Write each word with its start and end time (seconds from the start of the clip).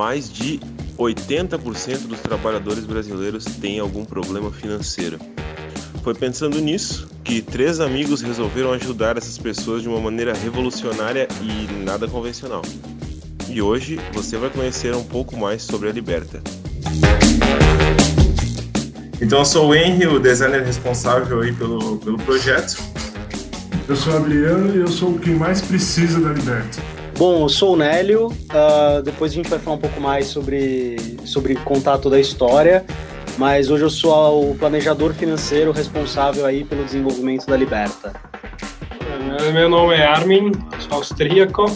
mais 0.00 0.32
de 0.32 0.58
80% 0.96 2.06
dos 2.06 2.20
trabalhadores 2.20 2.86
brasileiros 2.86 3.44
têm 3.44 3.78
algum 3.78 4.02
problema 4.02 4.50
financeiro. 4.50 5.18
Foi 6.02 6.14
pensando 6.14 6.58
nisso 6.58 7.06
que 7.22 7.42
três 7.42 7.80
amigos 7.80 8.22
resolveram 8.22 8.72
ajudar 8.72 9.18
essas 9.18 9.36
pessoas 9.36 9.82
de 9.82 9.90
uma 9.90 10.00
maneira 10.00 10.32
revolucionária 10.32 11.28
e 11.42 11.84
nada 11.84 12.08
convencional. 12.08 12.62
E 13.46 13.60
hoje 13.60 14.00
você 14.14 14.38
vai 14.38 14.48
conhecer 14.48 14.94
um 14.94 15.04
pouco 15.04 15.36
mais 15.36 15.60
sobre 15.60 15.90
a 15.90 15.92
Liberta. 15.92 16.42
Então 19.20 19.40
eu 19.40 19.44
sou 19.44 19.68
o 19.68 19.74
Henry, 19.74 20.06
o 20.06 20.18
designer 20.18 20.64
responsável 20.64 21.42
aí 21.42 21.52
pelo, 21.52 21.98
pelo 21.98 22.16
projeto. 22.16 22.82
Eu 23.86 23.96
sou 23.96 24.14
o 24.14 24.16
Adriano 24.16 24.74
e 24.74 24.78
eu 24.78 24.88
sou 24.88 25.18
quem 25.18 25.34
mais 25.34 25.60
precisa 25.60 26.18
da 26.18 26.32
Liberta. 26.32 26.99
Bom, 27.20 27.42
eu 27.42 27.50
sou 27.50 27.74
o 27.74 27.76
Nélio, 27.76 28.28
uh, 28.28 29.02
depois 29.02 29.30
a 29.30 29.34
gente 29.34 29.50
vai 29.50 29.58
falar 29.58 29.76
um 29.76 29.78
pouco 29.78 30.00
mais 30.00 30.26
sobre, 30.28 30.96
sobre 31.26 31.54
contar 31.54 31.98
toda 31.98 32.16
a 32.16 32.18
história, 32.18 32.82
mas 33.36 33.68
hoje 33.68 33.84
eu 33.84 33.90
sou 33.90 34.52
o 34.52 34.54
planejador 34.54 35.12
financeiro 35.12 35.70
responsável 35.70 36.46
aí 36.46 36.64
pelo 36.64 36.82
desenvolvimento 36.82 37.44
da 37.44 37.58
Liberta. 37.58 38.14
Meu 39.52 39.68
nome 39.68 39.96
é 39.96 40.06
Armin, 40.06 40.52
sou 40.78 40.96
austríaco, 40.96 41.66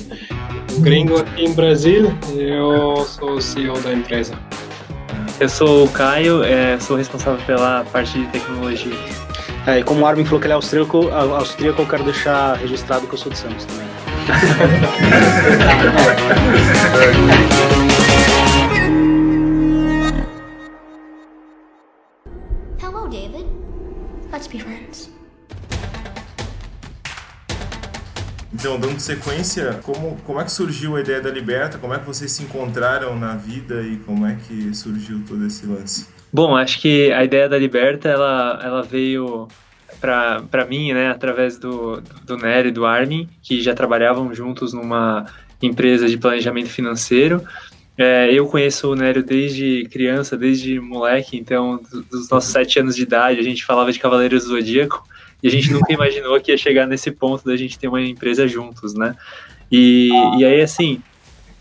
gringo 0.78 1.18
aqui 1.18 1.44
em 1.44 1.52
Brasil 1.52 2.10
e 2.32 2.40
eu 2.40 3.04
sou 3.04 3.32
o 3.32 3.42
CEO 3.42 3.78
da 3.80 3.92
empresa. 3.92 4.32
Eu 5.38 5.50
sou 5.50 5.84
o 5.84 5.88
Caio, 5.90 6.42
é, 6.42 6.80
sou 6.80 6.96
responsável 6.96 7.44
pela 7.44 7.84
parte 7.92 8.18
de 8.18 8.26
tecnologia. 8.28 8.96
É, 9.66 9.80
e 9.80 9.84
como 9.84 10.00
o 10.00 10.06
Armin 10.06 10.24
falou 10.24 10.40
que 10.40 10.46
ele 10.46 10.54
é 10.54 10.56
austríaco, 10.56 11.10
austríaco, 11.10 11.82
eu 11.82 11.86
quero 11.86 12.02
deixar 12.02 12.54
registrado 12.54 13.06
que 13.06 13.12
eu 13.12 13.18
sou 13.18 13.30
de 13.30 13.36
Santos 13.36 13.66
também. 13.66 13.93
Hello, 22.80 23.06
David. 23.06 23.46
Let's 24.32 24.46
be 24.48 24.60
friends. 24.60 25.10
Então, 28.54 28.80
dando 28.80 28.98
sequência, 28.98 29.78
como, 29.82 30.16
como 30.24 30.40
é 30.40 30.44
que 30.44 30.52
surgiu 30.52 30.96
a 30.96 31.00
ideia 31.00 31.20
da 31.20 31.30
Liberta? 31.30 31.76
Como 31.76 31.92
é 31.92 31.98
que 31.98 32.06
vocês 32.06 32.32
se 32.32 32.44
encontraram 32.44 33.18
na 33.18 33.34
vida 33.34 33.82
e 33.82 33.98
como 33.98 34.26
é 34.26 34.36
que 34.36 34.74
surgiu 34.74 35.22
todo 35.28 35.46
esse 35.46 35.66
lance? 35.66 36.08
Bom, 36.32 36.56
acho 36.56 36.80
que 36.80 37.12
a 37.12 37.22
ideia 37.22 37.46
da 37.46 37.58
Liberta, 37.58 38.08
ela, 38.08 38.58
ela 38.62 38.82
veio 38.82 39.48
para 40.04 40.66
mim, 40.68 40.92
né, 40.92 41.10
através 41.10 41.58
do, 41.58 42.02
do 42.26 42.36
Nery 42.36 42.68
e 42.68 42.72
do 42.72 42.84
Armin, 42.84 43.28
que 43.42 43.62
já 43.62 43.74
trabalhavam 43.74 44.34
juntos 44.34 44.72
numa 44.74 45.26
empresa 45.62 46.06
de 46.08 46.18
planejamento 46.18 46.68
financeiro. 46.68 47.42
É, 47.96 48.32
eu 48.32 48.46
conheço 48.46 48.90
o 48.90 48.94
Nério 48.94 49.22
desde 49.22 49.88
criança, 49.90 50.36
desde 50.36 50.78
moleque, 50.78 51.36
então, 51.36 51.80
dos 52.10 52.28
nossos 52.28 52.50
sete 52.50 52.78
anos 52.78 52.96
de 52.96 53.02
idade, 53.02 53.40
a 53.40 53.42
gente 53.42 53.64
falava 53.64 53.92
de 53.92 53.98
Cavaleiros 53.98 54.44
do 54.44 54.50
Zodíaco, 54.50 55.06
e 55.42 55.48
a 55.48 55.50
gente 55.50 55.72
nunca 55.72 55.90
imaginou 55.94 56.38
que 56.40 56.50
ia 56.50 56.58
chegar 56.58 56.86
nesse 56.86 57.10
ponto 57.10 57.44
da 57.44 57.56
gente 57.56 57.78
ter 57.78 57.88
uma 57.88 58.02
empresa 58.02 58.46
juntos, 58.46 58.94
né? 58.94 59.14
E, 59.70 60.10
e 60.38 60.44
aí, 60.44 60.60
assim, 60.60 61.00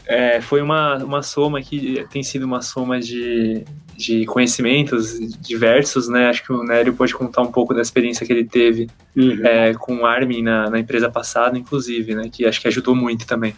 é, 0.06 0.42
foi 0.42 0.62
uma, 0.62 0.98
uma 0.98 1.22
soma 1.22 1.62
que 1.62 2.06
tem 2.12 2.24
sido 2.24 2.44
uma 2.44 2.62
soma 2.62 3.00
de, 3.00 3.64
de 3.96 4.26
conhecimentos 4.26 5.20
diversos, 5.40 6.08
né? 6.08 6.30
Acho 6.30 6.44
que 6.44 6.52
o 6.52 6.64
Nélio 6.64 6.94
pode 6.94 7.14
contar 7.14 7.42
um 7.42 7.52
pouco 7.52 7.74
da 7.74 7.82
experiência 7.82 8.26
que 8.26 8.34
ele 8.34 8.46
teve 8.46 8.90
uhum. 9.16 9.46
é, 9.46 9.74
com 9.74 9.98
o 9.98 10.06
Armin 10.06 10.42
na, 10.42 10.70
na, 10.70 10.80
empresa 10.80 11.10
passada, 11.10 11.58
inclusive, 11.58 12.16
né? 12.16 12.30
Que 12.32 12.46
acho 12.46 12.62
que 12.62 12.68
ajudou 12.68 12.96
muito 12.96 13.26
também. 13.26 13.56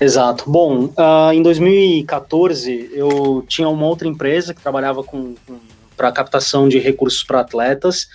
Exato. 0.00 0.44
Bom, 0.46 0.84
uh, 0.86 1.32
em 1.32 1.42
2014 1.42 2.90
eu 2.92 3.44
tinha 3.48 3.68
uma 3.68 3.86
outra 3.86 4.06
empresa 4.06 4.54
que 4.54 4.60
trabalhava 4.60 5.02
com, 5.02 5.34
com 5.46 5.58
para 5.96 6.12
captação 6.12 6.68
de 6.68 6.78
recursos 6.78 7.22
para 7.22 7.40
atletas 7.40 8.08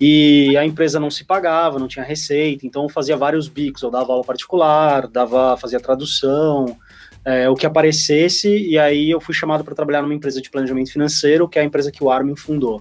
e 0.00 0.56
a 0.56 0.64
empresa 0.64 1.00
não 1.00 1.10
se 1.10 1.24
pagava, 1.24 1.78
não 1.78 1.88
tinha 1.88 2.04
receita, 2.04 2.66
então 2.66 2.82
eu 2.84 2.88
fazia 2.88 3.16
vários 3.16 3.48
bicos, 3.48 3.82
eu 3.82 3.90
dava 3.90 4.12
aula 4.12 4.24
particular, 4.24 5.06
dava, 5.06 5.56
fazia 5.56 5.80
tradução, 5.80 6.76
é, 7.26 7.50
o 7.50 7.56
que 7.56 7.66
aparecesse, 7.66 8.48
e 8.48 8.78
aí 8.78 9.10
eu 9.10 9.20
fui 9.20 9.34
chamado 9.34 9.64
para 9.64 9.74
trabalhar 9.74 10.00
numa 10.00 10.14
empresa 10.14 10.40
de 10.40 10.48
planejamento 10.48 10.92
financeiro, 10.92 11.48
que 11.48 11.58
é 11.58 11.62
a 11.62 11.64
empresa 11.64 11.90
que 11.90 12.02
o 12.02 12.08
Armin 12.08 12.36
fundou. 12.36 12.80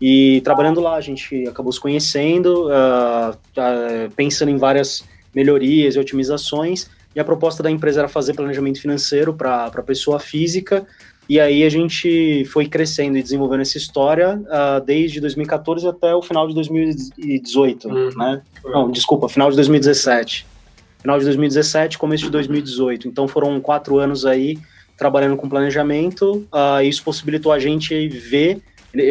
E 0.00 0.40
trabalhando 0.42 0.80
lá, 0.80 0.94
a 0.94 1.00
gente 1.00 1.48
acabou 1.48 1.72
se 1.72 1.80
conhecendo, 1.80 2.68
uh, 2.68 3.32
uh, 3.32 4.10
pensando 4.14 4.50
em 4.50 4.56
várias 4.56 5.04
melhorias 5.34 5.96
e 5.96 5.98
otimizações, 5.98 6.88
e 7.14 7.18
a 7.18 7.24
proposta 7.24 7.60
da 7.60 7.70
empresa 7.70 8.00
era 8.02 8.08
fazer 8.08 8.34
planejamento 8.34 8.80
financeiro 8.80 9.34
para 9.34 9.66
a 9.66 9.82
pessoa 9.82 10.20
física, 10.20 10.86
e 11.28 11.40
aí 11.40 11.64
a 11.64 11.68
gente 11.68 12.44
foi 12.46 12.66
crescendo 12.66 13.18
e 13.18 13.22
desenvolvendo 13.22 13.62
essa 13.62 13.78
história 13.78 14.40
uh, 14.46 14.84
desde 14.84 15.20
2014 15.20 15.88
até 15.88 16.14
o 16.14 16.22
final 16.22 16.46
de 16.46 16.54
2018, 16.54 17.88
uhum. 17.88 18.10
né? 18.16 18.42
Não, 18.64 18.88
desculpa, 18.92 19.28
final 19.28 19.50
de 19.50 19.56
2017. 19.56 20.51
Final 21.02 21.18
de 21.18 21.24
2017, 21.24 21.98
começo 21.98 22.24
de 22.24 22.30
2018. 22.30 23.08
Então 23.08 23.26
foram 23.26 23.60
quatro 23.60 23.98
anos 23.98 24.24
aí 24.24 24.56
trabalhando 24.96 25.36
com 25.36 25.48
planejamento. 25.48 26.46
Uh, 26.52 26.82
isso 26.84 27.02
possibilitou 27.02 27.50
a 27.50 27.58
gente 27.58 28.08
ver, 28.08 28.62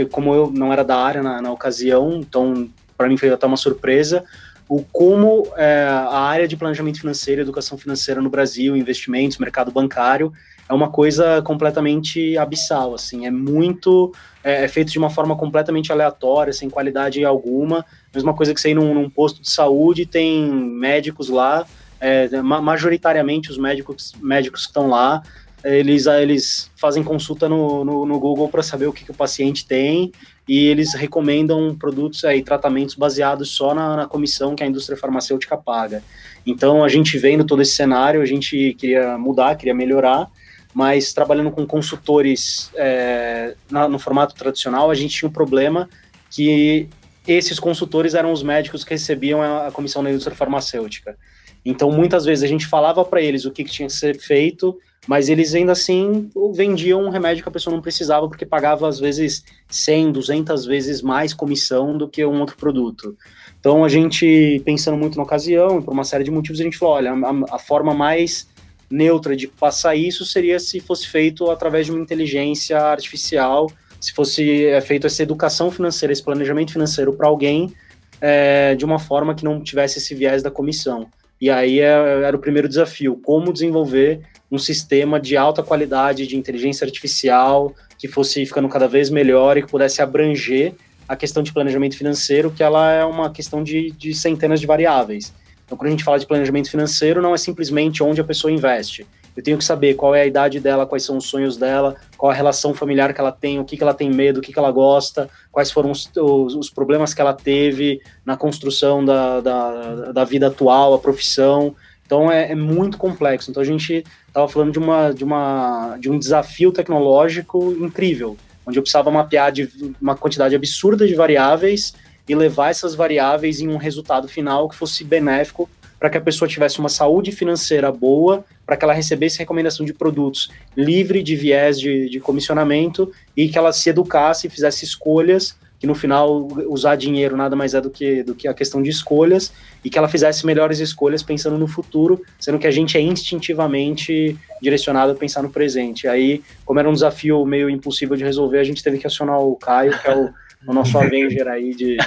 como 0.10 0.34
eu 0.34 0.50
não 0.50 0.72
era 0.72 0.84
da 0.84 0.96
área 0.96 1.22
na, 1.22 1.42
na 1.42 1.52
ocasião, 1.52 2.14
então 2.18 2.70
para 2.98 3.10
mim 3.10 3.18
foi 3.18 3.30
até 3.30 3.46
uma 3.46 3.58
surpresa, 3.58 4.24
o 4.70 4.84
como 4.84 5.52
é, 5.58 5.84
a 5.84 6.20
área 6.20 6.48
de 6.48 6.56
planejamento 6.56 7.02
financeiro, 7.02 7.42
educação 7.42 7.78
financeira 7.78 8.22
no 8.22 8.30
Brasil, 8.30 8.78
investimentos, 8.78 9.38
mercado 9.38 9.70
bancário, 9.70 10.32
é 10.70 10.74
uma 10.74 10.90
coisa 10.90 11.42
completamente 11.42 12.38
abissal, 12.38 12.94
assim, 12.94 13.26
é 13.26 13.32
muito, 13.32 14.14
é, 14.42 14.64
é, 14.64 14.68
feito 14.70 14.90
de 14.90 14.98
uma 14.98 15.10
forma 15.10 15.36
completamente 15.36 15.92
aleatória, 15.92 16.54
sem 16.54 16.70
qualidade 16.70 17.26
alguma, 17.26 17.86
mesma 18.16 18.34
coisa 18.34 18.54
que 18.54 18.62
você 18.62 18.70
ir 18.70 18.76
num, 18.76 18.94
num 18.94 19.10
posto 19.10 19.42
de 19.42 19.50
saúde, 19.50 20.06
tem 20.06 20.50
médicos 20.50 21.28
lá, 21.28 21.68
é, 22.02 22.42
majoritariamente 22.42 23.52
os 23.52 23.58
médicos, 23.58 24.14
médicos 24.20 24.62
que 24.62 24.70
estão 24.70 24.90
lá, 24.90 25.22
eles, 25.64 26.08
eles 26.08 26.72
fazem 26.76 27.04
consulta 27.04 27.48
no, 27.48 27.86
no, 27.86 28.06
no 28.06 28.20
Google 28.20 28.50
para 28.50 28.64
saber 28.64 28.88
o 28.88 28.94
que, 28.94 29.06
que, 29.06 29.12
o 29.12 29.14
paciente 29.14 29.66
tem 29.66 30.12
e 30.48 30.66
eles 30.66 30.96
recomendam 30.96 31.76
produtos 31.76 32.24
e 32.24 32.42
tratamentos 32.42 32.96
baseados 32.96 33.50
só 33.52 33.76
na, 33.76 33.96
na, 33.96 34.08
comissão 34.08 34.56
que 34.56 34.64
a 34.64 34.66
indústria 34.66 34.98
farmacêutica 34.98 35.56
paga. 35.56 36.04
Então, 36.46 36.84
a 36.84 36.90
gente 36.90 37.16
vendo 37.20 37.46
todo 37.46 37.62
esse 37.62 37.74
cenário, 37.74 38.22
a 38.22 38.26
gente 38.26 38.74
queria 38.74 39.18
mudar, 39.20 39.56
queria 39.56 39.76
melhorar, 39.76 40.28
mas 40.74 41.14
trabalhando 41.14 41.52
com 41.52 41.66
consultores 41.68 42.72
é, 42.76 43.56
na, 43.70 43.88
no 43.88 44.00
formato 44.00 44.34
tradicional, 44.34 44.90
a 44.90 44.96
gente 44.96 45.16
tinha 45.16 45.30
um 45.30 45.32
problema 45.32 45.88
que 46.32 46.90
esses 47.28 47.60
consultores 47.60 48.16
eram 48.16 48.32
os 48.32 48.42
médicos 48.42 48.84
que 48.84 48.92
recebiam 48.92 49.44
a, 49.44 49.68
a 49.68 49.72
comissão 49.72 50.04
da 50.04 50.10
indústria 50.10 50.36
farmacêutica. 50.36 51.16
Então, 51.64 51.92
muitas 51.92 52.26
vezes 52.26 52.44
a 52.44 52.48
gente 52.48 52.66
falava 52.66 53.04
para 53.06 53.22
eles 53.22 53.46
o 53.46 53.52
que, 53.52 53.64
que, 53.64 53.72
tinha 53.72 53.88
que 53.88 53.94
ser 53.94 54.18
feito, 54.18 54.78
mas 55.08 55.30
eles 55.30 55.54
ainda 55.54 55.72
assim 55.72 56.30
vendiam 56.54 57.04
um 57.04 57.10
remédio 57.10 57.44
que 57.44 57.50
a 57.50 57.52
pessoa 57.52 57.76
não 57.76 57.82
precisava, 57.82 58.28
porque 58.28 58.46
pagava 58.46 58.88
às 58.88 59.00
vezes 59.00 59.44
100, 59.70 60.12
200 60.12 60.66
vezes 60.66 61.02
mais 61.02 61.34
comissão 61.34 61.98
do 61.98 62.08
que 62.08 62.26
um 62.26 62.40
outro 62.40 62.58
produto. 62.58 63.16
Então, 63.60 63.86
a 63.86 63.90
gente, 63.90 64.62
pensando 64.66 64.98
muito 64.98 65.18
na 65.18 65.24
ocasião, 65.24 65.80
e 65.80 65.84
por 65.84 65.94
uma 65.94 66.04
série 66.04 66.24
de 66.24 66.32
motivos, 66.32 66.60
a 66.60 66.64
gente 66.64 66.78
falou: 66.78 66.96
olha, 66.96 67.12
a, 67.12 67.56
a 67.56 67.60
forma 67.60 67.94
mais 67.94 68.50
neutra 68.90 69.36
de 69.36 69.48
passar 69.48 69.96
isso 69.96 70.26
seria 70.26 70.60
se 70.60 70.80
fosse 70.80 71.08
feito 71.08 71.50
através 71.50 71.86
de 71.86 71.92
uma 71.92 72.02
inteligência 72.02 72.78
artificial, 72.78 73.72
se 74.00 74.12
fosse 74.12 74.66
é, 74.66 74.82
feito 74.82 75.08
essa 75.08 75.24
educação 75.24 75.72
financeira, 75.72 76.12
esse 76.12 76.24
planejamento 76.24 76.74
financeiro 76.74 77.14
para 77.14 77.28
alguém 77.28 77.72
é, 78.20 78.76
de 78.76 78.84
uma 78.84 79.00
forma 79.00 79.34
que 79.34 79.44
não 79.44 79.62
tivesse 79.62 80.00
esse 80.00 80.14
viés 80.14 80.44
da 80.44 80.52
comissão. 80.52 81.08
E 81.42 81.50
aí 81.50 81.80
é, 81.80 81.86
era 82.24 82.38
o 82.38 82.40
primeiro 82.40 82.70
desafio: 82.70 83.20
como 83.24 83.52
desenvolver 83.52 84.22
um 84.52 84.60
sistema 84.60 85.20
de 85.20 85.36
alta 85.36 85.64
qualidade 85.64 86.28
de 86.28 86.38
inteligência 86.38 86.86
artificial 86.86 87.74
que 87.98 88.08
fosse 88.08 88.46
ficando 88.46 88.70
cada 88.70 88.88
vez 88.88 89.10
melhor 89.10 89.58
e 89.58 89.64
que 89.64 89.70
pudesse 89.70 90.02
abranger 90.02 90.74
a 91.08 91.16
questão 91.16 91.42
de 91.42 91.52
planejamento 91.52 91.98
financeiro, 91.98 92.52
que 92.52 92.64
ela 92.64 92.92
é 92.92 93.04
uma 93.04 93.32
questão 93.32 93.64
de, 93.64 93.92
de 93.92 94.14
centenas 94.14 94.60
de 94.60 94.68
variáveis. 94.68 95.34
Então, 95.66 95.78
quando 95.78 95.88
a 95.88 95.92
gente 95.92 96.04
fala 96.04 96.20
de 96.20 96.28
planejamento 96.28 96.70
financeiro, 96.70 97.22
não 97.22 97.34
é 97.34 97.38
simplesmente 97.38 98.04
onde 98.04 98.22
a 98.22 98.24
pessoa 98.24 98.52
investe. 98.52 99.06
Eu 99.36 99.44
tenho 99.44 99.58
que 99.58 99.64
saber 99.64 99.94
qual 99.94 100.14
é 100.14 100.22
a 100.22 100.26
idade 100.26 100.60
dela, 100.60 100.86
quais 100.86 101.04
são 101.04 101.18
os 101.18 101.26
sonhos 101.26 101.56
dela, 101.56 101.96
qual 102.18 102.32
a 102.32 102.36
relação 102.36 102.74
familiar 102.74 103.14
que 103.14 103.22
ela 103.22 103.32
tem, 103.32 103.60
o 103.60 103.66
que, 103.66 103.78
que 103.78 103.84
ela 103.84 103.94
tem 103.94 104.10
medo, 104.10 104.40
o 104.40 104.42
que, 104.42 104.52
que 104.52 104.60
ela 104.60 104.72
gosta, 104.72 105.30
quais 105.52 105.72
foram 105.72 105.92
os, 105.92 106.10
os, 106.18 106.56
os 106.56 106.70
problemas 106.70 107.14
que 107.14 107.22
ela 107.22 107.34
teve 107.34 108.02
na 108.26 108.36
construção 108.36 109.04
da, 109.04 109.40
da, 109.40 110.12
da 110.12 110.24
vida 110.26 110.48
atual, 110.48 110.94
a 110.94 111.00
profissão. 111.00 111.74
Então 112.06 112.30
é, 112.30 112.52
é, 112.52 112.56
muito 112.56 112.98
complexo. 112.98 113.50
Então 113.50 113.64
a 113.64 113.66
gente 113.66 114.04
estava 114.28 114.48
falando 114.50 114.74
de, 114.74 114.80
uma, 114.80 115.12
de, 115.12 115.24
uma, 115.24 115.98
de 115.98 116.10
um 116.10 116.20
desafio 116.20 116.72
tecnológico 116.72 117.72
incrível, 117.80 118.36
onde 118.66 118.78
eu 118.78 118.84
precisava 118.84 119.10
mapear 119.10 119.52
de 119.52 119.96
uma 120.02 120.16
quantidade 120.16 120.54
absurda 120.54 121.08
de 121.08 121.16
variáveis 121.16 121.94
e 122.28 122.36
levar 122.36 122.70
essas 122.70 122.96
variáveis 122.96 123.62
em 123.62 123.70
um 123.70 123.78
resultado 123.78 124.28
final 124.28 124.68
que 124.68 124.76
fosse 124.76 125.04
benéfico 125.04 125.70
para 126.02 126.10
que 126.10 126.18
a 126.18 126.22
pessoa 126.22 126.50
tivesse 126.50 126.80
uma 126.80 126.90
saúde 126.90 127.32
financeira 127.32 127.92
boa, 127.92 128.44
para 128.66 128.76
que 128.76 128.84
ela 128.84 128.92
recebesse 128.92 129.38
recomendação 129.38 129.86
de 129.86 129.94
produtos 129.94 130.50
livre 130.76 131.22
de 131.22 131.36
viés 131.36 131.80
de, 131.80 132.10
de 132.10 132.20
comissionamento 132.20 133.12
e 133.38 133.48
que 133.48 133.56
ela 133.56 133.72
se 133.72 133.88
educasse 133.88 134.48
e 134.48 134.50
fizesse 134.50 134.84
escolhas 134.84 135.56
que 135.80 135.86
no 135.86 135.94
final 135.94 136.48
usar 136.68 136.96
dinheiro 136.96 137.38
nada 137.38 137.56
mais 137.56 137.76
é 137.76 137.82
do 137.82 137.92
que, 137.92 138.24
do 138.24 138.34
que 138.34 138.48
a 138.48 138.54
questão 138.54 138.82
de 138.82 138.90
escolhas 138.90 139.54
e 139.84 139.92
que 139.92 139.98
ela 139.98 140.08
fizesse 140.08 140.44
melhores 140.44 140.80
escolhas 140.80 141.22
pensando 141.22 141.58
no 141.58 141.68
futuro, 141.68 142.22
sendo 142.40 142.58
que 142.58 142.68
a 142.68 142.72
gente 142.72 142.98
é 142.98 143.02
instintivamente 143.02 144.36
direcionado 144.60 145.12
a 145.12 145.16
pensar 145.16 145.44
no 145.44 145.52
presente. 145.52 146.08
Aí, 146.08 146.44
como 146.66 146.80
era 146.80 146.90
um 146.90 146.94
desafio 146.94 147.44
meio 147.46 147.70
impossível 147.70 148.16
de 148.16 148.24
resolver, 148.24 148.60
a 148.60 148.64
gente 148.64 148.84
teve 148.84 148.98
que 148.98 149.08
acionar 149.08 149.40
o 149.40 149.56
Caio, 149.56 150.00
que 150.00 150.08
é 150.08 150.16
o, 150.16 150.30
o 150.68 150.74
nosso 150.74 150.98
Avenger 151.00 151.48
aí 151.48 151.76
de, 151.76 151.98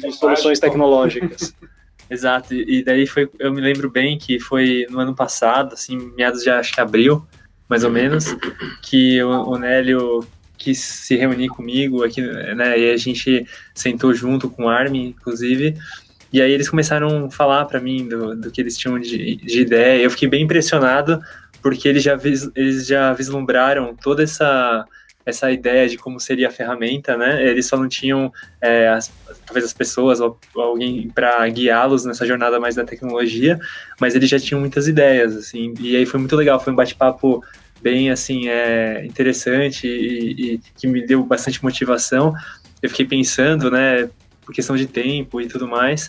de 0.00 0.12
soluções 0.12 0.60
tecnológicas. 0.60 1.54
Exato, 2.08 2.54
e 2.54 2.84
daí 2.84 3.06
foi, 3.06 3.28
eu 3.38 3.52
me 3.52 3.60
lembro 3.60 3.90
bem 3.90 4.16
que 4.16 4.38
foi 4.38 4.86
no 4.88 5.00
ano 5.00 5.14
passado, 5.14 5.74
assim, 5.74 6.12
meados 6.16 6.42
de 6.42 6.50
acho 6.50 6.72
que 6.72 6.80
abril, 6.80 7.26
mais 7.68 7.82
ou 7.82 7.90
menos, 7.90 8.36
que 8.82 9.20
o, 9.22 9.50
o 9.50 9.58
Nélio 9.58 10.24
quis 10.56 10.78
se 10.78 11.16
reunir 11.16 11.48
comigo 11.48 12.04
aqui, 12.04 12.20
né? 12.20 12.78
E 12.78 12.90
a 12.92 12.96
gente 12.96 13.46
sentou 13.74 14.14
junto 14.14 14.48
com 14.48 14.64
o 14.64 14.68
Armin, 14.68 15.08
inclusive. 15.08 15.76
E 16.32 16.40
aí 16.40 16.50
eles 16.50 16.68
começaram 16.68 17.26
a 17.26 17.30
falar 17.30 17.64
para 17.66 17.80
mim 17.80 18.08
do, 18.08 18.34
do 18.36 18.50
que 18.50 18.60
eles 18.60 18.76
tinham 18.76 18.98
de, 18.98 19.36
de 19.36 19.60
ideia. 19.60 20.02
Eu 20.02 20.10
fiquei 20.10 20.28
bem 20.28 20.42
impressionado 20.44 21.20
porque 21.62 21.88
eles 21.88 22.02
já, 22.02 22.14
vis, 22.14 22.48
eles 22.54 22.86
já 22.86 23.12
vislumbraram 23.12 23.94
toda 23.96 24.22
essa 24.22 24.84
essa 25.26 25.50
ideia 25.50 25.88
de 25.88 25.98
como 25.98 26.20
seria 26.20 26.46
a 26.46 26.50
ferramenta, 26.52 27.16
né? 27.16 27.44
Eles 27.44 27.66
só 27.66 27.76
não 27.76 27.88
tinham 27.88 28.32
é, 28.60 28.88
as, 28.88 29.12
talvez 29.44 29.64
as 29.64 29.72
pessoas 29.72 30.20
ou, 30.20 30.38
alguém 30.54 31.10
para 31.12 31.46
guiá-los 31.48 32.04
nessa 32.04 32.24
jornada 32.24 32.60
mais 32.60 32.76
da 32.76 32.84
tecnologia, 32.84 33.58
mas 34.00 34.14
eles 34.14 34.30
já 34.30 34.38
tinham 34.38 34.60
muitas 34.60 34.86
ideias, 34.86 35.36
assim. 35.36 35.74
E 35.80 35.96
aí 35.96 36.06
foi 36.06 36.20
muito 36.20 36.36
legal, 36.36 36.60
foi 36.60 36.72
um 36.72 36.76
bate-papo 36.76 37.44
bem 37.82 38.10
assim 38.10 38.48
é 38.48 39.04
interessante 39.04 39.86
e, 39.86 40.54
e, 40.54 40.60
que 40.78 40.86
me 40.86 41.04
deu 41.04 41.22
bastante 41.24 41.62
motivação. 41.62 42.32
Eu 42.80 42.88
fiquei 42.88 43.04
pensando, 43.04 43.70
né, 43.70 44.08
por 44.44 44.54
questão 44.54 44.76
de 44.76 44.86
tempo 44.86 45.40
e 45.40 45.48
tudo 45.48 45.66
mais, 45.66 46.08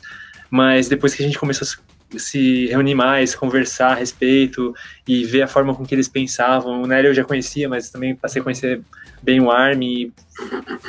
mas 0.49 0.87
depois 0.87 1.15
que 1.15 1.23
a 1.23 1.25
gente 1.25 1.39
começou 1.39 1.67
a 1.67 2.19
se 2.19 2.67
reunir 2.67 2.95
mais, 2.95 3.35
conversar 3.35 3.91
a 3.91 3.95
respeito 3.95 4.73
e 5.07 5.25
ver 5.25 5.41
a 5.41 5.47
forma 5.47 5.75
com 5.75 5.85
que 5.85 5.93
eles 5.93 6.07
pensavam, 6.07 6.81
o 6.81 6.87
Nélio 6.87 7.09
eu 7.09 7.13
já 7.13 7.23
conhecia, 7.23 7.67
mas 7.67 7.89
também 7.89 8.15
passei 8.15 8.41
a 8.41 8.43
conhecer 8.43 8.81
bem 9.21 9.39
o 9.39 9.51
ARM 9.51 10.11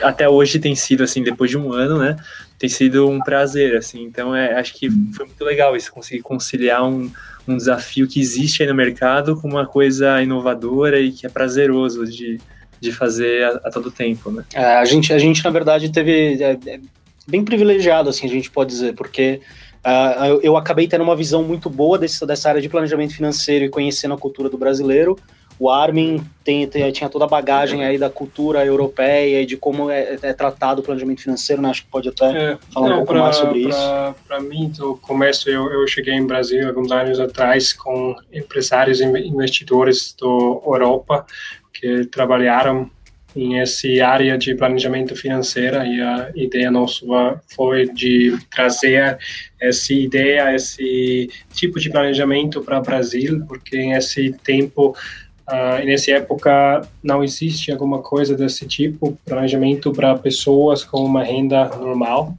até 0.03 0.29
hoje 0.29 0.59
tem 0.59 0.75
sido 0.75 1.03
assim, 1.03 1.23
depois 1.23 1.51
de 1.51 1.57
um 1.57 1.73
ano, 1.73 1.99
né, 1.99 2.17
tem 2.59 2.69
sido 2.69 3.09
um 3.09 3.21
prazer, 3.21 3.77
assim, 3.77 4.03
então 4.03 4.35
é, 4.35 4.55
acho 4.59 4.75
que 4.75 4.91
foi 5.15 5.27
muito 5.27 5.45
legal 5.45 5.77
isso, 5.77 5.93
conseguir 5.93 6.23
conciliar 6.23 6.85
um, 6.85 7.11
um 7.47 7.57
desafio 7.57 8.07
que 8.07 8.21
existe 8.21 8.63
aí 8.63 8.69
no 8.69 8.75
mercado 8.75 9.41
com 9.41 9.49
uma 9.49 9.67
coisa 9.67 10.23
inovadora 10.23 11.01
e 11.01 11.13
que 11.13 11.27
é 11.27 11.29
prazeroso 11.29 12.05
de, 12.05 12.39
de 12.81 12.93
fazer 12.93 13.45
a, 13.45 13.69
a 13.69 13.71
todo 13.71 13.91
tempo, 13.91 14.31
né? 14.31 14.45
É, 14.53 14.77
a, 14.77 14.85
gente, 14.85 15.13
a 15.13 15.19
gente, 15.19 15.43
na 15.45 15.51
verdade, 15.51 15.91
teve... 15.91 16.43
É, 16.43 16.59
é 16.67 16.81
bem 17.29 17.45
privilegiado, 17.45 18.09
assim, 18.09 18.27
a 18.27 18.31
gente 18.31 18.51
pode 18.51 18.71
dizer, 18.71 18.95
porque 18.95 19.41
uh, 19.85 20.25
eu, 20.25 20.41
eu, 20.41 20.57
acabei 20.57 20.89
tendo 20.89 21.05
uma 21.05 21.15
visão 21.15 21.45
muito 21.45 21.69
boa 21.69 21.99
desse, 21.99 22.25
dessa 22.27 22.49
área 22.49 22.61
de 22.61 22.71
planejamento 22.71 23.15
financeiro 23.15 23.67
e 23.67 23.69
conhecendo 23.69 24.15
a 24.15 24.19
cultura 24.19 24.49
do 24.49 24.57
brasileiro, 24.57 25.17
o 25.59 25.69
Armin 25.69 26.23
tem, 26.45 26.67
tem, 26.69 26.91
tinha 26.93 27.11
toda 27.11 27.25
a 27.25 27.29
bagagem 27.29 27.85
aí 27.85 27.99
da 27.99 28.09
cultura 28.09 28.65
europeia 28.65 29.43
e 29.43 29.47
de 29.47 29.57
como 29.57 29.91
é, 29.91 30.17
é 30.23 30.33
tratado 30.33 30.81
o 30.81 30.85
planejamento 30.85 31.21
financeiro, 31.21 31.61
né? 31.61 31.71
Acho 31.71 31.83
que 31.85 31.91
pode 31.91 32.09
até 32.09 32.53
é, 32.53 32.59
falar 32.73 32.89
não, 32.89 32.95
um 32.95 32.99
pouco 32.99 33.13
pra, 33.13 33.23
mais 33.23 33.37
sobre 33.37 33.63
pra, 33.63 33.71
isso. 33.71 34.15
Para 34.27 34.41
mim, 34.41 34.73
no 34.79 34.97
começo, 34.99 35.51
eu, 35.51 35.71
eu 35.71 35.87
cheguei 35.89 36.15
em 36.15 36.27
Brasil 36.27 36.67
alguns 36.69 36.93
anos 36.93 37.19
atrás 37.19 37.73
com 37.73 38.15
empresários 38.33 39.01
e 39.01 39.05
investidores 39.05 40.15
da 40.19 40.27
Europa 40.27 41.27
que 41.73 42.07
trabalharam 42.07 42.91
em 43.37 43.61
essa 43.61 43.87
área 44.05 44.37
de 44.39 44.55
planejamento 44.55 45.15
financeiro 45.15 45.77
e 45.85 46.01
a 46.01 46.31
ideia 46.35 46.71
nossa 46.71 47.41
foi 47.55 47.87
de 47.87 48.37
trazer 48.51 49.19
essa 49.61 49.93
ideia, 49.93 50.55
esse 50.55 51.29
tipo 51.53 51.79
de 51.79 51.91
planejamento 51.91 52.63
para 52.63 52.79
o 52.79 52.83
Brasil, 52.83 53.45
porque 53.47 53.77
em 53.77 53.93
esse 53.93 54.33
tempo 54.43 54.97
Uh, 55.49 55.85
nessa 55.87 56.13
época 56.13 56.87
não 57.03 57.25
existe 57.25 57.73
alguma 57.73 58.03
coisa 58.03 58.37
desse 58.37 58.67
tipo, 58.67 59.19
planejamento 59.25 59.91
para 59.93 60.15
pessoas 60.15 60.85
com 60.85 61.03
uma 61.03 61.25
renda 61.25 61.65
normal, 61.77 62.37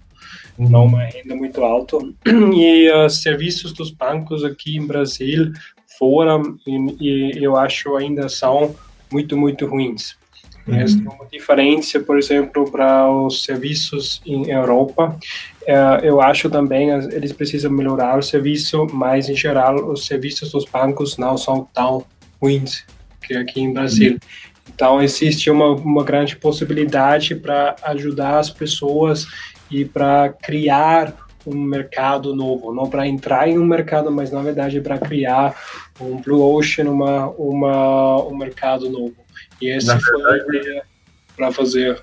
uhum. 0.59 0.69
não 0.69 0.85
uma 0.85 1.03
renda 1.05 1.35
muito 1.35 1.63
alta. 1.63 1.97
E 2.55 2.91
os 2.91 3.13
uh, 3.13 3.21
serviços 3.21 3.73
dos 3.73 3.89
bancos 3.89 4.43
aqui 4.43 4.77
em 4.77 4.85
Brasil 4.85 5.51
foram, 5.97 6.55
e, 6.67 7.39
e 7.39 7.43
eu 7.43 7.57
acho 7.57 7.95
ainda 7.95 8.29
são 8.29 8.75
muito, 9.11 9.35
muito 9.35 9.65
ruins. 9.65 10.15
Uhum. 10.67 10.75
Essa 10.75 10.97
é 10.99 11.01
uma 11.01 11.25
diferença, 11.31 11.99
por 11.99 12.15
exemplo, 12.19 12.69
para 12.69 13.09
os 13.11 13.43
serviços 13.43 14.21
em 14.23 14.51
Europa. 14.51 15.17
Uh, 15.63 16.05
eu 16.05 16.21
acho 16.21 16.47
também 16.47 16.91
eles 16.91 17.33
precisam 17.33 17.71
melhorar 17.71 18.19
o 18.19 18.21
serviço, 18.21 18.85
mas 18.93 19.29
em 19.29 19.35
geral 19.35 19.89
os 19.89 20.05
serviços 20.05 20.51
dos 20.51 20.65
bancos 20.65 21.17
não 21.17 21.35
são 21.37 21.67
tão 21.73 22.05
ruins 22.39 22.85
que 23.21 23.33
é 23.33 23.37
aqui 23.37 23.61
em 23.61 23.73
Brasil. 23.73 24.17
Então, 24.73 25.01
existe 25.01 25.49
uma, 25.49 25.71
uma 25.71 26.03
grande 26.03 26.35
possibilidade 26.35 27.35
para 27.35 27.75
ajudar 27.83 28.39
as 28.39 28.49
pessoas 28.49 29.27
e 29.69 29.83
para 29.83 30.29
criar 30.29 31.13
um 31.45 31.55
mercado 31.55 32.35
novo, 32.35 32.73
não 32.73 32.89
para 32.89 33.07
entrar 33.07 33.47
em 33.47 33.57
um 33.57 33.65
mercado, 33.65 34.11
mas 34.11 34.31
na 34.31 34.41
verdade 34.41 34.81
para 34.81 34.97
criar 34.97 35.55
um 35.99 36.17
Blue 36.17 36.41
Ocean, 36.41 36.89
uma, 36.89 37.27
uma, 37.29 38.23
um 38.25 38.37
mercado 38.37 38.89
novo. 38.89 39.15
E 39.61 39.69
esse 39.69 39.87
na 39.87 39.99
foi 39.99 40.21
verdade, 40.21 40.41
a 40.41 40.59
ideia 40.59 40.83
para 41.35 41.51
fazer. 41.51 42.01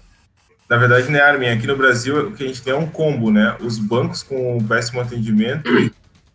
Na 0.69 0.77
verdade, 0.77 1.11
né, 1.11 1.21
Armin, 1.21 1.49
aqui 1.49 1.67
no 1.67 1.77
Brasil 1.77 2.29
o 2.29 2.33
que 2.33 2.45
a 2.45 2.47
gente 2.47 2.63
tem 2.63 2.73
é 2.73 2.77
um 2.77 2.89
combo, 2.89 3.31
né? 3.31 3.57
Os 3.61 3.79
bancos 3.79 4.23
com 4.23 4.59
péssimo 4.67 5.01
atendimento 5.01 5.71
e 5.79 5.93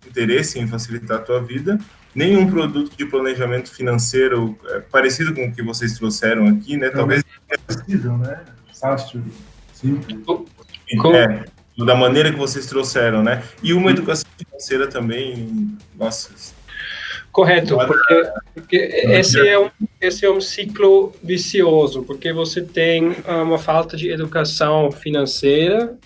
interesse 0.07 0.60
em 0.60 0.68
facilitar 0.68 1.18
a 1.18 1.22
tua 1.22 1.42
vida 1.42 1.77
nenhum 2.13 2.50
produto 2.50 2.96
de 2.96 3.06
planejamento 3.06 3.72
financeiro 3.72 4.58
é, 4.66 4.80
parecido 4.80 5.34
com 5.34 5.46
o 5.46 5.54
que 5.54 5.62
vocês 5.62 5.98
trouxeram 5.98 6.48
aqui, 6.48 6.78
né? 6.78 6.90
Talvez 6.90 7.24
é 7.50 7.58
possível, 7.58 8.18
né? 8.18 8.42
Fácil, 8.80 9.24
simples. 9.74 10.18
É, 11.16 11.46
da 11.86 11.96
maneira 11.96 12.31
que 12.31 12.38
vocês 12.38 12.65
trouxeram, 12.65 13.24
né? 13.24 13.44
E 13.63 13.74
uma 13.74 13.91
educação 13.91 14.30
financeira 14.38 14.88
também, 14.88 15.77
nossa. 15.98 16.32
Correto, 17.32 17.77
porque, 17.77 18.30
porque 18.53 18.75
esse, 18.75 19.39
é 19.48 19.58
um, 19.58 19.70
esse 20.01 20.25
é 20.25 20.30
um 20.30 20.41
ciclo 20.41 21.13
vicioso, 21.24 22.03
porque 22.03 22.34
você 22.34 22.62
tem 22.62 23.15
ah, 23.25 23.41
uma 23.44 23.58
falta 23.58 23.96
de 23.96 24.10
educação 24.10 24.91
financeira 24.91 25.98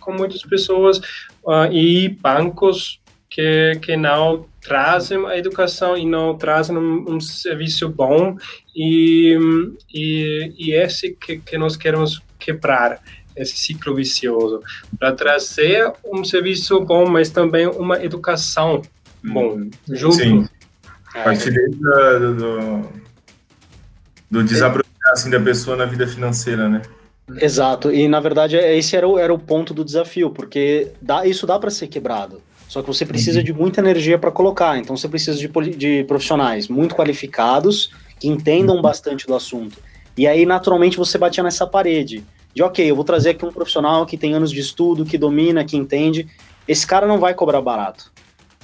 com 0.00 0.12
muitas 0.12 0.42
pessoas 0.42 0.98
uh, 1.44 1.70
e 1.70 2.08
bancos 2.08 3.00
que, 3.30 3.78
que 3.80 3.96
não 3.96 4.44
trazem 4.60 5.24
a 5.26 5.38
educação 5.38 5.96
e 5.96 6.04
não 6.04 6.36
trazem 6.36 6.76
um, 6.76 7.14
um 7.14 7.20
serviço 7.20 7.88
bom 7.88 8.36
e, 8.74 9.38
e, 9.94 10.52
e 10.58 10.72
esse 10.74 11.12
que, 11.12 11.38
que 11.38 11.56
nós 11.56 11.76
queremos 11.76 12.20
quebrar 12.38 13.00
esse 13.36 13.56
ciclo 13.56 13.94
vicioso. 13.94 14.60
Para 14.98 15.12
trazer 15.12 15.90
um 16.04 16.24
serviço 16.24 16.80
bom 16.80 17.08
mas 17.08 17.30
também 17.30 17.68
uma 17.68 18.02
educação 18.04 18.82
bom. 19.22 19.54
Hum. 19.54 19.70
junto. 19.88 20.16
Sim. 20.16 20.48
a 21.14 21.22
partir 21.22 21.52
do, 21.52 22.34
do, 22.34 22.88
do 24.28 24.42
desapropriar 24.42 25.12
assim, 25.12 25.30
da 25.30 25.40
pessoa 25.40 25.76
na 25.76 25.84
vida 25.84 26.06
financeira 26.06 26.68
né? 26.68 26.82
Exato, 27.36 27.92
e 27.92 28.08
na 28.08 28.18
verdade 28.18 28.56
esse 28.56 28.96
era 28.96 29.06
o, 29.06 29.16
era 29.16 29.32
o 29.32 29.38
ponto 29.38 29.72
do 29.72 29.84
desafio, 29.84 30.30
porque 30.30 30.90
dá, 31.00 31.24
isso 31.24 31.46
dá 31.46 31.60
para 31.60 31.70
ser 31.70 31.86
quebrado. 31.86 32.42
Só 32.70 32.82
que 32.82 32.86
você 32.86 33.04
precisa 33.04 33.40
uhum. 33.40 33.44
de 33.44 33.52
muita 33.52 33.80
energia 33.80 34.16
para 34.16 34.30
colocar. 34.30 34.78
Então 34.78 34.96
você 34.96 35.08
precisa 35.08 35.36
de, 35.36 35.48
de 35.76 36.04
profissionais 36.04 36.68
muito 36.68 36.94
qualificados 36.94 37.90
que 38.20 38.28
entendam 38.28 38.76
uhum. 38.76 38.82
bastante 38.82 39.26
do 39.26 39.34
assunto. 39.34 39.76
E 40.16 40.24
aí, 40.24 40.46
naturalmente, 40.46 40.96
você 40.96 41.18
batia 41.18 41.42
nessa 41.42 41.66
parede 41.66 42.24
de 42.54 42.62
ok, 42.62 42.88
eu 42.88 42.94
vou 42.94 43.04
trazer 43.04 43.30
aqui 43.30 43.44
um 43.44 43.50
profissional 43.50 44.06
que 44.06 44.16
tem 44.16 44.34
anos 44.34 44.52
de 44.52 44.60
estudo, 44.60 45.04
que 45.04 45.18
domina, 45.18 45.64
que 45.64 45.76
entende. 45.76 46.28
Esse 46.68 46.86
cara 46.86 47.08
não 47.08 47.18
vai 47.18 47.34
cobrar 47.34 47.60
barato. 47.60 48.09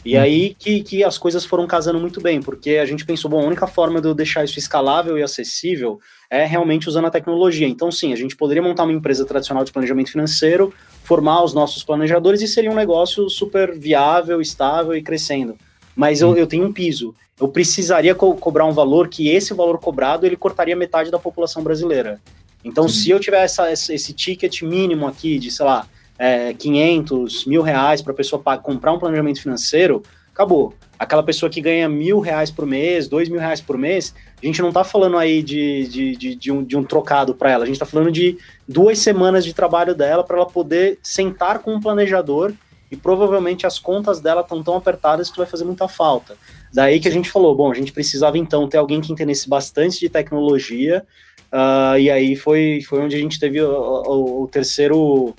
E 0.06 0.14
uhum. 0.14 0.22
aí 0.22 0.54
que, 0.56 0.84
que 0.84 1.02
as 1.02 1.18
coisas 1.18 1.44
foram 1.44 1.66
casando 1.66 1.98
muito 1.98 2.20
bem, 2.20 2.40
porque 2.40 2.76
a 2.76 2.86
gente 2.86 3.04
pensou, 3.04 3.28
bom, 3.28 3.40
a 3.40 3.44
única 3.44 3.66
forma 3.66 4.00
de 4.00 4.06
eu 4.06 4.14
deixar 4.14 4.44
isso 4.44 4.56
escalável 4.56 5.18
e 5.18 5.22
acessível 5.22 5.98
é 6.30 6.44
realmente 6.44 6.88
usando 6.88 7.06
a 7.06 7.10
tecnologia. 7.10 7.66
Então, 7.66 7.90
sim, 7.90 8.12
a 8.12 8.16
gente 8.16 8.36
poderia 8.36 8.62
montar 8.62 8.84
uma 8.84 8.92
empresa 8.92 9.24
tradicional 9.24 9.64
de 9.64 9.72
planejamento 9.72 10.12
financeiro, 10.12 10.72
formar 11.02 11.42
os 11.42 11.52
nossos 11.52 11.82
planejadores 11.82 12.40
e 12.40 12.46
seria 12.46 12.70
um 12.70 12.74
negócio 12.76 13.28
super 13.28 13.76
viável, 13.76 14.40
estável 14.40 14.94
e 14.94 15.02
crescendo. 15.02 15.56
Mas 15.96 16.20
eu, 16.20 16.36
eu 16.36 16.46
tenho 16.46 16.66
um 16.66 16.72
piso. 16.72 17.12
Eu 17.40 17.48
precisaria 17.48 18.14
co 18.14 18.36
cobrar 18.36 18.64
um 18.64 18.72
valor 18.72 19.08
que 19.08 19.28
esse 19.28 19.52
valor 19.54 19.76
cobrado 19.80 20.24
ele 20.24 20.36
cortaria 20.36 20.76
metade 20.76 21.10
da 21.10 21.18
população 21.18 21.64
brasileira. 21.64 22.20
Então, 22.64 22.88
Sim. 22.88 22.94
se 22.94 23.10
eu 23.10 23.18
tiver 23.18 23.42
essa, 23.42 23.72
esse 23.72 24.12
ticket 24.12 24.62
mínimo 24.62 25.08
aqui 25.08 25.36
de, 25.36 25.50
sei 25.50 25.66
lá, 25.66 25.88
é, 26.18 26.54
500, 26.54 27.44
mil 27.46 27.62
reais 27.62 28.02
para 28.02 28.12
a 28.12 28.16
pessoa 28.16 28.42
comprar 28.58 28.92
um 28.92 28.98
planejamento 28.98 29.40
financeiro, 29.40 30.02
acabou. 30.32 30.74
Aquela 30.98 31.22
pessoa 31.22 31.50
que 31.50 31.60
ganha 31.60 31.88
mil 31.88 32.20
reais 32.20 32.50
por 32.50 32.66
mês, 32.66 33.08
dois 33.08 33.28
mil 33.28 33.40
reais 33.40 33.60
por 33.60 33.76
mês, 33.76 34.14
a 34.42 34.46
gente 34.46 34.60
não 34.60 34.68
está 34.68 34.84
falando 34.84 35.16
aí 35.16 35.42
de, 35.42 35.88
de, 35.88 36.16
de, 36.16 36.34
de, 36.34 36.52
um, 36.52 36.62
de 36.62 36.76
um 36.76 36.84
trocado 36.84 37.34
para 37.34 37.50
ela, 37.50 37.64
a 37.64 37.66
gente 37.66 37.76
está 37.76 37.86
falando 37.86 38.10
de 38.10 38.38
duas 38.66 38.98
semanas 38.98 39.44
de 39.44 39.52
trabalho 39.52 39.94
dela 39.94 40.24
para 40.24 40.36
ela 40.36 40.46
poder 40.46 40.98
sentar 41.02 41.58
com 41.58 41.74
um 41.74 41.80
planejador 41.80 42.52
e 42.90 42.96
provavelmente 42.96 43.66
as 43.66 43.78
contas 43.78 44.20
dela 44.20 44.42
estão 44.42 44.62
tão 44.62 44.76
apertadas 44.76 45.30
que 45.30 45.36
vai 45.36 45.46
fazer 45.46 45.64
muita 45.64 45.88
falta. 45.88 46.36
Daí 46.72 47.00
que 47.00 47.08
a 47.08 47.10
gente 47.10 47.30
falou, 47.30 47.54
bom, 47.54 47.70
a 47.70 47.74
gente 47.74 47.92
precisava 47.92 48.38
então 48.38 48.68
ter 48.68 48.78
alguém 48.78 49.00
que 49.00 49.12
entendesse 49.12 49.48
bastante 49.48 49.98
de 49.98 50.08
tecnologia, 50.08 51.04
uh, 51.52 51.98
e 51.98 52.10
aí 52.10 52.36
foi, 52.36 52.80
foi 52.86 53.00
onde 53.00 53.16
a 53.16 53.18
gente 53.18 53.40
teve 53.40 53.60
o, 53.60 53.70
o, 53.70 54.42
o, 54.42 54.48
terceiro 54.48 55.34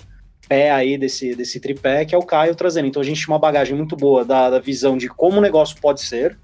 pé 0.48 0.72
aí 0.72 0.98
desse, 0.98 1.36
desse 1.36 1.60
tripé, 1.60 2.06
que 2.06 2.16
é 2.16 2.18
o 2.18 2.24
Caio 2.24 2.56
trazendo. 2.56 2.88
Então 2.88 3.02
a 3.02 3.06
gente 3.06 3.22
tinha 3.22 3.34
uma 3.34 3.40
bagagem 3.40 3.76
muito 3.76 3.96
boa 3.96 4.24
da, 4.24 4.50
da 4.50 4.60
visão 4.60 4.98
de 4.98 5.08
como 5.08 5.38
o 5.38 5.42
negócio 5.42 5.78
pode 5.82 6.02
ser, 6.02 6.38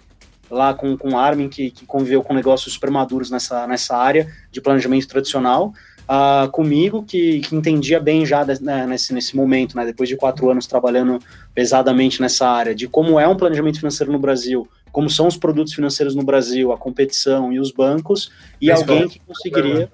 lá 0.50 0.74
com, 0.74 0.98
com 0.98 1.12
o 1.12 1.18
Armin, 1.18 1.50
que, 1.50 1.72
que 1.72 1.86
conviveu 1.86 2.22
com 2.22 2.34
negócios 2.34 2.74
super 2.74 2.92
maduros 2.92 3.32
nessa, 3.32 3.66
nessa 3.68 3.98
área 3.98 4.28
de 4.52 4.62
planejamento 4.62 5.08
tradicional, 5.08 5.74
uh, 6.04 6.50
comigo, 6.52 7.04
que, 7.04 7.40
que 7.40 7.56
entendia 7.56 8.00
bem 8.00 8.26
já 8.26 8.44
de, 8.44 8.62
né, 8.64 8.86
nesse, 8.86 9.14
nesse 9.14 9.36
momento, 9.36 9.76
né, 9.76 9.86
depois 9.86 10.08
de 10.08 10.16
quatro 10.16 10.50
anos 10.50 10.68
trabalhando 10.68 11.20
pesadamente 11.54 12.22
nessa 12.22 12.48
área, 12.48 12.76
de 12.76 12.88
como 12.88 13.20
é 13.20 13.28
um 13.28 13.36
planejamento 13.36 13.78
financeiro 13.78 14.12
no 14.12 14.20
Brasil, 14.20 14.68
como 14.92 15.10
são 15.10 15.28
os 15.28 15.38
produtos 15.38 15.74
financeiros 15.74 16.14
no 16.14 16.24
Brasil, 16.24 16.72
a 16.72 16.78
competição 16.78 17.52
e 17.52 17.60
os 17.60 17.72
bancos, 17.72 18.32
e 18.62 18.70
alguém 18.70 19.08
que 19.08 19.20
conseguiria. 19.20 19.90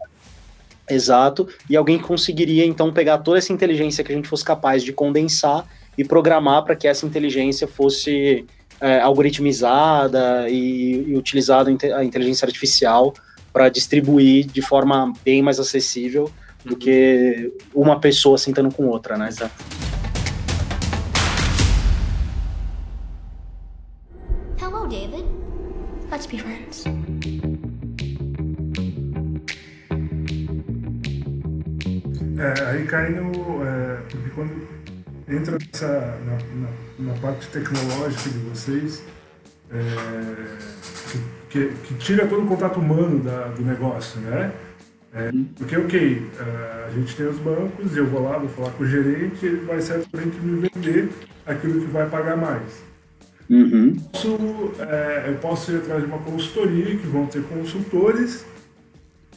Exato, 0.89 1.47
e 1.69 1.77
alguém 1.77 1.99
conseguiria 1.99 2.65
então 2.65 2.91
pegar 2.91 3.19
toda 3.19 3.37
essa 3.37 3.53
inteligência 3.53 4.03
que 4.03 4.11
a 4.11 4.15
gente 4.15 4.27
fosse 4.27 4.43
capaz 4.43 4.83
de 4.83 4.91
condensar 4.91 5.67
e 5.97 6.03
programar 6.03 6.63
para 6.63 6.75
que 6.75 6.87
essa 6.87 7.05
inteligência 7.05 7.67
fosse 7.67 8.45
é, 8.81 8.99
algoritmizada 8.99 10.49
e, 10.49 11.09
e 11.09 11.15
utilizada 11.15 11.69
a 11.95 12.03
inteligência 12.03 12.45
artificial 12.45 13.13
para 13.51 13.69
distribuir 13.69 14.47
de 14.47 14.61
forma 14.61 15.13
bem 15.23 15.41
mais 15.41 15.59
acessível 15.59 16.31
do 16.63 16.75
que 16.75 17.51
uma 17.73 17.99
pessoa 17.99 18.37
sentando 18.37 18.73
com 18.73 18.87
outra, 18.87 19.17
né? 19.17 19.27
Exato. 19.27 19.53
Hello, 24.61 24.87
David. 24.87 25.25
Let's 26.11 26.25
be 26.25 26.37
friends. 26.37 26.83
É, 32.39 32.63
aí 32.69 32.85
cai 32.85 33.09
no. 33.11 33.63
É, 33.63 33.97
porque 34.09 34.29
quando 34.33 34.67
entra 35.27 35.57
nessa, 35.59 36.17
na, 36.25 36.37
na, 36.55 37.11
na, 37.11 37.19
parte 37.19 37.47
tecnológica 37.49 38.29
de 38.29 38.39
vocês, 38.39 39.03
é, 39.71 39.77
que 41.11 41.39
que, 41.49 41.73
que 41.83 41.93
tira 41.95 42.27
todo 42.27 42.43
o 42.43 42.47
contato 42.47 42.79
humano 42.79 43.19
da, 43.19 43.47
do 43.47 43.63
negócio, 43.63 44.21
né? 44.21 44.51
É, 45.13 45.31
porque, 45.57 45.75
ok, 45.75 46.29
é, 46.39 46.85
a 46.87 46.91
gente 46.91 47.15
tem 47.15 47.25
os 47.25 47.39
bancos, 47.39 47.97
eu 47.97 48.05
vou 48.05 48.23
lá, 48.23 48.37
vou 48.37 48.49
falar 48.49 48.71
com 48.71 48.83
o 48.83 48.87
gerente, 48.87 49.43
ele 49.43 49.65
vai 49.65 49.81
certamente 49.81 50.37
me 50.39 50.69
vender 50.69 51.09
aquilo 51.45 51.81
que 51.81 51.87
vai 51.87 52.07
pagar 52.07 52.37
mais. 52.37 52.83
Uhum. 53.49 53.95
Posso, 54.11 54.73
é, 54.79 55.25
eu 55.29 55.35
posso 55.37 55.71
ir 55.71 55.77
atrás 55.77 56.01
de 56.01 56.07
uma 56.07 56.19
consultoria, 56.19 56.95
que 56.95 57.07
vão 57.07 57.25
ter 57.25 57.41
consultores, 57.43 58.45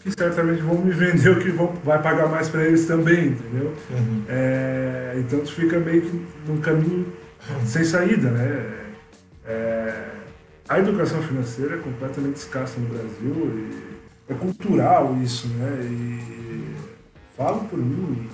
que 0.02 0.10
certamente 0.10 0.60
vão 0.62 0.76
me 0.78 0.90
vender 0.90 1.30
o 1.30 1.38
que 1.38 1.50
vão, 1.50 1.72
vai 1.84 2.02
pagar 2.02 2.28
mais 2.28 2.48
para 2.48 2.64
eles 2.64 2.86
também, 2.86 3.28
entendeu? 3.28 3.72
Uhum. 3.90 4.24
É, 4.28 5.14
então 5.18 5.40
tu 5.40 5.52
fica 5.52 5.78
meio 5.78 6.02
que 6.02 6.26
num 6.46 6.60
caminho 6.60 7.06
sem 7.64 7.84
saída, 7.84 8.30
né? 8.30 8.70
É, 9.46 10.04
a 10.68 10.78
educação 10.78 11.22
financeira 11.22 11.76
é 11.76 11.78
completamente 11.78 12.36
escassa 12.36 12.80
no 12.80 12.88
Brasil 12.88 13.68
e 14.28 14.32
é 14.32 14.34
cultural 14.34 15.16
isso, 15.22 15.48
né? 15.48 15.80
E 15.84 16.74
falo 17.36 17.60
por 17.64 17.78
mim, 17.78 18.28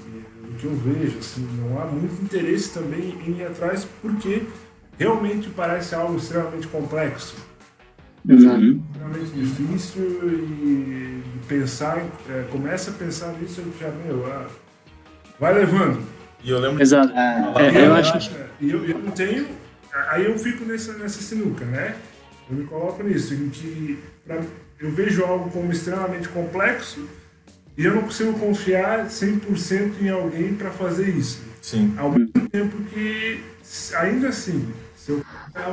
o 0.45 0.55
que 0.55 0.65
eu 0.65 0.75
vejo, 0.77 1.19
assim, 1.19 1.47
não 1.61 1.81
há 1.81 1.87
muito 1.87 2.23
interesse 2.23 2.73
também 2.73 3.19
em 3.27 3.39
ir 3.39 3.45
atrás 3.45 3.87
porque 4.01 4.43
realmente 4.99 5.51
parece 5.51 5.95
algo 5.95 6.17
extremamente 6.17 6.67
complexo. 6.67 7.48
Uhum. 8.27 8.83
Extremamente 8.93 9.31
difícil 9.33 10.03
e 10.63 11.23
pensar, 11.47 12.05
é, 12.29 12.45
começa 12.51 12.91
a 12.91 12.95
pensar 12.95 13.33
nisso 13.41 13.63
e 13.63 13.81
já, 13.81 13.91
meu, 13.91 14.27
ah, 14.27 14.47
vai 15.39 15.55
levando. 15.55 16.03
E 16.43 16.51
eu 16.51 16.59
lembro. 16.59 16.83
Exato. 16.83 17.13
É, 17.15 17.53
é, 17.75 17.87
eu, 17.87 17.95
acho 17.95 18.19
que. 18.19 18.37
E 18.61 18.71
eu, 18.71 18.85
eu 18.85 18.99
não 18.99 19.11
tenho. 19.13 19.47
Aí 20.11 20.25
eu 20.25 20.39
fico 20.39 20.65
nessa, 20.65 20.93
nessa 20.95 21.21
sinuca, 21.21 21.65
né? 21.65 21.97
Eu 22.51 22.57
me 22.57 22.65
coloco 22.65 23.03
nisso, 23.03 23.35
em 23.35 23.49
que 23.49 23.99
pra, 24.25 24.41
eu 24.79 24.91
vejo 24.91 25.25
algo 25.25 25.51
como 25.51 25.73
extremamente 25.73 26.29
complexo 26.29 27.09
e 27.77 27.85
eu 27.85 27.95
não 27.95 28.03
consigo 28.03 28.33
confiar 28.39 29.07
100% 29.07 30.01
em 30.01 30.09
alguém 30.09 30.55
para 30.55 30.71
fazer 30.71 31.09
isso. 31.09 31.43
Sim. 31.61 31.95
Ao 31.97 32.11
mesmo 32.11 32.49
tempo 32.49 32.77
que, 32.85 33.43
ainda 33.97 34.29
assim, 34.29 34.73
se 34.97 35.13
eu 35.13 35.25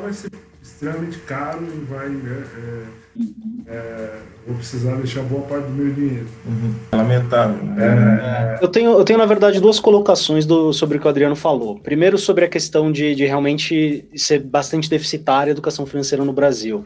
vai 0.01 0.13
ser 0.13 0.31
extremamente 0.65 1.19
caro 1.19 1.63
e 1.63 1.86
vai. 1.86 2.10
Né, 2.10 2.43
é, 2.57 3.72
é, 3.72 4.19
vou 4.45 4.55
precisar 4.57 4.95
deixar 4.95 5.22
boa 5.24 5.43
parte 5.43 5.67
do 5.67 5.72
meu 5.72 5.93
dinheiro. 5.93 6.27
Uhum. 6.45 6.74
Lamentável. 6.91 7.63
Né? 7.63 8.57
É, 8.60 8.63
eu, 8.63 8.67
tenho, 8.67 8.91
eu 8.91 9.03
tenho, 9.03 9.19
na 9.19 9.25
verdade, 9.25 9.60
duas 9.62 9.79
colocações 9.79 10.45
do, 10.45 10.74
sobre 10.74 10.98
o 10.98 11.01
que 11.01 11.05
o 11.05 11.10
Adriano 11.10 11.36
falou. 11.36 11.79
Primeiro, 11.79 12.17
sobre 12.17 12.45
a 12.45 12.50
questão 12.50 12.91
de, 12.91 13.15
de 13.15 13.25
realmente 13.25 14.05
ser 14.15 14.39
bastante 14.39 14.89
deficitária 14.89 15.51
a 15.51 15.53
educação 15.53 15.86
financeira 15.86 16.25
no 16.25 16.34
Brasil. 16.34 16.86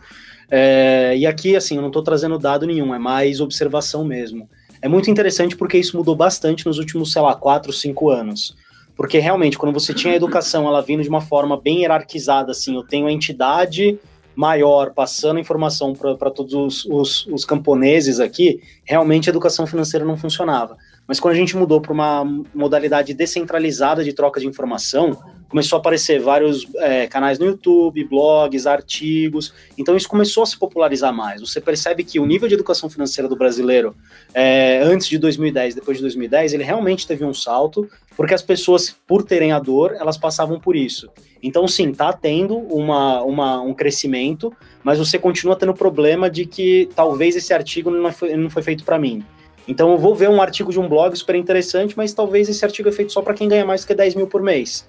É, 0.51 1.15
e 1.17 1.25
aqui, 1.25 1.55
assim, 1.55 1.75
eu 1.75 1.81
não 1.81 1.89
estou 1.89 2.03
trazendo 2.03 2.37
dado 2.37 2.67
nenhum, 2.67 2.93
é 2.93 2.99
mais 2.99 3.39
observação 3.39 4.03
mesmo. 4.03 4.49
É 4.81 4.87
muito 4.87 5.09
interessante 5.09 5.55
porque 5.55 5.77
isso 5.77 5.97
mudou 5.97 6.15
bastante 6.15 6.65
nos 6.65 6.77
últimos, 6.79 7.11
sei 7.11 7.21
lá, 7.21 7.35
quatro, 7.35 7.73
cinco 7.73 8.09
anos. 8.09 8.55
Porque 8.99 9.17
realmente, 9.17 9.57
quando 9.57 9.71
você 9.71 9.93
tinha 9.93 10.11
a 10.11 10.17
educação, 10.17 10.67
ela 10.67 10.81
vindo 10.81 11.01
de 11.01 11.07
uma 11.07 11.21
forma 11.21 11.55
bem 11.55 11.83
hierarquizada, 11.83 12.51
assim, 12.51 12.75
eu 12.75 12.83
tenho 12.83 13.07
a 13.07 13.11
entidade 13.13 13.97
maior 14.35 14.91
passando 14.91 15.39
informação 15.39 15.93
para 15.93 16.29
todos 16.29 16.53
os, 16.53 16.83
os, 16.83 17.25
os, 17.27 17.45
camponeses 17.45 18.19
aqui, 18.19 18.61
realmente 18.83 19.29
a 19.29 19.31
educação 19.31 19.65
financeira 19.65 20.05
não 20.05 20.17
funcionava. 20.17 20.75
Mas 21.09 21.19
quando 21.19 21.33
a 21.33 21.37
gente 21.37 21.57
mudou 21.57 21.81
para 21.81 21.91
uma 21.91 22.23
modalidade 22.53 23.15
descentralizada 23.15 24.03
de 24.03 24.13
troca 24.13 24.39
de 24.39 24.45
informação, 24.45 25.17
começou 25.49 25.77
a 25.77 25.79
aparecer 25.79 26.21
vários 26.21 26.67
é, 26.75 27.07
canais 27.07 27.39
no 27.39 27.47
YouTube, 27.47 28.03
blogs, 28.03 28.67
artigos. 28.67 29.51
Então 29.75 29.97
isso 29.97 30.07
começou 30.07 30.43
a 30.43 30.45
se 30.45 30.55
popularizar 30.55 31.11
mais. 31.11 31.41
Você 31.41 31.59
percebe 31.59 32.03
que 32.03 32.19
o 32.19 32.27
nível 32.27 32.47
de 32.47 32.53
educação 32.53 32.91
financeira 32.91 33.27
do 33.27 33.35
brasileiro, 33.35 33.95
é, 34.35 34.81
antes 34.83 35.07
de 35.07 35.17
2010, 35.17 35.73
depois 35.73 35.97
de 35.97 36.03
2010, 36.03 36.53
ele 36.53 36.63
realmente 36.63 37.07
teve 37.07 37.25
um 37.25 37.33
salto, 37.33 37.89
porque 38.15 38.35
as 38.35 38.43
pessoas, 38.43 38.95
por 39.07 39.23
terem 39.23 39.51
a 39.51 39.57
dor, 39.57 39.95
elas 39.99 40.15
passavam 40.15 40.59
por 40.59 40.75
isso. 40.75 41.09
Então, 41.41 41.67
sim, 41.67 41.89
está 41.89 42.13
tendo 42.13 42.55
uma, 42.55 43.23
uma, 43.23 43.59
um 43.61 43.73
crescimento, 43.73 44.53
mas 44.83 44.99
você 44.99 45.17
continua 45.17 45.55
tendo 45.55 45.71
o 45.71 45.75
problema 45.75 46.29
de 46.29 46.45
que 46.45 46.87
talvez 46.95 47.35
esse 47.35 47.51
artigo 47.51 47.89
não 47.89 48.11
foi, 48.13 48.37
não 48.37 48.51
foi 48.51 48.61
feito 48.61 48.83
para 48.83 48.99
mim. 48.99 49.25
Então, 49.69 49.91
eu 49.91 49.97
vou 49.97 50.15
ver 50.15 50.29
um 50.29 50.41
artigo 50.41 50.71
de 50.71 50.79
um 50.79 50.89
blog 50.89 51.15
super 51.15 51.35
interessante, 51.35 51.95
mas 51.95 52.11
talvez 52.11 52.49
esse 52.49 52.65
artigo 52.65 52.89
é 52.89 52.91
feito 52.91 53.13
só 53.13 53.21
para 53.21 53.33
quem 53.33 53.47
ganha 53.47 53.65
mais 53.65 53.81
do 53.81 53.87
que 53.87 53.93
10 53.93 54.15
mil 54.15 54.27
por 54.27 54.41
mês 54.41 54.85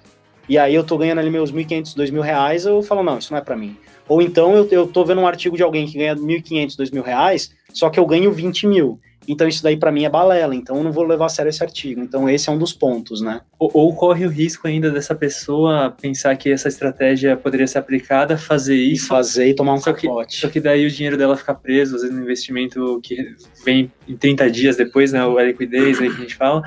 e 0.51 0.57
aí 0.57 0.75
eu 0.75 0.83
tô 0.83 0.97
ganhando 0.97 1.19
ali 1.19 1.29
meus 1.29 1.49
1.500, 1.49 1.95
2.000 1.95 2.19
reais, 2.19 2.65
eu 2.65 2.81
falo, 2.81 3.01
não, 3.01 3.17
isso 3.17 3.31
não 3.31 3.39
é 3.39 3.41
para 3.41 3.55
mim. 3.55 3.77
Ou 4.05 4.21
então 4.21 4.53
eu, 4.53 4.67
eu 4.69 4.85
tô 4.85 5.05
vendo 5.05 5.21
um 5.21 5.27
artigo 5.27 5.55
de 5.55 5.63
alguém 5.63 5.87
que 5.87 5.97
ganha 5.97 6.13
1.500, 6.13 6.75
2.000 6.75 7.01
reais, 7.01 7.51
só 7.73 7.89
que 7.89 7.97
eu 7.97 8.05
ganho 8.05 8.31
20 8.33 8.67
mil. 8.67 8.99
Então 9.31 9.47
isso 9.47 9.63
daí 9.63 9.77
para 9.77 9.93
mim 9.93 10.03
é 10.03 10.09
balela, 10.09 10.53
então 10.53 10.75
eu 10.75 10.83
não 10.83 10.91
vou 10.91 11.05
levar 11.05 11.27
a 11.27 11.29
sério 11.29 11.49
esse 11.49 11.63
artigo. 11.63 12.01
Então 12.01 12.29
esse 12.29 12.49
é 12.49 12.51
um 12.51 12.57
dos 12.57 12.73
pontos, 12.73 13.21
né? 13.21 13.39
Ou, 13.57 13.71
ou, 13.73 13.95
corre 13.95 14.25
o 14.25 14.29
risco 14.29 14.67
ainda 14.67 14.91
dessa 14.91 15.15
pessoa 15.15 15.95
pensar 16.01 16.35
que 16.35 16.51
essa 16.51 16.67
estratégia 16.67 17.37
poderia 17.37 17.65
ser 17.65 17.77
aplicada, 17.77 18.37
fazer 18.37 18.75
isso. 18.75 19.05
E 19.05 19.07
fazer 19.07 19.47
e 19.47 19.53
tomar 19.53 19.73
um 19.73 19.77
só 19.77 19.93
capote. 19.93 20.35
Que, 20.35 20.41
só 20.41 20.49
que 20.49 20.59
daí 20.59 20.85
o 20.85 20.91
dinheiro 20.91 21.17
dela 21.17 21.37
fica 21.37 21.53
preso, 21.53 21.95
às 21.95 22.01
vezes 22.01 22.13
no 22.13 22.21
investimento 22.21 22.99
que 23.01 23.35
vem 23.63 23.89
em 24.05 24.17
30 24.17 24.51
dias 24.51 24.75
depois, 24.75 25.13
né? 25.13 25.21
A 25.21 25.43
liquidez 25.43 26.01
aí 26.01 26.09
que 26.09 26.17
a 26.17 26.19
gente 26.19 26.35
fala. 26.35 26.61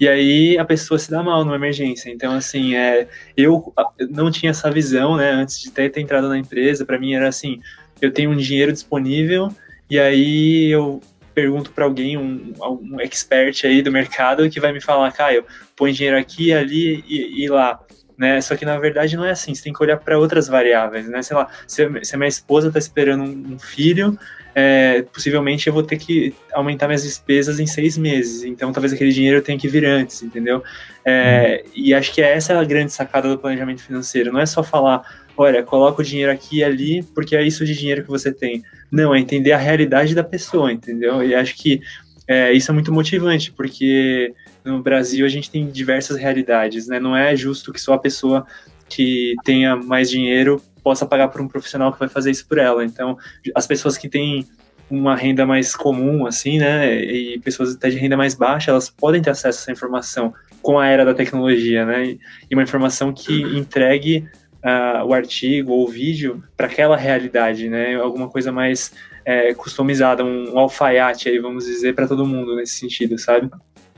E 0.00 0.08
aí 0.08 0.58
a 0.58 0.64
pessoa 0.64 0.98
se 0.98 1.10
dá 1.10 1.22
mal 1.22 1.44
numa 1.44 1.56
emergência. 1.56 2.10
Então, 2.10 2.32
assim, 2.32 2.74
é, 2.74 3.06
eu 3.36 3.72
não 4.10 4.30
tinha 4.30 4.50
essa 4.50 4.70
visão, 4.70 5.16
né, 5.16 5.30
antes 5.30 5.60
de 5.60 5.70
ter, 5.70 5.90
ter 5.90 6.00
entrado 6.00 6.28
na 6.28 6.38
empresa. 6.38 6.84
Para 6.84 6.98
mim 6.98 7.14
era 7.14 7.28
assim: 7.28 7.60
eu 8.00 8.12
tenho 8.12 8.30
um 8.30 8.36
dinheiro 8.36 8.72
disponível, 8.72 9.48
e 9.88 9.98
aí 9.98 10.70
eu 10.70 11.00
pergunto 11.38 11.70
para 11.70 11.84
alguém, 11.84 12.16
um, 12.16 12.52
um 12.60 13.00
expert 13.00 13.64
aí 13.64 13.80
do 13.80 13.92
mercado, 13.92 14.50
que 14.50 14.58
vai 14.58 14.72
me 14.72 14.80
falar, 14.80 15.12
Caio, 15.12 15.44
põe 15.76 15.92
dinheiro 15.92 16.18
aqui, 16.18 16.52
ali 16.52 17.04
e, 17.06 17.44
e 17.44 17.48
lá. 17.48 17.78
Né? 18.16 18.40
Só 18.40 18.56
que 18.56 18.64
na 18.64 18.76
verdade 18.76 19.16
não 19.16 19.24
é 19.24 19.30
assim, 19.30 19.54
você 19.54 19.62
tem 19.62 19.72
que 19.72 19.80
olhar 19.80 19.96
para 19.96 20.18
outras 20.18 20.48
variáveis, 20.48 21.08
né? 21.08 21.22
Sei 21.22 21.36
lá, 21.36 21.46
se, 21.64 21.88
se 22.02 22.14
a 22.16 22.18
minha 22.18 22.28
esposa 22.28 22.66
está 22.66 22.80
esperando 22.80 23.22
um, 23.22 23.54
um 23.54 23.58
filho, 23.60 24.18
é, 24.52 25.02
possivelmente 25.02 25.68
eu 25.68 25.72
vou 25.72 25.84
ter 25.84 25.96
que 25.96 26.34
aumentar 26.52 26.88
minhas 26.88 27.04
despesas 27.04 27.60
em 27.60 27.66
seis 27.68 27.96
meses. 27.96 28.42
Então, 28.42 28.72
talvez 28.72 28.92
aquele 28.92 29.12
dinheiro 29.12 29.36
eu 29.36 29.42
tenha 29.42 29.56
que 29.56 29.68
vir 29.68 29.84
antes, 29.84 30.20
entendeu? 30.20 30.64
É, 31.04 31.62
uhum. 31.64 31.72
E 31.76 31.94
acho 31.94 32.12
que 32.12 32.20
essa 32.20 32.54
é 32.54 32.56
a 32.56 32.64
grande 32.64 32.92
sacada 32.92 33.28
do 33.28 33.38
planejamento 33.38 33.80
financeiro. 33.80 34.32
Não 34.32 34.40
é 34.40 34.46
só 34.46 34.64
falar, 34.64 35.02
olha, 35.36 35.62
coloca 35.62 36.02
o 36.02 36.04
dinheiro 36.04 36.32
aqui 36.32 36.56
e 36.56 36.64
ali, 36.64 37.04
porque 37.14 37.36
é 37.36 37.42
isso 37.44 37.64
de 37.64 37.78
dinheiro 37.78 38.02
que 38.02 38.08
você 38.08 38.32
tem. 38.32 38.64
Não, 38.90 39.14
é 39.14 39.20
entender 39.20 39.52
a 39.52 39.58
realidade 39.58 40.14
da 40.14 40.24
pessoa, 40.24 40.72
entendeu? 40.72 41.22
E 41.22 41.34
acho 41.34 41.54
que 41.56 41.80
é, 42.26 42.52
isso 42.52 42.70
é 42.70 42.74
muito 42.74 42.92
motivante, 42.92 43.52
porque 43.52 44.34
no 44.64 44.82
Brasil 44.82 45.24
a 45.24 45.28
gente 45.28 45.50
tem 45.50 45.66
diversas 45.66 46.16
realidades, 46.16 46.86
né? 46.86 47.00
Não 47.00 47.16
é 47.16 47.34
justo 47.34 47.72
que 47.72 47.80
só 47.80 47.94
a 47.94 47.98
pessoa 47.98 48.46
que 48.88 49.34
tenha 49.44 49.76
mais 49.76 50.10
dinheiro 50.10 50.62
possa 50.82 51.06
pagar 51.06 51.28
por 51.28 51.40
um 51.40 51.48
profissional 51.48 51.92
que 51.92 51.98
vai 51.98 52.08
fazer 52.08 52.30
isso 52.30 52.46
por 52.46 52.58
ela. 52.58 52.84
Então, 52.84 53.16
as 53.54 53.66
pessoas 53.66 53.98
que 53.98 54.08
têm 54.08 54.46
uma 54.90 55.14
renda 55.14 55.44
mais 55.44 55.76
comum, 55.76 56.26
assim, 56.26 56.58
né, 56.58 57.02
e 57.02 57.38
pessoas 57.40 57.74
até 57.74 57.90
de 57.90 57.98
renda 57.98 58.16
mais 58.16 58.34
baixa, 58.34 58.70
elas 58.70 58.88
podem 58.88 59.20
ter 59.20 59.30
acesso 59.30 59.58
a 59.58 59.62
essa 59.62 59.72
informação 59.72 60.32
com 60.62 60.78
a 60.78 60.86
era 60.86 61.04
da 61.04 61.14
tecnologia, 61.14 61.84
né, 61.84 62.16
e 62.50 62.54
uma 62.54 62.62
informação 62.62 63.12
que 63.12 63.42
entregue 63.56 64.26
uh, 64.64 65.04
o 65.04 65.12
artigo 65.12 65.72
ou 65.72 65.84
o 65.84 65.88
vídeo 65.88 66.42
para 66.56 66.66
aquela 66.66 66.96
realidade, 66.96 67.68
né, 67.68 67.94
alguma 67.96 68.28
coisa 68.28 68.52
mais 68.52 68.92
é, 69.24 69.52
customizada, 69.54 70.24
um, 70.24 70.54
um 70.54 70.58
alfaiate 70.58 71.28
aí, 71.28 71.38
vamos 71.38 71.66
dizer, 71.66 71.94
para 71.94 72.08
todo 72.08 72.26
mundo 72.26 72.56
nesse 72.56 72.74
sentido, 72.74 73.18
sabe? 73.18 73.50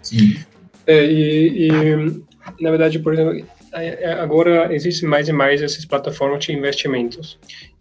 Sim. 0.02 0.36
É, 0.86 1.04
e, 1.04 1.68
e, 1.68 2.22
na 2.60 2.70
verdade, 2.70 2.98
por 2.98 3.12
exemplo, 3.12 3.46
agora 4.18 4.74
existem 4.74 5.08
mais 5.08 5.28
e 5.28 5.32
mais 5.32 5.62
essas 5.62 5.84
plataformas 5.84 6.44
de 6.44 6.52
investimentos. 6.52 7.38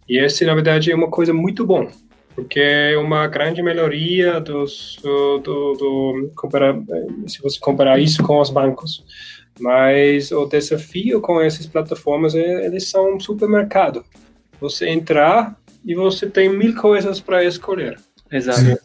E 0.08 0.18
esse, 0.18 0.44
na 0.44 0.54
verdade, 0.54 0.92
é 0.92 0.94
uma 0.94 1.10
coisa 1.10 1.32
muito 1.32 1.66
bom, 1.66 1.90
porque 2.34 2.60
é 2.60 2.96
uma 2.96 3.26
grande 3.26 3.62
melhoria 3.62 4.40
dos, 4.40 4.98
do, 5.02 5.38
do, 5.38 5.72
do 5.74 6.32
comparar, 6.36 6.76
se 7.26 7.42
você 7.42 7.58
comparar 7.58 7.98
isso 7.98 8.22
com 8.22 8.40
os 8.40 8.50
bancos. 8.50 9.04
Mas 9.60 10.32
o 10.32 10.46
desafio 10.46 11.20
com 11.20 11.40
essas 11.40 11.66
plataformas 11.66 12.34
é 12.34 12.66
eles 12.66 12.88
são 12.88 13.16
um 13.16 13.20
supermercado. 13.20 14.04
Você 14.60 14.88
entrar 14.88 15.56
e 15.84 15.94
você 15.94 16.28
tem 16.28 16.48
mil 16.48 16.74
coisas 16.74 17.20
para 17.20 17.44
escolher. 17.44 17.98
Exato 18.30 18.80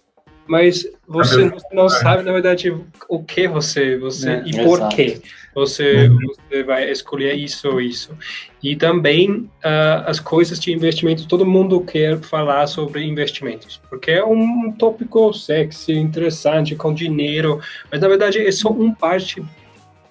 mas 0.48 0.88
você 1.08 1.52
não 1.72 1.90
sabe, 1.90 2.24
na 2.24 2.32
verdade, 2.32 2.76
o 3.10 3.24
que 3.24 3.48
você, 3.48 3.98
você 3.98 4.30
é, 4.30 4.44
e 4.46 4.64
por 4.64 4.88
quê 4.90 5.20
você, 5.54 6.08
uhum. 6.08 6.18
você 6.28 6.64
vai 6.64 6.92
escolher 6.92 7.34
isso 7.34 7.68
ou 7.68 7.82
isso. 7.82 8.16
E 8.62 8.76
também 8.76 9.32
uh, 9.32 10.06
as 10.06 10.20
coisas 10.20 10.60
de 10.60 10.72
investimento, 10.72 11.28
todo 11.28 11.46
mundo 11.46 11.82
quer 11.82 12.20
falar 12.20 12.68
sobre 12.68 13.04
investimentos, 13.04 13.82
porque 13.90 14.12
é 14.12 14.24
um 14.24 14.72
tópico 14.72 15.34
sexy, 15.34 15.94
interessante, 15.94 16.76
com 16.76 16.94
dinheiro, 16.94 17.60
mas 17.92 18.02
na 18.02 18.08
verdade 18.08 18.40
é 18.40 18.52
só 18.52 18.70
um 18.70 18.94
parte 18.94 19.44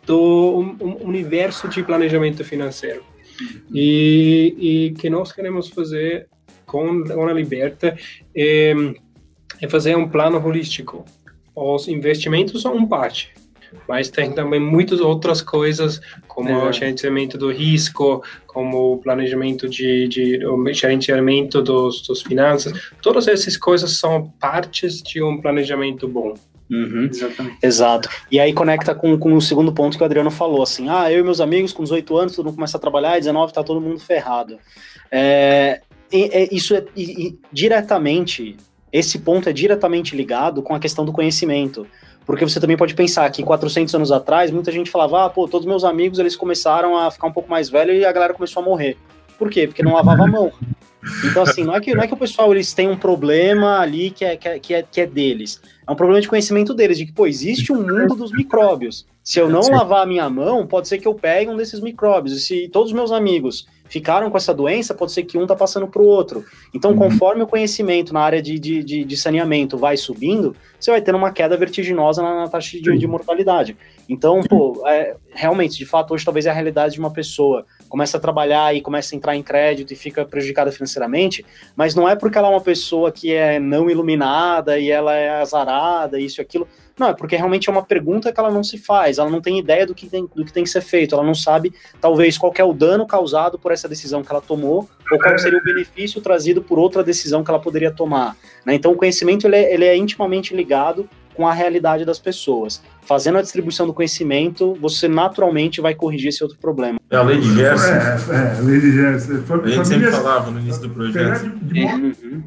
do 0.06 0.76
universo 1.00 1.68
de 1.68 1.82
planejamento 1.82 2.44
financeiro. 2.44 3.02
Uhum. 3.40 3.60
E, 3.74 4.56
e 4.58 4.90
que 4.92 5.10
nós 5.10 5.32
queremos 5.32 5.68
fazer 5.68 6.28
com, 6.66 7.02
com 7.04 7.26
a 7.26 7.32
Liberta 7.32 7.96
é 8.34 8.74
é 9.60 9.68
fazer 9.68 9.96
um 9.96 10.08
plano 10.08 10.44
holístico. 10.44 11.04
Os 11.54 11.88
investimentos 11.88 12.62
são 12.62 12.76
um 12.76 12.86
parte, 12.86 13.32
mas 13.88 14.10
tem 14.10 14.32
também 14.32 14.60
muitas 14.60 15.00
outras 15.00 15.40
coisas, 15.40 16.00
como 16.26 16.50
Exato. 16.50 16.66
o 16.66 16.72
gerenciamento 16.72 17.38
do 17.38 17.52
risco, 17.52 18.22
como 18.46 18.94
o 18.94 18.98
planejamento 18.98 19.68
de, 19.68 20.08
de 20.08 20.46
o 20.46 20.72
gerenciamento 20.72 21.62
dos, 21.62 22.02
dos 22.02 22.22
finanças. 22.22 22.72
Todas 23.00 23.28
essas 23.28 23.56
coisas 23.56 23.98
são 23.98 24.32
partes 24.40 25.02
de 25.02 25.22
um 25.22 25.40
planejamento 25.40 26.08
bom. 26.08 26.34
Uhum. 26.70 27.10
Exato. 27.62 28.08
E 28.30 28.40
aí 28.40 28.52
conecta 28.52 28.94
com, 28.94 29.18
com 29.18 29.34
o 29.34 29.40
segundo 29.40 29.72
ponto 29.72 29.96
que 29.96 30.02
o 30.02 30.06
Adriano 30.06 30.30
falou, 30.30 30.62
assim, 30.62 30.88
ah, 30.88 31.10
eu 31.12 31.20
e 31.20 31.22
meus 31.22 31.40
amigos 31.40 31.72
com 31.72 31.82
18 31.82 32.16
anos, 32.16 32.36
todo 32.36 32.46
mundo 32.46 32.54
começa 32.54 32.76
a 32.76 32.80
trabalhar, 32.80 33.16
e 33.16 33.20
19 33.20 33.52
tá 33.52 33.62
todo 33.62 33.80
mundo 33.80 34.00
ferrado. 34.00 34.58
É, 35.10 35.80
é 36.12 36.54
isso 36.54 36.74
é 36.74 36.84
e, 36.96 37.38
diretamente 37.52 38.56
esse 38.94 39.18
ponto 39.18 39.48
é 39.48 39.52
diretamente 39.52 40.14
ligado 40.14 40.62
com 40.62 40.72
a 40.72 40.78
questão 40.78 41.04
do 41.04 41.12
conhecimento. 41.12 41.84
Porque 42.24 42.44
você 42.44 42.60
também 42.60 42.76
pode 42.76 42.94
pensar 42.94 43.28
que 43.28 43.42
400 43.42 43.92
anos 43.92 44.12
atrás, 44.12 44.52
muita 44.52 44.70
gente 44.70 44.88
falava, 44.88 45.24
ah, 45.24 45.28
pô, 45.28 45.48
todos 45.48 45.66
meus 45.66 45.82
amigos, 45.82 46.20
eles 46.20 46.36
começaram 46.36 46.96
a 46.96 47.10
ficar 47.10 47.26
um 47.26 47.32
pouco 47.32 47.50
mais 47.50 47.68
velhos 47.68 47.96
e 47.96 48.04
a 48.04 48.12
galera 48.12 48.32
começou 48.32 48.62
a 48.62 48.64
morrer. 48.64 48.96
Por 49.36 49.50
quê? 49.50 49.66
Porque 49.66 49.82
não 49.82 49.94
lavava 49.94 50.22
a 50.22 50.26
mão. 50.28 50.52
Então, 51.24 51.42
assim, 51.42 51.64
não 51.64 51.74
é 51.74 51.80
que, 51.80 51.92
não 51.92 52.04
é 52.04 52.06
que 52.06 52.14
o 52.14 52.16
pessoal 52.16 52.54
eles 52.54 52.72
têm 52.72 52.88
um 52.88 52.96
problema 52.96 53.80
ali 53.80 54.10
que 54.10 54.24
é, 54.24 54.36
que, 54.36 54.48
é, 54.48 54.58
que, 54.60 54.74
é, 54.74 54.82
que 54.82 55.00
é 55.00 55.06
deles. 55.06 55.60
É 55.86 55.92
um 55.92 55.96
problema 55.96 56.20
de 56.20 56.28
conhecimento 56.28 56.72
deles, 56.72 56.96
de 56.96 57.06
que, 57.06 57.12
pô, 57.12 57.26
existe 57.26 57.72
um 57.72 57.82
mundo 57.82 58.14
dos 58.14 58.32
micróbios. 58.32 59.06
Se 59.22 59.38
eu 59.38 59.48
não 59.48 59.60
lavar 59.60 60.02
a 60.02 60.06
minha 60.06 60.28
mão, 60.28 60.66
pode 60.66 60.88
ser 60.88 60.98
que 60.98 61.06
eu 61.06 61.14
pegue 61.14 61.50
um 61.50 61.56
desses 61.56 61.80
micróbios. 61.80 62.36
E 62.36 62.40
se 62.40 62.68
todos 62.68 62.90
os 62.90 62.94
meus 62.94 63.12
amigos 63.12 63.66
ficaram 63.88 64.30
com 64.30 64.36
essa 64.36 64.54
doença, 64.54 64.94
pode 64.94 65.12
ser 65.12 65.24
que 65.24 65.38
um 65.38 65.46
tá 65.46 65.54
passando 65.54 65.86
para 65.86 66.02
o 66.02 66.06
outro. 66.06 66.44
Então, 66.72 66.92
uhum. 66.92 66.96
conforme 66.96 67.42
o 67.42 67.46
conhecimento 67.46 68.12
na 68.12 68.20
área 68.20 68.42
de, 68.42 68.58
de, 68.58 68.82
de, 68.82 69.04
de, 69.04 69.16
saneamento 69.16 69.76
vai 69.76 69.96
subindo, 69.96 70.56
você 70.80 70.90
vai 70.90 71.00
tendo 71.00 71.18
uma 71.18 71.30
queda 71.30 71.56
vertiginosa 71.56 72.22
na, 72.22 72.34
na 72.34 72.48
taxa 72.48 72.78
de, 72.80 72.98
de, 72.98 73.06
mortalidade. 73.06 73.76
Então, 74.08 74.42
pô, 74.42 74.82
é, 74.86 75.16
realmente, 75.30 75.76
de 75.76 75.86
fato, 75.86 76.12
hoje 76.12 76.24
talvez 76.24 76.46
é 76.46 76.50
a 76.50 76.52
realidade 76.52 76.94
de 76.94 77.00
uma 77.00 77.10
pessoa 77.10 77.64
começa 77.88 78.16
a 78.16 78.20
trabalhar 78.20 78.74
e 78.74 78.80
começa 78.80 79.14
a 79.14 79.16
entrar 79.16 79.36
em 79.36 79.42
crédito 79.42 79.92
e 79.92 79.96
fica 79.96 80.24
prejudicada 80.24 80.72
financeiramente, 80.72 81.46
mas 81.76 81.94
não 81.94 82.08
é 82.08 82.16
porque 82.16 82.36
ela 82.36 82.48
é 82.48 82.50
uma 82.50 82.60
pessoa 82.60 83.12
que 83.12 83.32
é 83.32 83.60
não 83.60 83.88
iluminada 83.88 84.78
e 84.78 84.90
ela 84.90 85.14
é 85.14 85.40
azarada, 85.40 86.18
isso 86.18 86.40
e 86.40 86.42
aquilo. 86.42 86.66
Não, 86.98 87.08
é 87.08 87.14
porque 87.14 87.36
realmente 87.36 87.68
é 87.68 87.72
uma 87.72 87.84
pergunta 87.84 88.32
que 88.32 88.38
ela 88.38 88.50
não 88.50 88.64
se 88.64 88.78
faz, 88.78 89.18
ela 89.18 89.30
não 89.30 89.40
tem 89.40 89.58
ideia 89.58 89.86
do 89.86 89.94
que 89.94 90.08
tem, 90.08 90.28
do 90.34 90.44
que, 90.44 90.52
tem 90.52 90.64
que 90.64 90.70
ser 90.70 90.80
feito, 90.80 91.14
ela 91.14 91.24
não 91.24 91.34
sabe, 91.34 91.72
talvez, 92.00 92.36
qual 92.36 92.52
é 92.56 92.64
o 92.64 92.72
dano 92.72 93.06
causado 93.06 93.58
por 93.58 93.72
essa 93.72 93.88
decisão 93.88 94.22
que 94.22 94.30
ela 94.30 94.40
tomou, 94.40 94.88
ou 95.10 95.18
qual 95.18 95.38
seria 95.38 95.58
o 95.58 95.64
benefício 95.64 96.20
trazido 96.20 96.62
por 96.62 96.78
outra 96.78 97.02
decisão 97.02 97.44
que 97.44 97.50
ela 97.50 97.60
poderia 97.60 97.90
tomar. 97.90 98.36
Né? 98.64 98.74
Então, 98.74 98.92
o 98.92 98.96
conhecimento 98.96 99.46
ele 99.46 99.56
é, 99.56 99.74
ele 99.74 99.84
é 99.84 99.96
intimamente 99.96 100.54
ligado 100.54 101.08
com 101.34 101.46
a 101.46 101.52
realidade 101.52 102.04
das 102.04 102.18
pessoas. 102.18 102.82
Fazendo 103.02 103.38
a 103.38 103.42
distribuição 103.42 103.86
do 103.86 103.92
conhecimento, 103.92 104.74
você 104.80 105.08
naturalmente 105.08 105.80
vai 105.80 105.94
corrigir 105.94 106.28
esse 106.28 106.42
outro 106.42 106.58
problema. 106.58 106.98
É 107.10 107.16
a 107.16 107.22
lei 107.22 107.40
de 107.40 107.54
Gerson. 107.54 107.86
É, 107.86 107.96
é 108.30 108.58
a 108.58 108.60
lei 108.60 108.80
de 108.80 108.92
Gerson. 108.92 109.32
a 109.32 109.68
gente 109.68 109.88
sempre 109.88 110.10
falava 110.10 110.50
no 110.50 110.60
início 110.60 110.82
do 110.82 110.90
projeto. 110.90 111.40
Pegar 111.40 111.58
de, 111.58 111.64
de, 111.64 111.80
modo, 111.82 112.16
uhum. 112.22 112.42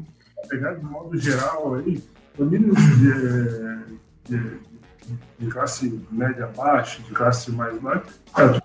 pegar 0.48 0.74
de 0.74 0.84
modo 0.84 1.18
geral 1.18 1.74
aí, 1.74 2.02
famílias 2.36 2.76
de, 2.76 4.36
de, 4.36 4.50
de 5.38 5.46
classe 5.46 6.00
média 6.10 6.48
baixa, 6.56 7.02
de 7.02 7.12
classe 7.12 7.52
mais 7.52 7.78
baixa, 7.80 8.04
é, 8.38 8.60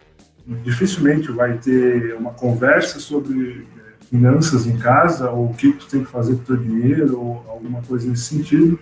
dificilmente 0.63 1.31
vai 1.31 1.57
ter 1.57 2.15
uma 2.15 2.31
conversa 2.31 2.99
sobre 2.99 3.67
é, 3.77 4.05
finanças 4.05 4.65
em 4.65 4.77
casa, 4.77 5.29
ou 5.29 5.51
o 5.51 5.53
que 5.53 5.71
tu 5.73 5.87
tem 5.87 6.03
que 6.03 6.09
fazer 6.09 6.35
com 6.35 6.41
o 6.41 6.45
teu 6.45 6.57
dinheiro, 6.57 7.19
ou 7.19 7.45
alguma 7.47 7.81
coisa 7.83 8.09
nesse 8.09 8.35
sentido. 8.35 8.79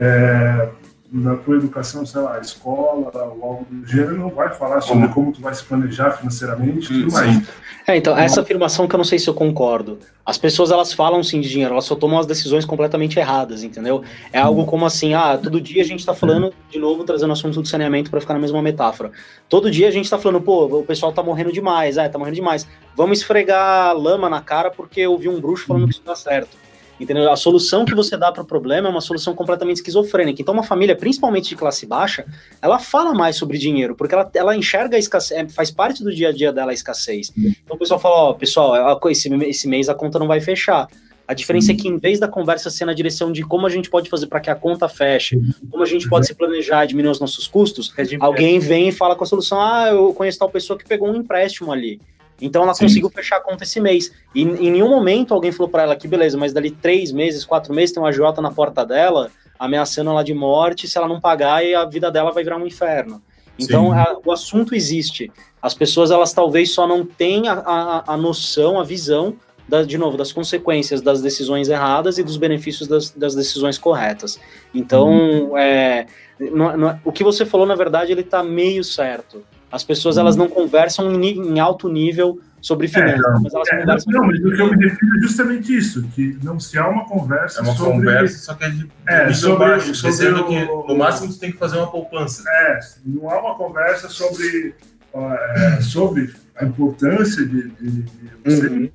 É, 0.00 0.70
na 1.14 1.36
tua 1.36 1.56
educação, 1.56 2.04
sei 2.04 2.20
lá, 2.20 2.40
escola 2.40 3.08
ou 3.14 3.44
algo 3.44 3.66
do 3.70 3.86
gênero, 3.86 4.18
não 4.18 4.30
vai 4.30 4.52
falar 4.52 4.80
sobre 4.80 5.06
como 5.08 5.32
tu 5.32 5.40
vai 5.40 5.54
se 5.54 5.62
planejar 5.62 6.10
financeiramente 6.10 6.92
e 6.92 7.02
tudo 7.02 7.12
mais. 7.12 7.48
É, 7.86 7.96
então, 7.96 8.18
essa 8.18 8.40
afirmação 8.40 8.88
que 8.88 8.94
eu 8.94 8.98
não 8.98 9.04
sei 9.04 9.18
se 9.18 9.28
eu 9.28 9.34
concordo. 9.34 10.00
As 10.26 10.36
pessoas, 10.36 10.72
elas 10.72 10.92
falam 10.92 11.22
sim 11.22 11.40
de 11.40 11.48
dinheiro, 11.48 11.72
elas 11.72 11.84
só 11.84 11.94
tomam 11.94 12.18
as 12.18 12.26
decisões 12.26 12.64
completamente 12.64 13.16
erradas, 13.16 13.62
entendeu? 13.62 14.02
É 14.32 14.40
algo 14.40 14.66
como 14.66 14.86
assim, 14.86 15.14
ah, 15.14 15.38
todo 15.40 15.60
dia 15.60 15.82
a 15.82 15.86
gente 15.86 16.04
tá 16.04 16.14
falando, 16.14 16.52
de 16.68 16.78
novo, 16.80 17.04
trazendo 17.04 17.32
assunto 17.32 17.62
do 17.62 17.68
saneamento 17.68 18.10
para 18.10 18.20
ficar 18.20 18.34
na 18.34 18.40
mesma 18.40 18.60
metáfora. 18.60 19.12
Todo 19.48 19.70
dia 19.70 19.86
a 19.86 19.92
gente 19.92 20.10
tá 20.10 20.18
falando, 20.18 20.40
pô, 20.42 20.64
o 20.64 20.82
pessoal 20.82 21.12
tá 21.12 21.22
morrendo 21.22 21.52
demais, 21.52 21.96
é, 21.96 22.08
tá 22.08 22.18
morrendo 22.18 22.36
demais. 22.36 22.66
Vamos 22.96 23.18
esfregar 23.18 23.96
lama 23.96 24.28
na 24.28 24.40
cara 24.40 24.68
porque 24.68 25.02
eu 25.02 25.16
vi 25.16 25.28
um 25.28 25.40
bruxo 25.40 25.64
falando 25.64 25.84
que 25.84 25.92
isso 25.92 26.02
dá 26.04 26.16
certo. 26.16 26.63
Entendeu? 26.98 27.30
A 27.30 27.36
solução 27.36 27.84
que 27.84 27.94
você 27.94 28.16
dá 28.16 28.30
para 28.30 28.42
o 28.42 28.46
problema 28.46 28.88
é 28.88 28.90
uma 28.90 29.00
solução 29.00 29.34
completamente 29.34 29.76
esquizofrênica. 29.76 30.40
Então, 30.40 30.54
uma 30.54 30.62
família, 30.62 30.94
principalmente 30.94 31.48
de 31.48 31.56
classe 31.56 31.86
baixa, 31.86 32.24
ela 32.62 32.78
fala 32.78 33.12
mais 33.12 33.36
sobre 33.36 33.58
dinheiro, 33.58 33.96
porque 33.96 34.14
ela, 34.14 34.30
ela 34.34 34.56
enxerga 34.56 34.96
a 34.96 34.98
escassez, 34.98 35.38
é, 35.38 35.48
faz 35.48 35.70
parte 35.70 36.04
do 36.04 36.14
dia 36.14 36.28
a 36.28 36.32
dia 36.32 36.52
dela 36.52 36.70
a 36.70 36.74
escassez. 36.74 37.32
Então, 37.36 37.76
o 37.76 37.78
pessoal 37.78 37.98
fala: 37.98 38.16
Ó, 38.16 38.32
pessoal, 38.34 39.00
esse, 39.10 39.28
esse 39.44 39.68
mês 39.68 39.88
a 39.88 39.94
conta 39.94 40.18
não 40.18 40.28
vai 40.28 40.40
fechar. 40.40 40.88
A 41.26 41.32
diferença 41.32 41.72
é 41.72 41.74
que, 41.74 41.88
em 41.88 41.96
vez 41.96 42.20
da 42.20 42.28
conversa 42.28 42.68
ser 42.68 42.84
na 42.84 42.92
direção 42.92 43.32
de 43.32 43.42
como 43.42 43.66
a 43.66 43.70
gente 43.70 43.88
pode 43.88 44.10
fazer 44.10 44.26
para 44.26 44.40
que 44.40 44.50
a 44.50 44.54
conta 44.54 44.88
feche, 44.88 45.40
como 45.70 45.82
a 45.82 45.86
gente 45.86 46.06
pode 46.06 46.26
se 46.26 46.34
planejar 46.34 46.84
e 46.84 46.88
diminuir 46.88 47.12
os 47.12 47.20
nossos 47.20 47.48
custos, 47.48 47.92
alguém 48.20 48.58
vem 48.58 48.88
e 48.88 48.92
fala 48.92 49.16
com 49.16 49.24
a 49.24 49.26
solução: 49.26 49.58
ah, 49.60 49.88
eu 49.88 50.12
conheço 50.12 50.38
tal 50.38 50.50
pessoa 50.50 50.78
que 50.78 50.86
pegou 50.86 51.08
um 51.08 51.16
empréstimo 51.16 51.72
ali. 51.72 51.98
Então 52.44 52.62
ela 52.62 52.74
Sim. 52.74 52.84
conseguiu 52.84 53.08
fechar 53.08 53.36
a 53.36 53.40
conta 53.40 53.64
esse 53.64 53.80
mês. 53.80 54.12
E 54.34 54.42
em 54.42 54.70
nenhum 54.70 54.90
momento 54.90 55.32
alguém 55.32 55.50
falou 55.50 55.70
para 55.70 55.84
ela 55.84 55.96
que, 55.96 56.06
beleza, 56.06 56.36
mas 56.36 56.52
dali 56.52 56.70
três 56.70 57.10
meses, 57.10 57.42
quatro 57.42 57.72
meses, 57.72 57.94
tem 57.94 58.02
uma 58.02 58.12
Jota 58.12 58.42
na 58.42 58.50
porta 58.50 58.84
dela, 58.84 59.30
ameaçando 59.58 60.10
ela 60.10 60.22
de 60.22 60.34
morte, 60.34 60.86
se 60.86 60.98
ela 60.98 61.08
não 61.08 61.20
pagar, 61.20 61.64
e 61.64 61.74
a 61.74 61.86
vida 61.86 62.10
dela 62.10 62.30
vai 62.30 62.44
virar 62.44 62.58
um 62.58 62.66
inferno. 62.66 63.22
Então 63.58 63.92
a, 63.92 64.18
o 64.24 64.30
assunto 64.30 64.74
existe. 64.74 65.32
As 65.62 65.72
pessoas, 65.72 66.10
elas 66.10 66.34
talvez 66.34 66.74
só 66.74 66.86
não 66.86 67.04
têm 67.04 67.48
a, 67.48 67.54
a, 67.54 68.12
a 68.12 68.16
noção, 68.16 68.78
a 68.78 68.84
visão 68.84 69.36
da, 69.66 69.82
de 69.82 69.96
novo, 69.96 70.18
das 70.18 70.30
consequências 70.30 71.00
das 71.00 71.22
decisões 71.22 71.70
erradas 71.70 72.18
e 72.18 72.22
dos 72.22 72.36
benefícios 72.36 72.86
das, 72.86 73.10
das 73.10 73.34
decisões 73.34 73.78
corretas. 73.78 74.38
Então, 74.74 75.08
uhum. 75.08 75.56
é, 75.56 76.06
não, 76.38 76.76
não, 76.76 77.00
o 77.04 77.10
que 77.10 77.24
você 77.24 77.46
falou, 77.46 77.66
na 77.66 77.74
verdade, 77.74 78.12
ele 78.12 78.20
está 78.20 78.42
meio 78.42 78.84
certo. 78.84 79.42
As 79.74 79.82
pessoas, 79.82 80.14
uhum. 80.14 80.22
elas 80.22 80.36
não 80.36 80.48
conversam 80.48 81.12
em, 81.20 81.48
em 81.48 81.58
alto 81.58 81.88
nível 81.88 82.40
sobre 82.60 82.86
finanças, 82.86 83.18
é, 83.18 83.40
mas 83.42 83.52
elas 83.52 83.68
é, 83.72 83.80
conversam... 83.80 84.12
Não, 84.12 84.26
mas 84.28 84.38
o 84.38 84.50
que 84.54 84.62
eu 84.62 84.70
me 84.70 84.84
refiro 84.88 85.16
é 85.16 85.20
justamente 85.20 85.76
isso, 85.76 86.04
que 86.14 86.38
não 86.44 86.60
se 86.60 86.78
há 86.78 86.88
uma 86.88 87.04
conversa 87.06 87.58
É 87.58 87.62
uma 87.64 87.74
sobre... 87.74 87.92
conversa, 87.92 88.38
só 88.38 88.54
que 88.54 88.64
é 88.64 88.70
de 88.70 88.88
é, 89.08 89.32
sobre, 89.32 89.58
baixo, 89.58 89.92
sobre 89.96 90.10
dizendo 90.12 90.42
o... 90.42 90.44
que 90.44 90.64
no 90.64 90.96
máximo 90.96 91.32
você 91.32 91.40
tem 91.40 91.50
que 91.50 91.58
fazer 91.58 91.76
uma 91.76 91.90
poupança. 91.90 92.44
É, 92.48 92.78
não 93.04 93.28
há 93.28 93.40
uma 93.40 93.56
conversa 93.56 94.08
sobre, 94.08 94.76
é, 95.12 95.80
sobre 95.80 96.32
a 96.54 96.64
importância 96.64 97.44
de, 97.44 97.68
de, 97.70 97.90
de 98.02 98.10
você 98.44 98.66
uhum. 98.68 98.90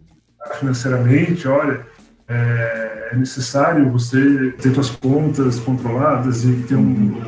financeiramente, 0.59 1.45
olha, 1.45 1.85
é, 2.25 3.09
é, 3.11 3.15
necessário 3.17 3.91
você 3.91 4.53
ter 4.61 4.73
suas 4.73 4.91
contas 4.91 5.59
controladas 5.59 6.45
e 6.45 6.53
ter 6.63 6.75
um, 6.75 7.21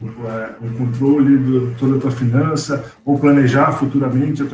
um 0.00 0.72
controle 0.78 1.38
de 1.38 1.74
toda 1.76 1.96
a 1.96 2.00
tua 2.00 2.10
finança 2.10 2.92
ou 3.04 3.18
planejar 3.18 3.72
futuramente. 3.72 4.44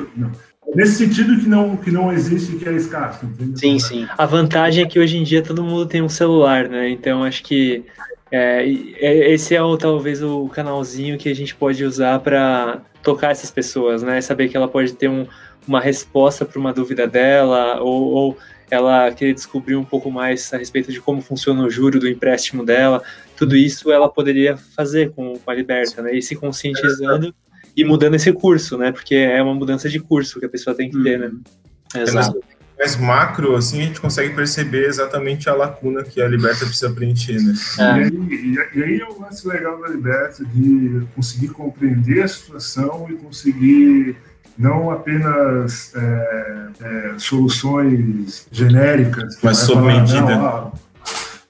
Nesse 0.74 1.04
sentido 1.04 1.38
que 1.38 1.48
não, 1.48 1.76
que 1.76 1.90
não 1.90 2.12
existe, 2.12 2.56
que 2.56 2.68
é 2.68 2.72
escasso. 2.72 3.26
Entendeu? 3.26 3.56
Sim, 3.56 3.78
sim. 3.78 4.08
A 4.16 4.26
vantagem 4.26 4.84
é 4.84 4.88
que 4.88 4.98
hoje 4.98 5.18
em 5.18 5.22
dia 5.22 5.42
todo 5.42 5.62
mundo 5.62 5.86
tem 5.86 6.02
um 6.02 6.08
celular, 6.08 6.68
né? 6.68 6.88
Então 6.88 7.22
acho 7.22 7.42
que 7.42 7.84
é, 8.30 8.64
é 8.96 9.32
esse 9.32 9.54
é 9.54 9.62
o, 9.62 9.76
talvez 9.76 10.22
o 10.22 10.48
canalzinho 10.48 11.18
que 11.18 11.28
a 11.28 11.34
gente 11.34 11.54
pode 11.54 11.84
usar 11.84 12.18
para 12.20 12.80
tocar 13.02 13.30
essas 13.30 13.50
pessoas, 13.50 14.02
né? 14.02 14.20
Saber 14.20 14.48
que 14.48 14.56
ela 14.56 14.66
pode 14.66 14.94
ter 14.94 15.08
um, 15.08 15.26
uma 15.68 15.80
resposta 15.80 16.44
para 16.44 16.58
uma 16.58 16.72
dúvida 16.72 17.06
dela 17.06 17.80
ou, 17.80 18.12
ou 18.12 18.38
ela 18.74 19.10
querer 19.12 19.34
descobrir 19.34 19.76
um 19.76 19.84
pouco 19.84 20.10
mais 20.10 20.52
a 20.52 20.56
respeito 20.56 20.92
de 20.92 21.00
como 21.00 21.22
funciona 21.22 21.62
o 21.62 21.70
juro 21.70 21.98
do 21.98 22.08
empréstimo 22.08 22.64
dela, 22.64 23.02
tudo 23.36 23.56
isso 23.56 23.90
ela 23.90 24.08
poderia 24.08 24.56
fazer 24.56 25.10
com, 25.12 25.38
com 25.38 25.50
a 25.50 25.54
Liberta, 25.54 26.02
né? 26.02 26.14
E 26.14 26.22
se 26.22 26.36
conscientizando 26.36 27.34
e 27.76 27.84
mudando 27.84 28.14
esse 28.14 28.32
curso, 28.32 28.78
né? 28.78 28.92
Porque 28.92 29.14
é 29.14 29.42
uma 29.42 29.54
mudança 29.54 29.88
de 29.88 29.98
curso 29.98 30.38
que 30.38 30.46
a 30.46 30.48
pessoa 30.48 30.76
tem 30.76 30.90
que 30.90 31.02
ter, 31.02 31.18
né? 31.18 31.26
Uhum. 31.26 32.02
Exato. 32.02 32.40
Mais 32.78 32.96
macro, 32.96 33.54
assim, 33.54 33.80
a 33.80 33.84
gente 33.84 34.00
consegue 34.00 34.34
perceber 34.34 34.86
exatamente 34.86 35.48
a 35.48 35.54
lacuna 35.54 36.02
que 36.02 36.20
a 36.20 36.26
Liberta 36.26 36.66
precisa 36.66 36.90
preencher, 36.90 37.40
né? 37.40 37.54
É. 37.78 37.82
E, 37.82 38.58
aí, 38.58 38.68
e, 38.74 38.82
aí 38.82 39.00
é 39.00 39.08
o 39.08 39.20
lance 39.20 39.46
legal 39.46 39.80
da 39.80 39.88
Liberta 39.88 40.44
de 40.44 41.06
conseguir 41.14 41.48
compreender 41.48 42.22
a 42.22 42.28
situação 42.28 43.06
e 43.08 43.14
conseguir 43.14 44.16
não 44.56 44.90
apenas 44.90 45.92
é, 45.94 46.68
é, 46.80 47.14
soluções 47.18 48.46
genéricas, 48.50 49.38
mas 49.42 49.58
sob 49.58 49.82
medida. 49.82 50.34
Ah, 50.34 50.72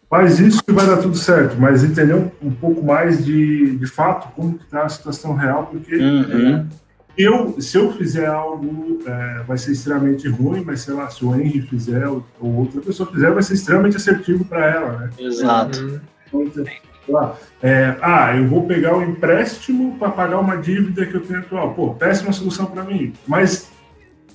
faz 0.09 0.38
isso 0.38 0.62
e 0.69 0.73
vai 0.73 0.87
dar 0.87 0.99
tudo 0.99 1.17
certo, 1.17 1.57
mas 1.59 1.83
entender 1.83 2.14
um, 2.14 2.31
um 2.40 2.51
pouco 2.53 2.85
mais 2.85 3.25
de, 3.25 3.77
de 3.77 3.87
fato 3.87 4.29
como 4.35 4.59
está 4.62 4.85
a 4.85 4.88
situação 4.88 5.35
real, 5.35 5.67
porque 5.67 5.97
uhum. 5.97 6.67
eu, 7.19 7.61
se 7.61 7.77
eu 7.77 7.93
fizer 7.93 8.27
algo, 8.27 9.01
é, 9.07 9.43
vai 9.47 9.59
ser 9.59 9.73
extremamente 9.73 10.29
ruim, 10.29 10.62
mas 10.64 10.83
sei 10.83 10.95
lá, 10.95 11.11
se 11.11 11.25
o 11.25 11.35
Henry 11.35 11.62
fizer 11.62 12.07
ou, 12.07 12.25
ou 12.40 12.55
outra 12.59 12.81
pessoa 12.81 13.11
fizer, 13.11 13.31
vai 13.33 13.43
ser 13.43 13.55
extremamente 13.55 13.97
assertivo 13.97 14.45
para 14.45 14.67
ela, 14.67 14.99
né? 14.99 15.11
Exato. 15.19 16.01
Então, 16.29 16.64
é, 17.62 17.97
ah, 18.01 18.37
eu 18.37 18.47
vou 18.47 18.67
pegar 18.67 18.95
o 18.95 19.01
um 19.01 19.11
empréstimo 19.11 19.97
para 19.99 20.11
pagar 20.11 20.38
uma 20.38 20.57
dívida 20.57 21.07
que 21.07 21.14
eu 21.14 21.21
tenho 21.21 21.40
atual. 21.40 21.75
Pô, 21.75 21.95
péssima 21.95 22.33
solução 22.33 22.67
para 22.67 22.85
mim. 22.85 23.12
Mas 23.27 23.71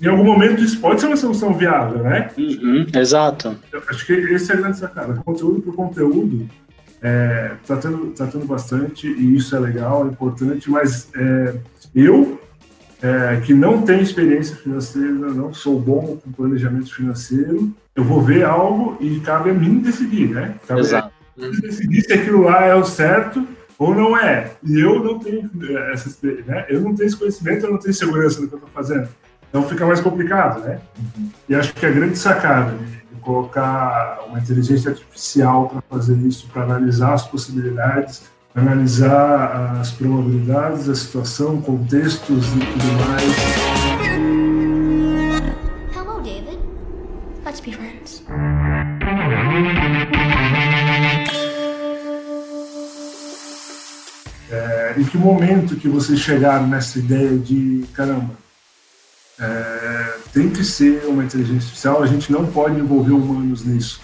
em 0.01 0.08
algum 0.08 0.23
momento 0.23 0.63
isso 0.63 0.79
pode 0.79 1.01
ser 1.01 1.08
uma 1.08 1.17
solução 1.17 1.53
viável, 1.53 2.03
né? 2.03 2.29
Uhum, 2.38 2.88
exato. 2.93 3.58
Eu 3.71 3.82
acho 3.89 4.05
que 4.05 4.13
esse 4.13 4.51
é 4.51 4.55
a 4.55 4.58
grande 4.58 4.77
sacada. 4.77 5.13
Conteúdo 5.25 5.62
por 5.62 5.75
conteúdo 5.75 6.47
é, 7.01 7.51
tá, 7.65 7.77
tendo, 7.77 8.08
tá 8.12 8.27
tendo 8.27 8.45
bastante 8.45 9.08
e 9.08 9.36
isso 9.36 9.55
é 9.55 9.60
legal, 9.60 10.05
é 10.05 10.10
importante, 10.10 10.69
mas 10.69 11.10
é, 11.15 11.55
eu, 11.95 12.39
é, 13.01 13.41
que 13.45 13.53
não 13.53 13.82
tenho 13.82 14.01
experiência 14.01 14.55
financeira, 14.55 15.12
não 15.12 15.53
sou 15.53 15.79
bom 15.79 16.17
com 16.17 16.32
planejamento 16.32 16.93
financeiro, 16.93 17.73
eu 17.95 18.03
vou 18.03 18.21
ver 18.21 18.45
algo 18.45 18.97
e 18.99 19.19
cabe 19.19 19.49
a 19.49 19.53
mim 19.53 19.79
decidir, 19.79 20.29
né? 20.29 20.55
Cabe 20.67 20.82
Exato. 20.82 21.08
Decidir 21.62 22.02
se 22.02 22.13
aquilo 22.13 22.43
lá 22.43 22.65
é 22.65 22.75
o 22.75 22.84
certo 22.84 23.47
ou 23.78 23.95
não 23.95 24.17
é. 24.17 24.52
E 24.62 24.80
eu 24.80 25.02
não 25.02 25.17
tenho 25.19 25.49
essa 25.93 26.10
né? 26.45 26.65
eu 26.69 26.82
não 26.82 26.93
tenho 26.93 27.08
esse 27.08 27.15
conhecimento, 27.15 27.65
eu 27.65 27.71
não 27.71 27.80
tenho 27.80 27.93
segurança 27.93 28.41
do 28.41 28.47
que 28.47 28.54
eu 28.54 28.58
estou 28.58 28.71
fazendo. 28.73 29.08
Então 29.49 29.63
fica 29.67 29.86
mais 29.86 30.02
complicado, 30.02 30.62
né? 30.62 30.80
Uhum. 30.97 31.30
E 31.47 31.56
acho 31.56 31.73
que 31.73 31.86
a 31.86 31.89
grande 31.89 32.17
sacada 32.17 32.71
de 32.78 33.21
colocar 33.21 34.19
uma 34.28 34.39
inteligência 34.39 34.91
artificial 34.91 35.69
para 35.69 35.82
fazer 35.89 36.17
isso, 36.17 36.47
para 36.52 36.63
analisar 36.63 37.13
as 37.13 37.25
possibilidades, 37.25 38.23
analisar 38.54 39.78
as 39.80 39.91
probabilidades, 39.91 40.89
a 40.89 40.95
situação, 40.95 41.62
contextos 41.62 42.47
e 42.47 42.60
tudo 42.60 42.93
mais. 43.08 43.78
Que 55.09 55.17
momento 55.17 55.75
que 55.75 55.87
vocês 55.87 56.19
chegaram 56.19 56.67
nessa 56.67 56.99
ideia 56.99 57.37
de 57.37 57.85
caramba? 57.93 58.37
É, 59.39 60.17
tem 60.33 60.49
que 60.49 60.63
ser 60.63 61.05
uma 61.05 61.23
inteligência 61.23 61.63
artificial, 61.63 62.03
a 62.03 62.07
gente 62.07 62.31
não 62.31 62.45
pode 62.45 62.79
envolver 62.79 63.13
humanos 63.13 63.65
nisso. 63.65 64.01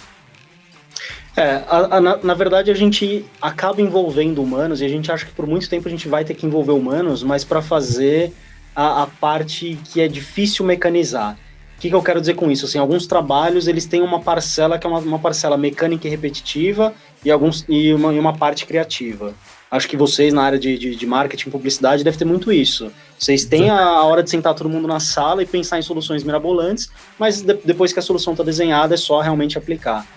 É, 1.36 1.62
a, 1.68 1.98
a, 1.98 2.02
na, 2.02 2.18
na, 2.18 2.34
verdade 2.34 2.72
a 2.72 2.74
gente 2.74 3.26
acaba 3.42 3.82
envolvendo 3.82 4.42
humanos 4.42 4.80
e 4.80 4.86
a 4.86 4.88
gente 4.88 5.12
acha 5.12 5.26
que 5.26 5.34
por 5.34 5.46
muito 5.46 5.70
tempo 5.70 5.86
a 5.88 5.92
gente 5.92 6.08
vai 6.08 6.24
ter 6.24 6.34
que 6.34 6.46
envolver 6.46 6.72
humanos, 6.72 7.24
mas 7.24 7.44
para 7.44 7.62
fazer 7.62 8.32
a, 8.74 9.04
a, 9.04 9.08
parte 9.08 9.78
que 9.84 10.00
é 10.00 10.08
difícil 10.08 10.66
mecanizar. 10.66 11.38
O 11.78 11.82
que, 11.82 11.90
que, 11.90 11.96
eu 11.96 12.02
quero 12.02 12.22
dizer 12.22 12.36
com 12.36 12.50
isso? 12.50 12.66
Assim, 12.66 12.80
alguns 12.80 13.06
trabalhos 13.06 13.68
eles 13.68 13.86
têm 13.86 14.02
uma 14.02 14.22
parcela 14.22 14.80
que 14.80 14.88
é 14.88 14.90
uma, 14.90 15.00
uma 15.00 15.20
parcela 15.20 15.58
mecânica 15.58 16.08
e 16.08 16.10
repetitiva 16.10 16.94
e, 17.24 17.30
alguns, 17.30 17.66
e, 17.68 17.94
uma, 17.94 18.14
e 18.14 18.20
uma 18.20 18.38
parte 18.38 18.66
criativa. 18.66 19.34
Acho 19.76 19.88
que 19.88 19.98
vocês 19.98 20.34
na 20.34 20.44
área 20.44 20.58
de, 20.58 20.78
de, 20.78 20.96
de 20.96 21.06
marketing 21.06 21.50
e 21.50 21.52
publicidade 21.52 22.04
devem 22.04 22.18
ter 22.18 22.26
muito 22.26 22.52
isso. 22.52 22.92
Vocês 23.18 23.46
têm 23.46 23.70
a 23.70 24.04
hora 24.04 24.24
de 24.24 24.30
sentar 24.30 24.54
todo 24.54 24.70
mundo 24.70 24.88
na 24.88 25.00
sala 25.00 25.44
e 25.44 25.46
pensar 25.46 25.78
em 25.78 25.82
soluções 25.82 26.24
mirabolantes, 26.24 26.90
mas 27.20 27.42
de, 27.42 27.54
depois 27.66 27.92
que 27.92 28.00
a 28.00 28.02
solução 28.02 28.34
está 28.34 28.44
desenhada 28.44 28.94
é 28.94 28.98
só 28.98 29.20
realmente 29.20 29.58
aplicar. 29.58 30.08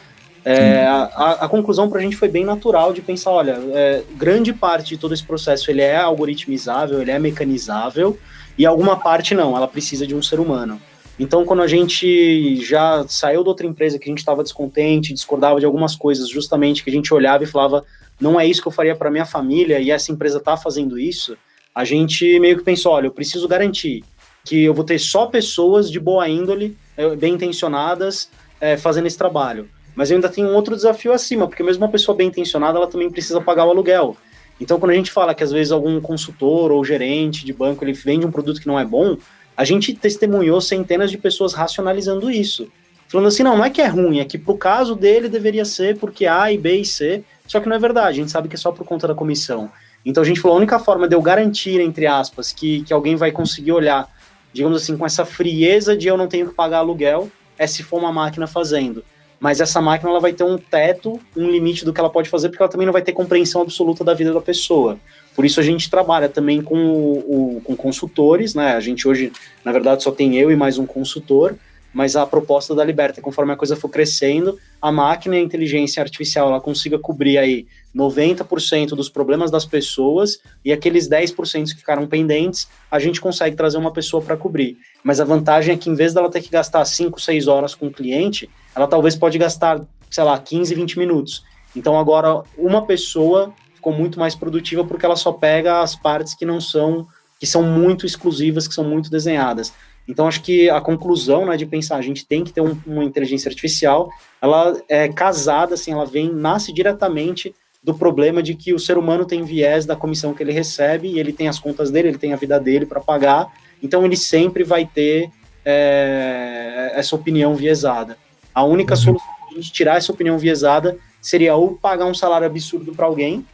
É, 0.44 0.86
a, 0.86 1.38
a, 1.40 1.48
conclusão 1.48 1.90
para 1.90 1.98
a 1.98 2.02
gente 2.02 2.16
foi 2.16 2.28
bem 2.28 2.44
natural 2.44 2.92
de 2.92 3.02
pensar, 3.02 3.32
olha, 3.32 3.58
é, 3.72 4.02
grande 4.16 4.52
parte 4.52 4.90
de 4.90 4.96
todo 4.96 5.12
esse 5.12 5.24
processo 5.24 5.70
ele 5.70 5.82
é 5.82 5.96
algoritmizável, 5.96 7.02
ele 7.02 7.10
é 7.10 7.18
mecanizável, 7.18 8.18
e 8.56 8.64
alguma 8.64 8.96
parte 8.96 9.34
não, 9.34 9.56
ela 9.56 9.68
precisa 9.68 10.06
de 10.06 10.14
um 10.14 10.22
ser 10.22 10.40
humano. 10.40 10.80
Então, 11.18 11.44
quando 11.44 11.62
a 11.62 11.66
gente 11.66 12.56
já 12.64 13.04
saiu 13.08 13.42
de 13.42 13.48
outra 13.48 13.66
empresa 13.66 13.98
que 13.98 14.08
a 14.08 14.12
gente 14.12 14.20
estava 14.20 14.42
descontente, 14.42 15.12
discordava 15.12 15.58
de 15.58 15.66
algumas 15.66 15.96
coisas, 15.96 16.30
justamente 16.30 16.84
que 16.84 16.90
a 16.90 16.92
gente 16.92 17.12
olhava 17.12 17.42
e 17.42 17.46
falava, 17.46 17.84
não 18.20 18.38
é 18.38 18.46
isso 18.46 18.60
que 18.60 18.68
eu 18.68 18.72
faria 18.72 18.96
para 18.96 19.10
minha 19.10 19.24
família, 19.24 19.78
e 19.78 19.90
essa 19.90 20.10
empresa 20.12 20.38
está 20.38 20.56
fazendo 20.56 20.98
isso, 20.98 21.36
a 21.74 21.84
gente 21.84 22.38
meio 22.40 22.56
que 22.56 22.64
pensou, 22.64 22.92
olha, 22.92 23.06
eu 23.06 23.12
preciso 23.12 23.46
garantir 23.46 24.04
que 24.44 24.64
eu 24.64 24.74
vou 24.74 24.84
ter 24.84 24.98
só 24.98 25.26
pessoas 25.26 25.90
de 25.90 26.00
boa 26.00 26.28
índole, 26.28 26.76
eh, 26.96 27.14
bem 27.14 27.34
intencionadas, 27.34 28.30
é, 28.60 28.76
fazendo 28.76 29.06
esse 29.06 29.18
trabalho. 29.18 29.68
Mas 29.94 30.10
eu 30.10 30.16
ainda 30.16 30.28
tenho 30.28 30.48
um 30.48 30.54
outro 30.54 30.74
desafio 30.74 31.12
acima, 31.12 31.46
porque 31.46 31.62
mesmo 31.62 31.84
uma 31.84 31.90
pessoa 31.90 32.16
bem 32.16 32.28
intencionada, 32.28 32.78
ela 32.78 32.86
também 32.86 33.10
precisa 33.10 33.40
pagar 33.40 33.66
o 33.66 33.70
aluguel. 33.70 34.16
Então, 34.60 34.78
quando 34.78 34.92
a 34.92 34.94
gente 34.94 35.10
fala 35.10 35.34
que 35.34 35.44
às 35.44 35.52
vezes 35.52 35.70
algum 35.70 36.00
consultor 36.00 36.72
ou 36.72 36.84
gerente 36.84 37.44
de 37.44 37.52
banco 37.52 37.84
ele 37.84 37.92
vende 37.92 38.26
um 38.26 38.30
produto 38.30 38.60
que 38.60 38.66
não 38.66 38.78
é 38.78 38.84
bom, 38.84 39.16
a 39.56 39.64
gente 39.64 39.94
testemunhou 39.94 40.60
centenas 40.60 41.10
de 41.10 41.18
pessoas 41.18 41.52
racionalizando 41.52 42.30
isso. 42.30 42.70
Falando 43.08 43.26
assim, 43.26 43.42
não, 43.42 43.56
não 43.56 43.64
é 43.64 43.70
que 43.70 43.80
é 43.80 43.86
ruim, 43.86 44.20
é 44.20 44.24
que 44.24 44.36
pro 44.36 44.56
caso 44.56 44.94
dele 44.94 45.28
deveria 45.28 45.64
ser 45.64 45.96
porque 45.98 46.26
A 46.26 46.52
e 46.52 46.58
B 46.58 46.76
e 46.76 46.84
C, 46.84 47.24
só 47.46 47.58
que 47.58 47.68
não 47.68 47.76
é 47.76 47.78
verdade, 47.78 48.08
a 48.08 48.22
gente 48.22 48.30
sabe 48.30 48.48
que 48.48 48.54
é 48.54 48.58
só 48.58 48.70
por 48.70 48.84
conta 48.84 49.08
da 49.08 49.14
comissão. 49.14 49.70
Então 50.04 50.22
a 50.22 50.26
gente 50.26 50.40
falou, 50.40 50.56
a 50.56 50.58
única 50.58 50.78
forma 50.78 51.08
de 51.08 51.14
eu 51.14 51.22
garantir, 51.22 51.80
entre 51.80 52.06
aspas, 52.06 52.52
que, 52.52 52.82
que 52.82 52.92
alguém 52.92 53.16
vai 53.16 53.32
conseguir 53.32 53.72
olhar, 53.72 54.08
digamos 54.52 54.82
assim, 54.82 54.96
com 54.96 55.06
essa 55.06 55.24
frieza 55.24 55.96
de 55.96 56.06
eu 56.06 56.16
não 56.16 56.28
tenho 56.28 56.48
que 56.48 56.54
pagar 56.54 56.78
aluguel, 56.78 57.30
é 57.58 57.66
se 57.66 57.82
for 57.82 57.98
uma 57.98 58.12
máquina 58.12 58.46
fazendo. 58.46 59.02
Mas 59.40 59.60
essa 59.60 59.80
máquina 59.80 60.10
ela 60.10 60.20
vai 60.20 60.32
ter 60.32 60.44
um 60.44 60.58
teto, 60.58 61.20
um 61.36 61.48
limite 61.48 61.84
do 61.84 61.92
que 61.92 62.00
ela 62.00 62.10
pode 62.10 62.28
fazer, 62.28 62.48
porque 62.48 62.62
ela 62.62 62.70
também 62.70 62.86
não 62.86 62.92
vai 62.92 63.02
ter 63.02 63.12
compreensão 63.12 63.62
absoluta 63.62 64.04
da 64.04 64.12
vida 64.12 64.32
da 64.32 64.40
pessoa. 64.40 64.98
Por 65.34 65.44
isso 65.44 65.60
a 65.60 65.62
gente 65.62 65.88
trabalha 65.88 66.28
também 66.28 66.60
com, 66.60 66.76
o, 66.76 67.62
com 67.64 67.76
consultores, 67.76 68.54
né? 68.54 68.72
A 68.72 68.80
gente 68.80 69.06
hoje, 69.06 69.32
na 69.64 69.70
verdade, 69.70 70.02
só 70.02 70.10
tem 70.10 70.36
eu 70.36 70.50
e 70.50 70.56
mais 70.56 70.78
um 70.78 70.84
consultor, 70.86 71.54
mas 71.98 72.14
a 72.14 72.24
proposta 72.24 72.76
da 72.76 72.84
Liberta, 72.84 73.20
conforme 73.20 73.52
a 73.52 73.56
coisa 73.56 73.74
for 73.74 73.88
crescendo, 73.88 74.56
a 74.80 74.92
máquina 74.92 75.34
e 75.34 75.40
a 75.40 75.42
inteligência 75.42 76.00
artificial 76.00 76.48
ela 76.48 76.60
consiga 76.60 76.96
cobrir 76.96 77.38
aí 77.38 77.66
90% 77.92 78.90
dos 78.90 79.08
problemas 79.08 79.50
das 79.50 79.66
pessoas 79.66 80.38
e 80.64 80.72
aqueles 80.72 81.08
10% 81.08 81.64
que 81.64 81.74
ficaram 81.74 82.06
pendentes, 82.06 82.68
a 82.88 83.00
gente 83.00 83.20
consegue 83.20 83.56
trazer 83.56 83.78
uma 83.78 83.92
pessoa 83.92 84.22
para 84.22 84.36
cobrir. 84.36 84.76
Mas 85.02 85.18
a 85.18 85.24
vantagem 85.24 85.74
é 85.74 85.76
que 85.76 85.90
em 85.90 85.94
vez 85.96 86.14
dela 86.14 86.30
ter 86.30 86.40
que 86.40 86.50
gastar 86.50 86.84
5, 86.84 87.20
6 87.20 87.48
horas 87.48 87.74
com 87.74 87.88
o 87.88 87.92
cliente, 87.92 88.48
ela 88.76 88.86
talvez 88.86 89.16
pode 89.16 89.36
gastar, 89.36 89.84
sei 90.08 90.22
lá, 90.22 90.38
15, 90.38 90.72
20 90.76 91.00
minutos. 91.00 91.42
Então 91.74 91.98
agora 91.98 92.44
uma 92.56 92.86
pessoa 92.86 93.52
ficou 93.74 93.92
muito 93.92 94.20
mais 94.20 94.36
produtiva 94.36 94.84
porque 94.84 95.04
ela 95.04 95.16
só 95.16 95.32
pega 95.32 95.80
as 95.80 95.96
partes 95.96 96.32
que 96.32 96.46
não 96.46 96.60
são 96.60 97.08
que 97.40 97.46
são 97.46 97.62
muito 97.62 98.04
exclusivas, 98.04 98.66
que 98.66 98.74
são 98.74 98.84
muito 98.84 99.10
desenhadas. 99.10 99.72
Então, 100.08 100.26
acho 100.26 100.40
que 100.40 100.70
a 100.70 100.80
conclusão 100.80 101.44
né, 101.44 101.56
de 101.56 101.66
pensar, 101.66 101.96
a 101.96 102.02
gente 102.02 102.24
tem 102.24 102.42
que 102.42 102.50
ter 102.50 102.62
um, 102.62 102.74
uma 102.86 103.04
inteligência 103.04 103.50
artificial, 103.50 104.10
ela 104.40 104.80
é 104.88 105.06
casada, 105.08 105.74
assim, 105.74 105.92
ela 105.92 106.06
vem, 106.06 106.32
nasce 106.32 106.72
diretamente 106.72 107.54
do 107.84 107.94
problema 107.94 108.42
de 108.42 108.54
que 108.54 108.72
o 108.72 108.78
ser 108.78 108.96
humano 108.96 109.26
tem 109.26 109.44
viés 109.44 109.84
da 109.84 109.94
comissão 109.94 110.32
que 110.32 110.42
ele 110.42 110.50
recebe, 110.50 111.08
e 111.08 111.20
ele 111.20 111.32
tem 111.32 111.46
as 111.46 111.58
contas 111.58 111.90
dele, 111.90 112.08
ele 112.08 112.18
tem 112.18 112.32
a 112.32 112.36
vida 112.36 112.58
dele 112.58 112.86
para 112.86 113.00
pagar, 113.00 113.52
então 113.82 114.04
ele 114.04 114.16
sempre 114.16 114.64
vai 114.64 114.86
ter 114.86 115.30
é, 115.62 116.92
essa 116.94 117.14
opinião 117.14 117.54
viesada. 117.54 118.16
A 118.54 118.64
única 118.64 118.94
uhum. 118.94 119.00
solução 119.00 119.26
para 119.26 119.52
a 119.52 119.60
gente 119.60 119.72
tirar 119.72 119.98
essa 119.98 120.10
opinião 120.10 120.38
viesada 120.38 120.96
seria 121.20 121.54
ou 121.54 121.74
pagar 121.74 122.06
um 122.06 122.14
salário 122.14 122.46
absurdo 122.46 122.94
para 122.94 123.04
alguém, 123.04 123.44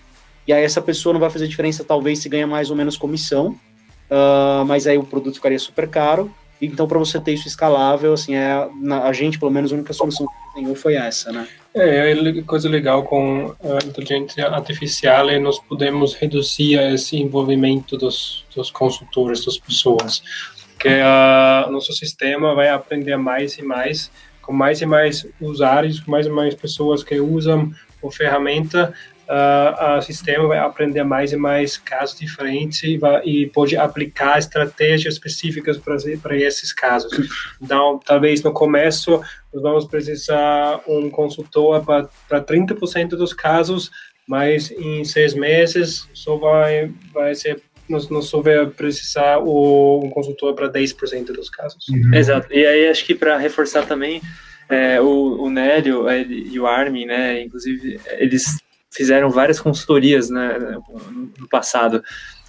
e 0.46 0.52
aí 0.52 0.62
essa 0.62 0.80
pessoa 0.80 1.12
não 1.12 1.20
vai 1.20 1.30
fazer 1.30 1.48
diferença, 1.48 1.82
talvez, 1.82 2.20
se 2.20 2.28
ganha 2.28 2.46
mais 2.46 2.70
ou 2.70 2.76
menos 2.76 2.96
comissão, 2.96 3.58
uh, 4.08 4.64
mas 4.66 4.86
aí 4.86 4.96
o 4.96 5.02
produto 5.02 5.34
ficaria 5.34 5.58
super 5.58 5.88
caro, 5.88 6.30
então, 6.64 6.86
para 6.86 6.98
você 6.98 7.20
ter 7.20 7.32
isso 7.32 7.48
escalável, 7.48 8.12
assim, 8.12 8.34
é, 8.34 8.68
a 9.02 9.12
gente, 9.12 9.38
pelo 9.38 9.50
menos, 9.50 9.72
a 9.72 9.74
única 9.74 9.92
solução 9.92 10.26
que 10.26 10.54
tenho 10.54 10.74
foi 10.74 10.94
essa, 10.94 11.32
né? 11.32 11.46
É, 11.74 12.42
coisa 12.42 12.68
legal 12.68 13.02
com 13.02 13.54
a 13.62 13.84
inteligência 13.84 14.46
artificial 14.46 15.28
é 15.28 15.40
nós 15.40 15.58
podemos 15.58 16.14
reduzir 16.14 16.78
esse 16.92 17.16
envolvimento 17.16 17.96
dos, 17.96 18.44
dos 18.54 18.70
consultores, 18.70 19.44
das 19.44 19.58
pessoas, 19.58 20.22
porque 20.72 20.88
o 21.66 21.70
nosso 21.72 21.92
sistema 21.92 22.54
vai 22.54 22.68
aprender 22.68 23.16
mais 23.16 23.58
e 23.58 23.62
mais, 23.62 24.10
com 24.40 24.52
mais 24.52 24.80
e 24.82 24.86
mais 24.86 25.26
usuários, 25.40 25.98
com 25.98 26.12
mais 26.12 26.26
e 26.26 26.30
mais 26.30 26.54
pessoas 26.54 27.02
que 27.02 27.18
usam 27.18 27.72
a 28.06 28.10
ferramenta, 28.12 28.94
uh, 29.28 29.98
o 29.98 30.02
sistema 30.02 30.48
vai 30.48 30.58
aprender 30.58 31.02
mais 31.02 31.32
e 31.32 31.36
mais 31.36 31.76
casos 31.76 32.18
diferentes 32.18 32.82
e, 32.82 32.96
vai, 32.96 33.22
e 33.24 33.46
pode 33.46 33.76
aplicar 33.76 34.38
estratégias 34.38 35.14
específicas 35.14 35.78
para 35.78 36.36
esses 36.36 36.72
casos. 36.72 37.12
Então, 37.60 38.00
talvez 38.04 38.42
no 38.42 38.52
começo 38.52 39.20
nós 39.52 39.62
vamos 39.62 39.84
precisar 39.86 40.80
um 40.86 41.08
consultor 41.10 41.84
para 41.84 42.40
30% 42.40 43.10
dos 43.10 43.32
casos, 43.32 43.90
mas 44.26 44.70
em 44.70 45.04
seis 45.04 45.34
meses 45.34 46.08
só 46.12 46.36
vai, 46.36 46.90
vai 47.12 47.34
ser 47.34 47.62
nós, 47.88 48.08
só 48.26 48.40
vai 48.40 48.66
precisar 48.66 49.38
o, 49.38 50.00
um 50.04 50.10
consultor 50.10 50.54
para 50.54 50.70
10% 50.70 51.26
dos 51.26 51.50
casos. 51.50 51.86
Uhum. 51.88 52.14
Exato. 52.14 52.52
E 52.52 52.66
aí 52.66 52.88
acho 52.88 53.04
que 53.04 53.14
para 53.14 53.36
reforçar 53.36 53.86
também, 53.86 54.22
é, 54.68 55.00
o, 55.00 55.42
o 55.42 55.50
Nélio 55.50 56.10
e 56.10 56.58
o 56.58 56.66
Armin, 56.66 57.06
né, 57.06 57.42
inclusive, 57.42 58.00
eles 58.18 58.44
fizeram 58.94 59.30
várias 59.30 59.60
consultorias 59.60 60.30
né, 60.30 60.78
no 61.38 61.48
passado. 61.48 62.02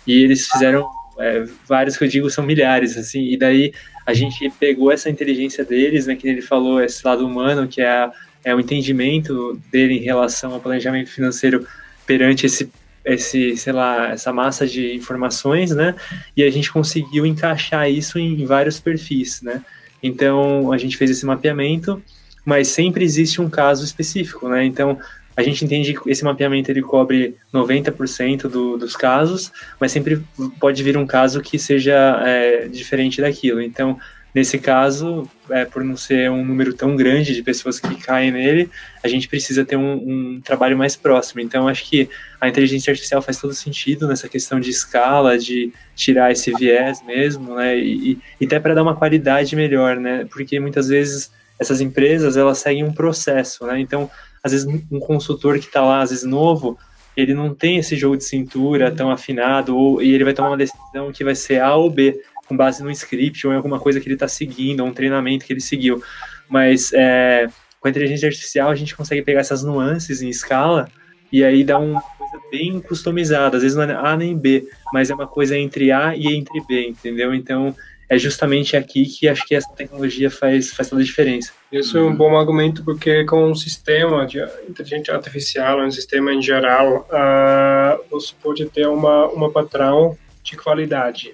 E 0.05 0.23
eles 0.23 0.47
fizeram 0.47 0.88
é, 1.19 1.43
vários 1.67 1.97
que 1.97 2.03
eu 2.03 2.08
digo 2.08 2.29
são 2.29 2.45
milhares 2.45 2.97
assim. 2.97 3.23
E 3.31 3.38
daí 3.38 3.73
a 4.05 4.13
gente 4.13 4.49
pegou 4.60 4.91
essa 4.91 5.10
inteligência 5.10 5.65
deles 5.65 6.05
né 6.05 6.15
que 6.15 6.27
ele 6.27 6.41
falou 6.41 6.81
esse 6.81 7.05
lado 7.05 7.25
humano 7.25 7.67
que 7.67 7.81
é, 7.81 8.10
é 8.43 8.53
o 8.53 8.60
entendimento 8.60 9.60
dele 9.71 9.95
em 9.95 10.01
relação 10.03 10.53
ao 10.53 10.60
planejamento 10.60 11.10
financeiro 11.10 11.65
perante 12.05 12.45
esse 12.45 12.69
esse 13.03 13.55
sei 13.55 13.73
lá 13.73 14.10
essa 14.12 14.34
massa 14.34 14.67
de 14.67 14.93
informações 14.93 15.71
né? 15.71 15.95
E 16.36 16.43
a 16.43 16.49
gente 16.49 16.71
conseguiu 16.71 17.25
encaixar 17.25 17.89
isso 17.89 18.19
em 18.19 18.45
vários 18.45 18.79
perfis 18.79 19.41
né? 19.41 19.63
Então 20.03 20.71
a 20.71 20.77
gente 20.77 20.97
fez 20.97 21.10
esse 21.10 21.25
mapeamento 21.25 22.01
mas 22.43 22.67
sempre 22.67 23.03
existe 23.03 23.41
um 23.41 23.49
caso 23.49 23.84
específico 23.84 24.47
né? 24.47 24.65
Então 24.65 24.99
a 25.35 25.43
gente 25.43 25.65
entende 25.65 25.93
que 25.93 26.09
esse 26.09 26.23
mapeamento 26.23 26.71
ele 26.71 26.81
cobre 26.81 27.35
90% 27.53 28.43
do, 28.43 28.77
dos 28.77 28.95
casos, 28.95 29.51
mas 29.79 29.91
sempre 29.91 30.23
pode 30.59 30.81
vir 30.81 30.97
um 30.97 31.05
caso 31.05 31.41
que 31.41 31.59
seja 31.59 32.21
é, 32.25 32.67
diferente 32.67 33.19
daquilo. 33.19 33.61
Então, 33.61 33.99
nesse 34.33 34.57
caso, 34.57 35.29
é, 35.49 35.65
por 35.65 35.83
não 35.83 35.97
ser 35.97 36.31
um 36.31 36.43
número 36.43 36.73
tão 36.73 36.95
grande 36.95 37.35
de 37.35 37.43
pessoas 37.43 37.81
que 37.81 37.95
caem 37.95 38.31
nele, 38.31 38.69
a 39.03 39.09
gente 39.09 39.27
precisa 39.27 39.65
ter 39.65 39.75
um, 39.75 39.93
um 39.93 40.41
trabalho 40.41 40.77
mais 40.77 40.95
próximo. 40.95 41.41
Então, 41.41 41.67
acho 41.67 41.83
que 41.89 42.09
a 42.39 42.47
inteligência 42.47 42.91
artificial 42.91 43.21
faz 43.21 43.37
todo 43.37 43.53
sentido 43.53 44.07
nessa 44.07 44.29
questão 44.29 44.57
de 44.57 44.69
escala, 44.69 45.37
de 45.37 45.73
tirar 45.95 46.31
esse 46.31 46.51
viés 46.53 47.01
mesmo, 47.05 47.55
né? 47.55 47.77
E, 47.77 48.19
e 48.39 48.45
até 48.45 48.57
para 48.57 48.73
dar 48.73 48.83
uma 48.83 48.95
qualidade 48.95 49.53
melhor, 49.53 49.97
né? 49.97 50.25
Porque 50.29 50.59
muitas 50.61 50.87
vezes 50.87 51.29
essas 51.59 51.79
empresas 51.79 52.35
elas 52.37 52.57
seguem 52.57 52.83
um 52.83 52.93
processo, 52.93 53.65
né? 53.65 53.79
Então 53.79 54.09
às 54.45 54.51
vezes 54.51 54.67
um 54.91 54.99
consultor 54.99 55.58
que 55.58 55.65
está 55.65 55.81
lá, 55.81 56.01
às 56.01 56.12
vezes 56.12 56.23
novo, 56.23 56.77
ele 57.17 57.34
não 57.34 57.51
tem 57.51 57.77
esse 57.77 57.95
jogo 57.95 58.15
de 58.15 58.23
cintura 58.23 58.91
tão 58.91 59.10
afinado, 59.10 59.75
ou, 59.75 60.03
e 60.03 60.13
ele 60.13 60.23
vai 60.23 60.36
tomar 60.36 60.51
uma 60.51 60.58
decisão 60.58 61.12
que 61.12 61.23
vai 61.23 61.34
ser 61.34 61.60
A 61.62 61.75
ou 61.75 61.89
B, 61.89 62.21
com 62.47 62.55
base 62.55 62.84
no 62.84 62.91
script 62.91 63.47
ou 63.47 63.53
em 63.53 63.55
alguma 63.55 63.79
coisa 63.79 63.99
que 63.99 64.08
ele 64.08 64.13
está 64.13 64.27
seguindo, 64.27 64.81
ou 64.81 64.88
um 64.88 64.93
treinamento 64.93 65.43
que 65.43 65.51
ele 65.51 65.62
seguiu. 65.62 65.99
Mas 66.47 66.93
é, 66.93 67.47
com 67.79 67.88
a 67.88 67.89
inteligência 67.89 68.27
artificial 68.27 68.69
a 68.69 68.75
gente 68.75 68.95
consegue 68.95 69.23
pegar 69.23 69.39
essas 69.39 69.63
nuances 69.63 70.21
em 70.21 70.29
escala 70.29 70.88
e 71.31 71.43
aí 71.43 71.63
dar 71.63 71.79
uma 71.79 72.01
coisa 72.01 72.39
bem 72.51 72.79
customizada. 72.79 73.58
Às 73.58 73.63
vezes 73.63 73.75
não 73.75 73.84
é 73.84 73.95
A 73.95 74.15
nem 74.15 74.38
B, 74.38 74.63
mas 74.93 75.10
é 75.10 75.15
uma 75.15 75.25
coisa 75.25 75.58
entre 75.58 75.91
A 75.91 76.15
e 76.15 76.27
entre 76.27 76.62
B, 76.67 76.88
entendeu? 76.89 77.34
Então 77.34 77.75
é 78.09 78.17
justamente 78.17 78.77
aqui 78.77 79.05
que 79.05 79.27
acho 79.27 79.45
que 79.45 79.55
essa 79.55 79.71
tecnologia 79.73 80.29
faz, 80.29 80.71
faz 80.71 80.89
toda 80.89 81.01
a 81.01 81.05
diferença. 81.05 81.51
Isso 81.71 81.97
é 81.97 82.01
um 82.01 82.15
bom 82.15 82.37
argumento 82.37 82.83
porque 82.83 83.25
com 83.25 83.49
um 83.49 83.55
sistema 83.55 84.25
de 84.25 84.39
inteligência 84.69 85.13
artificial, 85.13 85.79
um 85.81 85.91
sistema 85.91 86.33
em 86.33 86.41
geral, 86.41 87.07
uh, 87.09 88.03
você 88.09 88.33
pode 88.41 88.65
ter 88.65 88.87
uma, 88.87 89.27
uma 89.27 89.51
padrão 89.51 90.17
de 90.43 90.55
qualidade. 90.55 91.33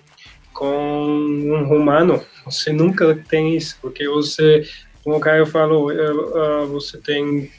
Com 0.54 0.68
um 0.68 1.76
humano, 1.76 2.24
você 2.46 2.72
nunca 2.72 3.16
tem 3.28 3.56
isso, 3.56 3.78
porque 3.82 4.08
você, 4.08 4.68
como 5.04 5.18
o 5.18 5.20
Caio 5.20 5.46
falou, 5.46 5.92
uh, 5.92 6.68
você 6.68 6.98
tem 6.98 7.50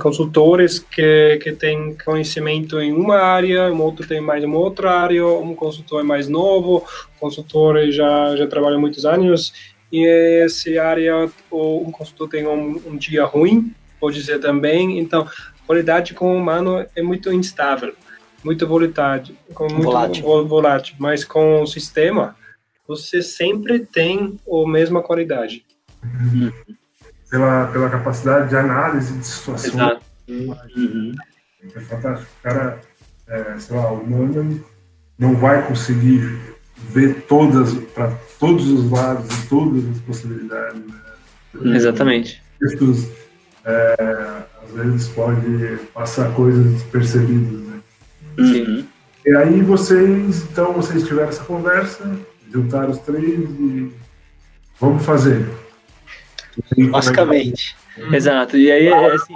consultores 0.00 0.78
que, 0.78 1.38
que 1.42 1.52
têm 1.52 1.96
conhecimento 2.04 2.80
em 2.80 2.92
uma 2.92 3.16
área, 3.16 3.72
um 3.72 3.80
outro 3.80 4.06
tem 4.06 4.20
mais 4.20 4.42
uma 4.44 4.58
outra 4.58 4.90
área, 4.90 5.26
um 5.26 5.54
consultor 5.54 6.00
é 6.00 6.04
mais 6.04 6.28
novo, 6.28 6.84
um 7.16 7.18
consultor 7.18 7.90
já, 7.90 8.36
já 8.36 8.46
trabalha 8.46 8.78
muitos 8.78 9.04
anos, 9.04 9.52
e 9.92 10.06
essa 10.06 10.82
área, 10.82 11.30
ou 11.50 11.86
um 11.86 11.90
consultor 11.90 12.28
tem 12.28 12.46
um, 12.46 12.80
um 12.86 12.96
dia 12.96 13.24
ruim, 13.24 13.72
pode 14.00 14.22
ser 14.22 14.38
também, 14.38 14.98
então, 14.98 15.26
qualidade 15.66 16.14
com 16.14 16.32
o 16.32 16.36
humano 16.36 16.84
é 16.94 17.02
muito 17.02 17.32
instável, 17.32 17.94
muito 18.42 18.66
volatile, 18.66 19.36
com 19.54 19.64
muito 19.64 19.82
volátil. 19.82 20.46
volátil, 20.46 20.96
mas 20.98 21.24
com 21.24 21.62
o 21.62 21.66
sistema, 21.66 22.36
você 22.86 23.22
sempre 23.22 23.80
tem 23.80 24.38
a 24.46 24.68
mesma 24.68 25.02
qualidade. 25.02 25.64
Uhum 26.02 26.52
pela, 27.34 27.66
pela 27.66 27.90
capacidade 27.90 28.48
de 28.48 28.56
análise 28.56 29.12
de 29.12 29.26
situações. 29.26 29.74
Exato. 29.74 30.06
Uhum. 30.28 31.12
É 31.74 31.80
fantástico. 31.80 32.30
O 32.38 32.42
cara, 32.44 32.78
é, 33.26 33.58
sei 33.58 33.76
lá, 33.76 33.90
o 33.90 34.02
humano 34.02 34.64
não 35.18 35.34
vai 35.34 35.66
conseguir 35.66 36.38
ver 36.90 37.22
todas, 37.22 37.74
para 37.92 38.12
todos 38.38 38.70
os 38.70 38.88
lados 38.88 39.28
e 39.36 39.48
todas 39.48 39.84
as 39.84 39.98
possibilidades. 40.02 40.80
Né? 41.54 41.76
Exatamente. 41.76 42.40
Textos, 42.60 43.08
é, 43.64 44.44
às 44.62 44.70
vezes, 44.70 45.08
pode 45.08 45.78
passar 45.92 46.32
coisas 46.34 46.72
despercebidas. 46.74 47.60
Né? 47.62 47.80
Uhum. 48.38 48.86
E 49.26 49.36
aí 49.36 49.60
vocês, 49.60 50.44
então, 50.52 50.72
vocês 50.72 51.02
tiveram 51.02 51.30
essa 51.30 51.42
conversa, 51.42 52.16
juntaram 52.52 52.90
os 52.90 52.98
três 52.98 53.40
e 53.40 53.92
vamos 54.78 55.04
fazer. 55.04 55.63
Basicamente. 56.90 57.76
Exato. 58.12 58.56
E 58.56 58.70
aí, 58.70 58.88
assim, 58.88 59.34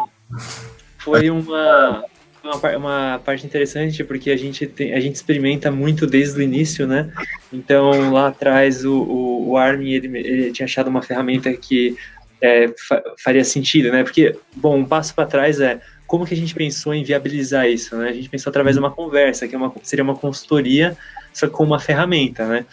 foi 0.98 1.30
uma, 1.30 2.04
uma, 2.42 2.76
uma, 2.76 3.20
parte 3.24 3.46
interessante 3.46 4.02
porque 4.04 4.30
a 4.30 4.36
gente, 4.36 4.66
tem, 4.66 4.94
a 4.94 5.00
gente 5.00 5.14
experimenta 5.14 5.70
muito 5.70 6.06
desde 6.06 6.38
o 6.38 6.42
início, 6.42 6.86
né? 6.86 7.10
Então, 7.52 8.12
lá 8.12 8.28
atrás, 8.28 8.84
o, 8.84 8.94
o, 8.94 9.50
o 9.50 9.56
Armin, 9.56 9.92
ele, 9.92 10.18
ele 10.18 10.52
tinha 10.52 10.66
achado 10.66 10.88
uma 10.88 11.02
ferramenta 11.02 11.52
que 11.52 11.96
é, 12.40 12.68
fa 12.76 13.02
faria 13.22 13.44
sentido, 13.44 13.90
né? 13.90 14.02
Porque, 14.02 14.36
bom, 14.54 14.78
um 14.78 14.84
passo 14.84 15.14
para 15.14 15.26
trás 15.26 15.60
é 15.60 15.80
como 16.06 16.26
que 16.26 16.34
a 16.34 16.36
gente 16.36 16.54
pensou 16.54 16.94
em 16.94 17.04
viabilizar 17.04 17.68
isso, 17.68 17.96
né? 17.96 18.08
A 18.08 18.12
gente 18.12 18.30
pensou 18.30 18.50
através 18.50 18.76
de 18.76 18.80
uma 18.80 18.90
conversa, 18.90 19.46
que 19.46 19.54
é 19.54 19.58
uma, 19.58 19.72
seria 19.82 20.02
uma 20.02 20.16
consultoria, 20.16 20.96
só 21.32 21.48
com 21.48 21.64
uma 21.64 21.78
ferramenta, 21.78 22.46
né? 22.46 22.64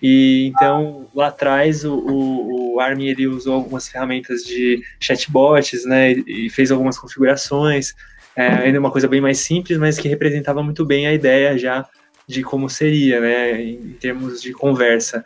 E 0.00 0.46
então 0.46 1.06
lá 1.14 1.26
atrás 1.26 1.84
o, 1.84 1.94
o, 1.94 2.67
o 2.78 2.80
Armin 2.80 3.08
ele 3.08 3.26
usou 3.26 3.54
algumas 3.54 3.88
ferramentas 3.88 4.44
de 4.44 4.82
chatbots, 5.00 5.84
né, 5.84 6.12
e 6.12 6.48
fez 6.48 6.70
algumas 6.70 6.96
configurações, 6.96 7.94
é, 8.36 8.46
ainda 8.46 8.78
uma 8.78 8.90
coisa 8.90 9.08
bem 9.08 9.20
mais 9.20 9.38
simples, 9.38 9.76
mas 9.78 9.98
que 9.98 10.08
representava 10.08 10.62
muito 10.62 10.86
bem 10.86 11.06
a 11.06 11.12
ideia 11.12 11.58
já 11.58 11.86
de 12.26 12.42
como 12.42 12.70
seria, 12.70 13.20
né, 13.20 13.60
em 13.60 13.96
termos 14.00 14.40
de 14.40 14.52
conversa. 14.52 15.24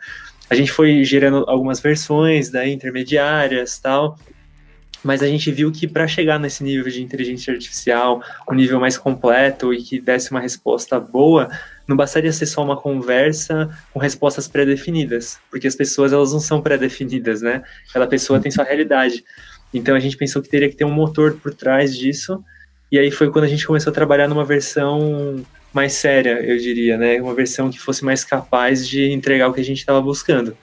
A 0.49 0.55
gente 0.55 0.71
foi 0.71 1.03
gerando 1.03 1.45
algumas 1.47 1.79
versões, 1.79 2.49
daí 2.49 2.69
né, 2.69 2.73
intermediárias, 2.73 3.77
tal, 3.77 4.17
mas 5.03 5.21
a 5.21 5.27
gente 5.27 5.51
viu 5.51 5.71
que 5.71 5.87
para 5.87 6.07
chegar 6.07 6.39
nesse 6.39 6.63
nível 6.63 6.89
de 6.89 7.03
inteligência 7.03 7.53
artificial, 7.53 8.23
um 8.49 8.55
nível 8.55 8.79
mais 8.79 8.97
completo 8.97 9.73
e 9.73 9.83
que 9.83 9.99
desse 9.99 10.31
uma 10.31 10.39
resposta 10.39 10.99
boa, 10.99 11.49
não 11.87 11.95
bastaria 11.95 12.31
ser 12.31 12.45
só 12.45 12.63
uma 12.63 12.77
conversa 12.77 13.69
com 13.91 13.99
respostas 13.99 14.47
pré-definidas, 14.47 15.39
porque 15.49 15.67
as 15.67 15.75
pessoas 15.75 16.13
elas 16.13 16.31
não 16.31 16.39
são 16.39 16.61
pré-definidas, 16.61 17.41
né? 17.41 17.63
Cada 17.91 18.07
pessoa 18.07 18.39
tem 18.39 18.51
sua 18.51 18.63
realidade. 18.63 19.23
Então 19.73 19.95
a 19.95 19.99
gente 19.99 20.15
pensou 20.15 20.41
que 20.41 20.49
teria 20.49 20.69
que 20.69 20.75
ter 20.75 20.85
um 20.85 20.91
motor 20.91 21.33
por 21.41 21.53
trás 21.53 21.97
disso, 21.97 22.43
e 22.91 22.97
aí 22.97 23.11
foi 23.11 23.31
quando 23.31 23.45
a 23.45 23.47
gente 23.47 23.65
começou 23.65 23.91
a 23.91 23.93
trabalhar 23.93 24.27
numa 24.27 24.45
versão 24.45 25.43
mais 25.73 25.93
séria, 25.93 26.39
eu 26.43 26.57
diria, 26.57 26.97
né? 26.97 27.19
Uma 27.19 27.33
versão 27.33 27.69
que 27.69 27.79
fosse 27.79 28.05
mais 28.05 28.23
capaz 28.23 28.87
de 28.87 29.11
entregar 29.11 29.49
o 29.49 29.53
que 29.53 29.61
a 29.61 29.65
gente 29.65 29.79
estava 29.79 29.99
buscando. 29.99 30.55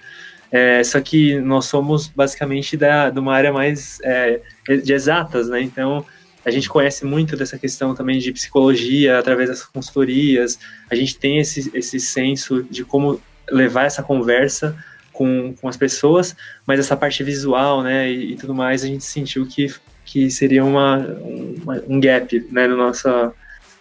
É, 0.52 0.83
só 0.83 1.00
que 1.00 1.38
nós 1.40 1.66
somos 1.66 2.09
basicamente 2.09 2.76
da, 2.76 3.11
de 3.11 3.18
uma 3.18 3.35
área 3.35 3.52
mais 3.52 3.98
é, 4.02 4.40
de 4.83 4.92
exatas, 4.92 5.48
né? 5.48 5.61
Então 5.61 6.04
a 6.44 6.50
gente 6.50 6.68
conhece 6.68 7.05
muito 7.05 7.37
dessa 7.37 7.59
questão 7.59 7.94
também 7.94 8.18
de 8.18 8.33
psicologia 8.33 9.18
através 9.18 9.48
das 9.48 9.62
consultorias. 9.64 10.59
A 10.90 10.94
gente 10.94 11.16
tem 11.16 11.38
esse, 11.38 11.70
esse 11.74 12.00
senso 12.00 12.62
de 12.62 12.85
como 12.85 13.20
levar 13.50 13.85
essa 13.85 14.03
conversa 14.03 14.76
com, 15.12 15.55
com 15.61 15.68
as 15.68 15.76
pessoas, 15.76 16.35
mas 16.66 16.81
essa 16.81 16.96
parte 16.96 17.22
visual, 17.22 17.83
né, 17.83 18.11
e, 18.11 18.33
e 18.33 18.37
tudo 18.37 18.55
mais, 18.55 18.83
a 18.83 18.87
gente 18.87 19.05
sentiu 19.05 19.46
que, 19.46 19.72
que 20.05 20.31
seria 20.31 20.64
uma, 20.64 20.98
uma 21.62 21.83
um 21.87 22.00
gap, 22.00 22.46
né, 22.50 22.66
no 22.66 22.81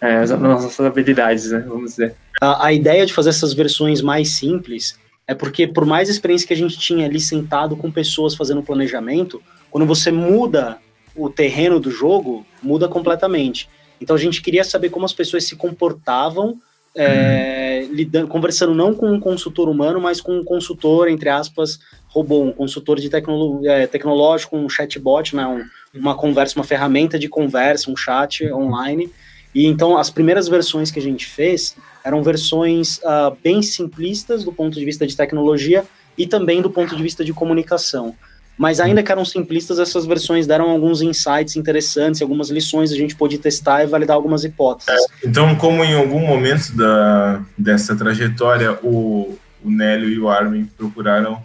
é, 0.00 0.18
nas 0.18 0.30
nossas 0.30 0.80
habilidades, 0.80 1.50
né, 1.50 1.64
vamos 1.66 1.92
dizer. 1.92 2.14
A, 2.40 2.66
a 2.66 2.72
ideia 2.72 3.06
de 3.06 3.12
fazer 3.12 3.30
essas 3.30 3.54
versões 3.54 4.02
mais 4.02 4.30
simples 4.30 4.98
é 5.26 5.34
porque, 5.34 5.66
por 5.66 5.86
mais 5.86 6.08
experiência 6.08 6.46
que 6.46 6.52
a 6.52 6.56
gente 6.56 6.78
tinha 6.78 7.06
ali 7.06 7.20
sentado 7.20 7.76
com 7.76 7.90
pessoas 7.90 8.34
fazendo 8.34 8.62
planejamento, 8.62 9.40
quando 9.70 9.86
você 9.86 10.10
muda 10.10 10.78
o 11.14 11.28
terreno 11.28 11.80
do 11.80 11.90
jogo, 11.90 12.46
muda 12.62 12.88
completamente. 12.88 13.68
Então 14.00 14.16
a 14.16 14.18
gente 14.18 14.40
queria 14.40 14.64
saber 14.64 14.90
como 14.90 15.04
as 15.04 15.12
pessoas 15.12 15.44
se 15.44 15.56
comportavam, 15.56 16.58
é, 16.96 17.86
lidando, 17.90 18.26
conversando 18.28 18.74
não 18.74 18.94
com 18.94 19.12
um 19.12 19.20
consultor 19.20 19.68
humano, 19.68 20.00
mas 20.00 20.20
com 20.20 20.38
um 20.38 20.44
consultor, 20.44 21.08
entre 21.08 21.28
aspas, 21.28 21.78
robô, 22.08 22.42
um 22.42 22.52
consultor 22.52 22.98
de 22.98 23.08
tecnolo 23.08 23.66
é, 23.66 23.86
tecnológico, 23.86 24.56
um 24.56 24.68
chatbot, 24.68 25.36
né, 25.36 25.46
um, 25.46 25.62
uma 25.98 26.16
conversa, 26.16 26.58
uma 26.58 26.64
ferramenta 26.64 27.18
de 27.18 27.28
conversa, 27.28 27.90
um 27.90 27.96
chat 27.96 28.50
online. 28.52 29.10
E 29.54 29.66
então 29.66 29.96
as 29.96 30.10
primeiras 30.10 30.48
versões 30.48 30.90
que 30.90 30.98
a 30.98 31.02
gente 31.02 31.26
fez 31.26 31.76
eram 32.04 32.22
versões 32.22 32.98
uh, 32.98 33.36
bem 33.42 33.62
simplistas 33.62 34.44
do 34.44 34.52
ponto 34.52 34.78
de 34.78 34.84
vista 34.84 35.06
de 35.06 35.16
tecnologia 35.16 35.84
e 36.16 36.26
também 36.26 36.62
do 36.62 36.70
ponto 36.70 36.96
de 36.96 37.02
vista 37.02 37.24
de 37.24 37.32
comunicação. 37.32 38.14
Mas 38.60 38.78
ainda 38.78 39.02
que 39.02 39.10
eram 39.10 39.24
simplistas, 39.24 39.78
essas 39.78 40.04
versões 40.04 40.46
deram 40.46 40.68
alguns 40.68 41.00
insights 41.00 41.56
interessantes, 41.56 42.20
algumas 42.20 42.50
lições 42.50 42.92
a 42.92 42.94
gente 42.94 43.16
pôde 43.16 43.38
testar 43.38 43.82
e 43.82 43.86
validar 43.86 44.14
algumas 44.14 44.44
hipóteses. 44.44 44.90
É, 44.90 45.26
então, 45.26 45.56
como 45.56 45.82
em 45.82 45.94
algum 45.94 46.20
momento 46.20 46.76
da, 46.76 47.40
dessa 47.56 47.96
trajetória 47.96 48.78
o, 48.82 49.38
o 49.64 49.70
Nélio 49.70 50.10
e 50.10 50.20
o 50.20 50.28
Armin 50.28 50.66
procuraram 50.76 51.42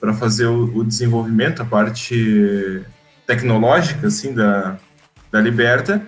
para 0.00 0.14
fazer 0.14 0.46
o, 0.46 0.74
o, 0.74 0.82
desenvolvimento, 0.82 1.60
a 1.60 1.66
parte 1.66 2.82
tecnológica 3.26 4.06
assim 4.06 4.32
da, 4.32 4.78
da 5.30 5.38
Liberta, 5.38 6.00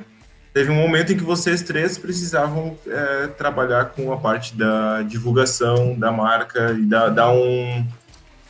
teve 0.54 0.70
um 0.70 0.76
momento 0.76 1.12
em 1.12 1.18
que 1.18 1.22
vocês 1.22 1.60
três 1.60 1.98
precisavam 1.98 2.78
é, 2.86 3.26
trabalhar 3.26 3.84
com 3.90 4.10
a 4.10 4.16
parte 4.16 4.56
da 4.56 5.02
divulgação 5.02 5.94
da 5.98 6.10
marca 6.10 6.72
e 6.72 6.86
dar, 6.86 7.10
dar 7.10 7.30
um, 7.30 7.86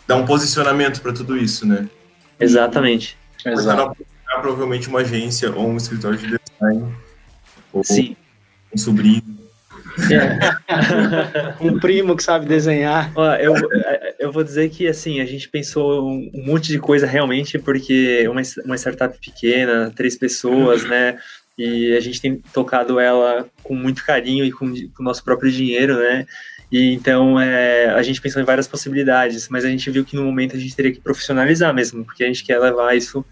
dar 0.06 0.16
um 0.16 0.24
posicionamento 0.24 1.00
para 1.00 1.12
tudo 1.12 1.36
isso, 1.36 1.66
né? 1.66 1.88
Exatamente. 2.38 3.16
Exato. 3.44 3.96
provavelmente 4.40 4.88
uma 4.88 5.00
agência 5.00 5.50
ou 5.52 5.68
um 5.68 5.76
escritório 5.76 6.18
de 6.18 6.26
design. 6.26 6.94
Ou 7.72 7.84
Sim. 7.84 8.16
Um 8.74 8.78
sobrinho. 8.78 9.36
É. 10.10 11.56
um 11.64 11.78
primo 11.78 12.16
que 12.16 12.22
sabe 12.22 12.46
desenhar. 12.46 13.10
Ó, 13.14 13.34
eu, 13.34 13.54
eu 14.18 14.30
vou 14.30 14.44
dizer 14.44 14.68
que 14.68 14.86
assim, 14.86 15.20
a 15.20 15.24
gente 15.24 15.48
pensou 15.48 16.06
um 16.06 16.44
monte 16.44 16.68
de 16.68 16.78
coisa 16.78 17.06
realmente, 17.06 17.58
porque 17.58 18.28
uma, 18.28 18.42
uma 18.64 18.76
startup 18.76 19.18
pequena, 19.18 19.92
três 19.94 20.16
pessoas, 20.16 20.84
né? 20.84 21.18
e 21.58 21.96
a 21.96 22.00
gente 22.00 22.20
tem 22.20 22.36
tocado 22.52 23.00
ela 23.00 23.48
com 23.62 23.74
muito 23.74 24.04
carinho 24.04 24.44
e 24.44 24.52
com, 24.52 24.70
com 24.70 25.02
o 25.02 25.04
nosso 25.04 25.24
próprio 25.24 25.50
dinheiro, 25.50 25.96
né? 25.96 26.26
E 26.70 26.92
então 26.92 27.40
é, 27.40 27.90
a 27.90 28.02
gente 28.02 28.20
pensou 28.20 28.42
em 28.42 28.44
várias 28.44 28.66
possibilidades, 28.66 29.48
mas 29.48 29.64
a 29.64 29.68
gente 29.68 29.90
viu 29.90 30.04
que 30.04 30.16
no 30.16 30.24
momento 30.24 30.56
a 30.56 30.58
gente 30.58 30.74
teria 30.74 30.92
que 30.92 31.00
profissionalizar 31.00 31.72
mesmo, 31.72 32.04
porque 32.04 32.24
a 32.24 32.26
gente 32.26 32.44
quer 32.44 32.58
levar 32.58 32.96
isso 32.96 33.24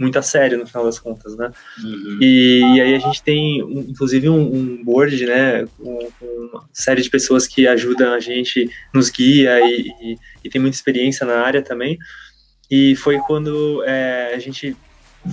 muito 0.00 0.18
a 0.18 0.22
sério 0.22 0.58
no 0.58 0.66
final 0.66 0.84
das 0.86 0.98
contas, 0.98 1.36
né? 1.36 1.52
Uhum. 1.84 2.18
E, 2.22 2.60
e, 2.74 2.80
aí 2.80 2.94
a 2.94 2.98
gente 2.98 3.22
tem, 3.22 3.62
um, 3.62 3.80
inclusive, 3.80 4.30
um, 4.30 4.40
um, 4.40 4.82
board, 4.82 5.26
né, 5.26 5.66
com, 5.76 6.08
uma 6.18 6.66
série 6.72 7.02
de 7.02 7.10
pessoas 7.10 7.46
que 7.46 7.68
ajudam 7.68 8.14
a 8.14 8.18
gente, 8.18 8.70
nos 8.94 9.10
guia 9.10 9.60
e, 9.60 9.88
e, 10.00 10.18
e 10.42 10.48
tem 10.48 10.58
muita 10.58 10.74
experiência 10.74 11.26
na 11.26 11.40
área 11.40 11.60
também. 11.60 11.98
E 12.70 12.96
foi 12.96 13.18
quando 13.18 13.84
é, 13.84 14.32
a 14.34 14.38
gente 14.38 14.74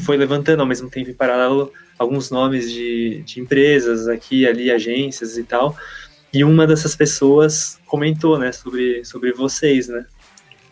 foi 0.04 0.18
levantando 0.18 0.60
ao 0.60 0.66
mesmo 0.66 0.90
tempo 0.90 1.10
em 1.10 1.14
paralelo 1.14 1.72
alguns 1.98 2.30
nomes 2.30 2.70
de, 2.70 3.24
de 3.26 3.40
empresas 3.40 4.08
aqui, 4.10 4.46
ali, 4.46 4.70
agências 4.70 5.38
e 5.38 5.44
tal. 5.44 5.78
E 6.34 6.44
uma 6.44 6.68
dessas 6.68 6.96
pessoas 6.96 7.80
comentou, 7.86 8.38
né, 8.38 8.52
sobre, 8.52 9.04
sobre 9.06 9.32
vocês, 9.32 9.88
né? 9.88 10.06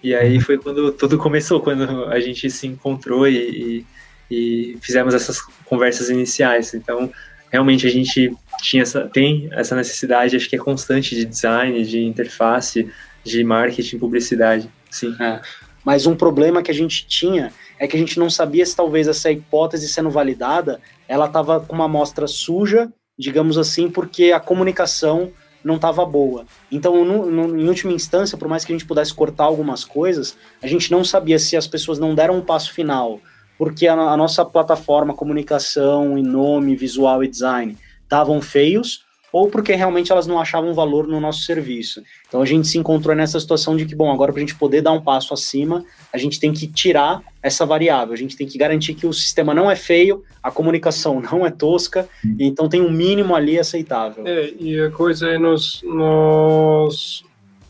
E 0.04 0.14
aí 0.14 0.36
uhum. 0.36 0.42
foi 0.42 0.58
quando 0.58 0.92
tudo 0.92 1.18
começou, 1.18 1.60
quando 1.60 2.06
a 2.06 2.20
gente 2.20 2.50
se 2.50 2.68
encontrou 2.68 3.28
e, 3.28 3.86
e, 4.30 4.74
e 4.74 4.78
fizemos 4.82 5.14
essas 5.16 5.42
conversas 5.66 6.10
iniciais. 6.10 6.74
Então, 6.74 7.12
realmente 7.52 7.88
a 7.88 7.90
gente 7.90 8.36
tinha 8.60 8.84
essa, 8.84 9.08
tem 9.08 9.50
essa 9.52 9.76
necessidade, 9.76 10.36
acho 10.36 10.50
que 10.50 10.56
é 10.56 10.60
constante 10.60 11.16
de 11.16 11.26
design, 11.26 11.84
de 11.84 12.04
interface, 12.04 12.92
de 13.24 13.44
marketing, 13.44 13.98
publicidade, 13.98 14.70
sim. 14.92 15.16
É. 15.20 15.42
Mas 15.84 16.06
um 16.06 16.16
problema 16.16 16.62
que 16.62 16.72
a 16.72 16.74
gente 16.74 17.08
tinha 17.08 17.52
é 17.80 17.88
que 17.88 17.96
a 17.96 18.00
gente 18.00 18.20
não 18.20 18.30
sabia 18.30 18.66
se 18.66 18.76
talvez 18.76 19.08
essa 19.08 19.32
hipótese 19.32 19.88
sendo 19.88 20.10
validada, 20.10 20.80
ela 21.08 21.26
estava 21.26 21.60
com 21.60 21.76
uma 21.76 21.86
amostra 21.86 22.28
suja, 22.28 22.92
digamos 23.18 23.58
assim, 23.58 23.90
porque 23.90 24.32
a 24.32 24.40
comunicação 24.40 25.32
não 25.66 25.76
estava 25.76 26.06
boa. 26.06 26.46
Então, 26.72 27.04
no, 27.04 27.26
no, 27.26 27.60
em 27.60 27.68
última 27.68 27.92
instância, 27.92 28.38
por 28.38 28.48
mais 28.48 28.64
que 28.64 28.72
a 28.72 28.76
gente 28.76 28.86
pudesse 28.86 29.12
cortar 29.12 29.46
algumas 29.46 29.84
coisas, 29.84 30.38
a 30.62 30.68
gente 30.68 30.92
não 30.92 31.04
sabia 31.04 31.40
se 31.40 31.58
as 31.58 31.66
pessoas 31.66 31.98
não 31.98 32.14
deram 32.14 32.38
um 32.38 32.42
passo 32.42 32.72
final, 32.72 33.20
porque 33.58 33.88
a, 33.88 33.94
a 33.96 34.16
nossa 34.16 34.46
plataforma, 34.46 35.16
comunicação 35.16 36.18
e 36.18 36.22
nome, 36.22 36.76
visual 36.76 37.24
e 37.24 37.28
design 37.28 37.76
estavam 38.04 38.40
feios, 38.42 39.04
ou 39.36 39.50
porque 39.50 39.74
realmente 39.76 40.14
elas 40.14 40.26
não 40.26 40.40
achavam 40.40 40.74
valor 40.74 41.06
no 41.06 41.20
nosso 41.20 41.42
serviço. 41.42 42.02
Então 42.26 42.42
a 42.42 42.46
gente 42.46 42.70
se 42.70 42.78
encontrou 42.78 43.14
nessa 43.14 43.38
situação 43.38 43.76
de 43.76 43.86
que, 43.86 43.94
bom, 43.94 44.10
agora 44.10 44.32
para 44.32 44.40
a 44.40 44.46
gente 44.46 44.56
poder 44.56 44.82
dar 44.82 44.94
um 44.94 45.02
passo 45.02 45.34
acima, 45.34 45.84
a 46.14 46.18
gente 46.18 46.40
tem 46.40 46.54
que 46.54 46.66
tirar 46.68 47.22
essa 47.44 47.66
variável, 47.66 48.14
a 48.14 48.18
gente 48.18 48.38
tem 48.38 48.48
que 48.48 48.58
garantir 48.58 48.94
que 48.94 49.06
o 49.06 49.12
sistema 49.12 49.54
não 49.54 49.70
é 49.70 49.76
feio, 49.76 50.24
a 50.42 50.50
comunicação 50.50 51.20
não 51.30 51.46
é 51.46 51.52
tosca, 51.52 52.08
então 52.40 52.70
tem 52.70 52.80
um 52.80 52.90
mínimo 52.90 53.36
ali 53.36 53.60
aceitável. 53.60 54.26
É, 54.26 54.54
e 54.58 54.80
a 54.80 54.90
coisa 54.90 55.28
é 55.28 55.38
nos, 55.38 55.82
nos 55.84 57.26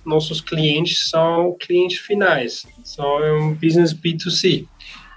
nossos 0.05 0.41
clientes 0.41 1.09
são 1.09 1.57
clientes 1.59 1.97
finais, 1.97 2.67
são 2.83 3.07
um 3.39 3.55
business 3.55 3.91
B2C, 3.91 4.67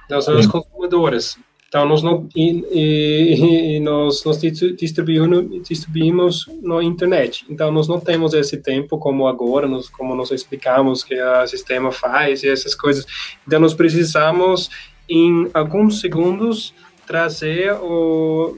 então 0.06 0.18
são 0.22 0.38
as 0.38 0.46
consumidoras. 0.46 1.38
Então, 1.68 1.86
nós 1.86 2.02
não 2.02 2.26
e, 2.34 2.64
e, 2.72 3.76
e 3.76 3.80
nós, 3.80 4.24
nós 4.24 4.40
distribuímos, 4.40 5.68
distribuímos 5.68 6.46
na 6.62 6.82
internet. 6.82 7.44
Então, 7.48 7.70
nós 7.70 7.86
não 7.86 8.00
temos 8.00 8.32
esse 8.32 8.56
tempo 8.56 8.96
como 8.96 9.26
agora, 9.26 9.68
nós, 9.68 9.86
como 9.86 10.14
nós 10.14 10.30
explicamos 10.30 11.04
que 11.04 11.14
o 11.20 11.46
sistema 11.46 11.92
faz 11.92 12.42
e 12.42 12.48
essas 12.48 12.74
coisas. 12.74 13.04
Então, 13.46 13.60
nós 13.60 13.74
precisamos, 13.74 14.70
em 15.06 15.50
alguns 15.52 16.00
segundos, 16.00 16.72
trazer 17.06 17.74
o, 17.74 18.56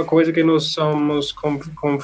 a 0.00 0.04
coisa 0.04 0.30
que 0.30 0.42
nós 0.42 0.64
somos 0.64 1.34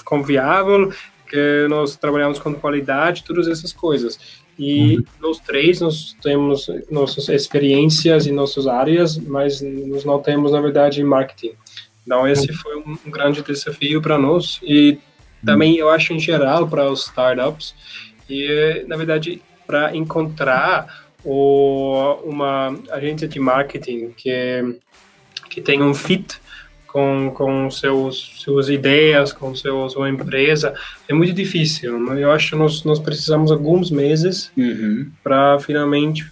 confiável, 0.03 0.91
que 1.28 1.66
nós 1.68 1.97
trabalhamos 1.97 2.38
com 2.38 2.55
qualidade, 2.55 3.24
todas 3.24 3.47
essas 3.47 3.74
coisas. 3.74 4.18
E 4.61 4.96
uhum. 4.98 5.04
nós 5.22 5.38
três 5.40 5.80
nós 5.80 6.14
temos 6.22 6.68
nossas 6.90 7.30
experiências 7.30 8.26
e 8.26 8.30
nossas 8.30 8.66
áreas, 8.66 9.16
mas 9.16 9.62
nós 9.62 10.04
não 10.04 10.20
temos, 10.20 10.52
na 10.52 10.61
verdade, 10.61 11.02
marketing. 11.02 11.52
Então, 12.04 12.28
esse 12.28 12.50
uhum. 12.50 12.56
foi 12.58 12.76
um, 12.76 12.98
um 13.06 13.11
grande 13.11 13.42
desafio 13.42 14.02
para 14.02 14.18
nós. 14.18 14.61
E 14.62 14.98
também, 15.42 15.76
eu 15.76 15.88
acho, 15.88 16.12
em 16.12 16.20
geral, 16.20 16.68
para 16.68 16.90
os 16.90 17.06
startups. 17.06 17.74
E, 18.28 18.84
na 18.86 18.96
verdade, 18.96 19.40
para 19.66 19.96
encontrar 19.96 21.06
o, 21.24 22.18
uma 22.22 22.78
agência 22.90 23.26
de 23.26 23.40
marketing 23.40 24.11
que, 24.11 24.78
que 25.48 25.62
tem 25.62 25.82
um 25.82 25.94
fit 25.94 26.38
com, 26.93 27.30
com 27.34 27.70
seus, 27.70 28.32
suas 28.36 28.68
ideias, 28.68 29.32
com 29.32 29.55
seu, 29.55 29.88
sua 29.88 30.11
empresa, 30.11 30.74
é 31.09 31.14
muito 31.14 31.32
difícil. 31.32 31.97
Eu 32.16 32.30
acho 32.32 32.51
que 32.51 32.57
nós, 32.57 32.84
nós 32.84 32.99
precisamos 32.99 33.53
alguns 33.53 33.91
meses 33.91 34.51
uhum. 34.57 35.11
para 35.22 35.59
finalmente 35.61 36.30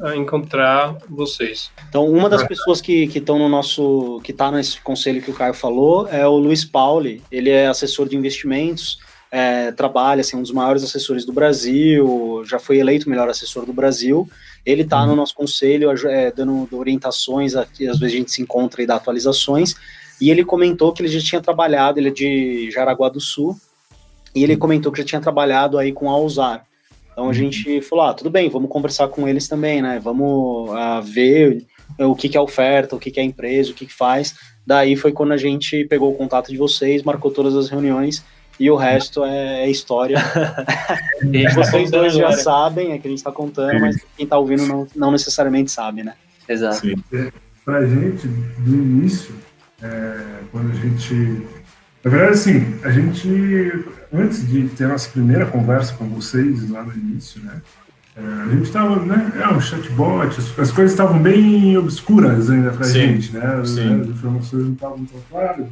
ah, 0.00 0.16
encontrar 0.16 0.96
vocês. 1.08 1.70
Então, 1.88 2.06
uma 2.08 2.28
das 2.28 2.42
pessoas 2.42 2.80
que 2.80 3.04
estão 3.04 3.38
no 3.38 3.48
nosso, 3.48 4.20
que 4.24 4.32
está 4.32 4.50
nesse 4.50 4.80
conselho 4.80 5.22
que 5.22 5.30
o 5.30 5.34
Caio 5.34 5.54
falou, 5.54 6.08
é 6.08 6.26
o 6.26 6.36
Luiz 6.36 6.64
Pauli. 6.64 7.22
Ele 7.30 7.50
é 7.50 7.68
assessor 7.68 8.08
de 8.08 8.16
investimentos, 8.16 8.98
é, 9.34 9.72
trabalha, 9.72 10.20
assim, 10.20 10.36
um 10.36 10.42
dos 10.42 10.52
maiores 10.52 10.84
assessores 10.84 11.24
do 11.24 11.32
Brasil, 11.32 12.42
já 12.44 12.58
foi 12.58 12.76
eleito 12.76 13.06
o 13.06 13.10
melhor 13.10 13.30
assessor 13.30 13.64
do 13.64 13.72
Brasil. 13.72 14.28
Ele 14.64 14.82
está 14.82 15.00
uhum. 15.00 15.08
no 15.08 15.16
nosso 15.16 15.34
conselho, 15.34 15.90
é, 16.06 16.30
dando 16.30 16.68
orientações, 16.72 17.56
aqui, 17.56 17.88
às 17.88 17.98
vezes 17.98 18.14
a 18.14 18.18
gente 18.18 18.30
se 18.30 18.42
encontra 18.42 18.82
e 18.82 18.86
dá 18.86 18.96
atualizações, 18.96 19.74
e 20.20 20.30
ele 20.30 20.44
comentou 20.44 20.92
que 20.92 21.00
ele 21.00 21.08
já 21.08 21.18
tinha 21.18 21.40
trabalhado, 21.40 21.98
ele 21.98 22.08
é 22.08 22.12
de 22.12 22.70
Jaraguá 22.70 23.08
do 23.08 23.20
Sul, 23.20 23.56
e 24.34 24.44
ele 24.44 24.54
comentou 24.54 24.92
que 24.92 24.98
já 24.98 25.04
tinha 25.04 25.20
trabalhado 25.20 25.78
aí 25.78 25.92
com 25.92 26.10
a 26.10 26.12
Alzar. 26.12 26.66
Então 27.10 27.24
a 27.24 27.26
uhum. 27.28 27.32
gente 27.32 27.80
falou, 27.80 28.04
ah, 28.04 28.14
tudo 28.14 28.28
bem, 28.28 28.50
vamos 28.50 28.70
conversar 28.70 29.08
com 29.08 29.26
eles 29.26 29.48
também, 29.48 29.80
né? 29.80 29.98
Vamos 29.98 30.70
uh, 30.70 31.02
ver 31.02 31.66
o 31.98 32.14
que, 32.14 32.28
que 32.28 32.36
é 32.36 32.40
oferta, 32.40 32.96
o 32.96 32.98
que, 32.98 33.10
que 33.10 33.18
é 33.18 33.22
empresa, 33.22 33.70
o 33.70 33.74
que, 33.74 33.86
que 33.86 33.94
faz. 33.94 34.34
Daí 34.66 34.94
foi 34.94 35.10
quando 35.12 35.32
a 35.32 35.36
gente 35.38 35.84
pegou 35.86 36.12
o 36.12 36.16
contato 36.16 36.50
de 36.50 36.58
vocês, 36.58 37.02
marcou 37.02 37.30
todas 37.30 37.56
as 37.56 37.68
reuniões 37.68 38.22
e 38.58 38.70
o 38.70 38.76
resto 38.76 39.24
é, 39.24 39.64
é 39.64 39.70
história. 39.70 40.18
Vocês 41.54 41.90
dois 41.90 42.14
já 42.14 42.32
sabem, 42.32 42.92
é 42.92 42.98
que 42.98 43.06
a 43.06 43.10
gente 43.10 43.18
está 43.18 43.32
contando, 43.32 43.80
mas 43.80 43.96
quem 44.16 44.24
está 44.24 44.38
ouvindo 44.38 44.66
não, 44.66 44.86
não 44.94 45.10
necessariamente 45.10 45.70
sabe, 45.70 46.02
né? 46.02 46.14
Exato. 46.48 46.76
Sim. 46.76 47.02
Para 47.64 47.78
a 47.78 47.86
gente, 47.86 48.26
no 48.26 48.74
início, 48.74 49.34
é, 49.82 50.20
quando 50.50 50.70
a 50.70 50.74
gente. 50.74 51.46
Na 52.04 52.10
verdade, 52.10 52.32
assim, 52.32 52.80
a 52.82 52.90
gente, 52.90 53.84
antes 54.12 54.48
de 54.48 54.68
ter 54.68 54.84
a 54.84 54.88
nossa 54.88 55.08
primeira 55.10 55.46
conversa 55.46 55.94
com 55.94 56.08
vocês 56.08 56.68
lá 56.68 56.82
no 56.82 56.92
início, 56.92 57.40
né? 57.42 57.62
É, 58.16 58.20
a 58.20 58.48
gente 58.48 58.64
estava, 58.64 58.96
né? 59.04 59.32
É 59.40 59.48
um 59.48 59.60
chatbot, 59.60 60.26
as, 60.26 60.58
as 60.58 60.72
coisas 60.72 60.92
estavam 60.92 61.22
bem 61.22 61.76
obscuras 61.78 62.50
ainda 62.50 62.70
para 62.72 62.86
a 62.86 62.90
gente, 62.90 63.32
né? 63.32 63.62
Sim. 63.64 64.00
As 64.02 64.08
informações 64.08 64.64
não 64.64 64.72
estavam 64.72 65.04
tão 65.04 65.20
claras. 65.30 65.66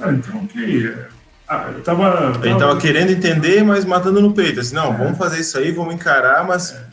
Ah, 0.00 0.12
então, 0.12 0.42
ok. 0.44 0.86
É, 0.88 1.08
ah, 1.46 1.70
eu 1.74 1.82
tava, 1.82 2.30
A 2.30 2.32
gente 2.32 2.58
tava 2.58 2.80
querendo 2.80 3.10
entender, 3.10 3.62
mas 3.62 3.84
matando 3.84 4.20
no 4.20 4.32
peito. 4.32 4.60
Assim, 4.60 4.74
não, 4.74 4.94
é. 4.94 4.96
vamos 4.96 5.18
fazer 5.18 5.40
isso 5.40 5.58
aí, 5.58 5.70
vamos 5.72 5.94
encarar, 5.94 6.44
mas 6.46 6.72
é. 6.72 6.86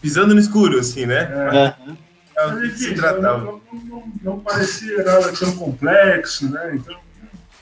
pisando 0.00 0.34
no 0.34 0.40
escuro, 0.40 0.78
assim, 0.78 1.04
né? 1.04 1.28
É. 1.52 1.74
É. 2.36 2.70
se 2.70 2.94
tratava. 2.94 3.44
Não, 3.44 3.60
não, 3.72 4.12
não, 4.22 4.40
parecia 4.40 5.02
nada 5.02 5.32
tão 5.32 5.52
complexo, 5.56 6.50
né? 6.50 6.76
Então, 6.76 6.96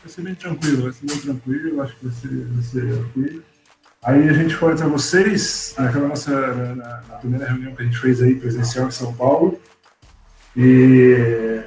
vai 0.02 0.12
ser 0.12 0.20
bem 0.20 0.34
tranquilo, 0.34 0.82
vai 0.82 0.92
ser 0.92 1.06
bem 1.06 1.18
tranquilo, 1.18 1.82
acho 1.82 1.96
que 1.96 2.06
vai 2.06 2.14
ser, 2.14 2.46
vai 2.48 2.62
ser 2.62 3.00
ok. 3.00 3.42
Aí 4.02 4.28
a 4.28 4.32
gente 4.34 4.54
foi 4.54 4.74
até 4.74 4.84
vocês, 4.84 5.74
naquela 5.78 6.06
nossa 6.06 6.30
na, 6.54 7.02
na 7.08 7.14
primeira 7.18 7.46
reunião 7.46 7.74
que 7.74 7.82
a 7.82 7.84
gente 7.86 7.98
fez 7.98 8.22
aí 8.22 8.34
presencial 8.34 8.86
em 8.86 8.92
São 8.92 9.12
Paulo. 9.14 9.58
E 10.54 11.60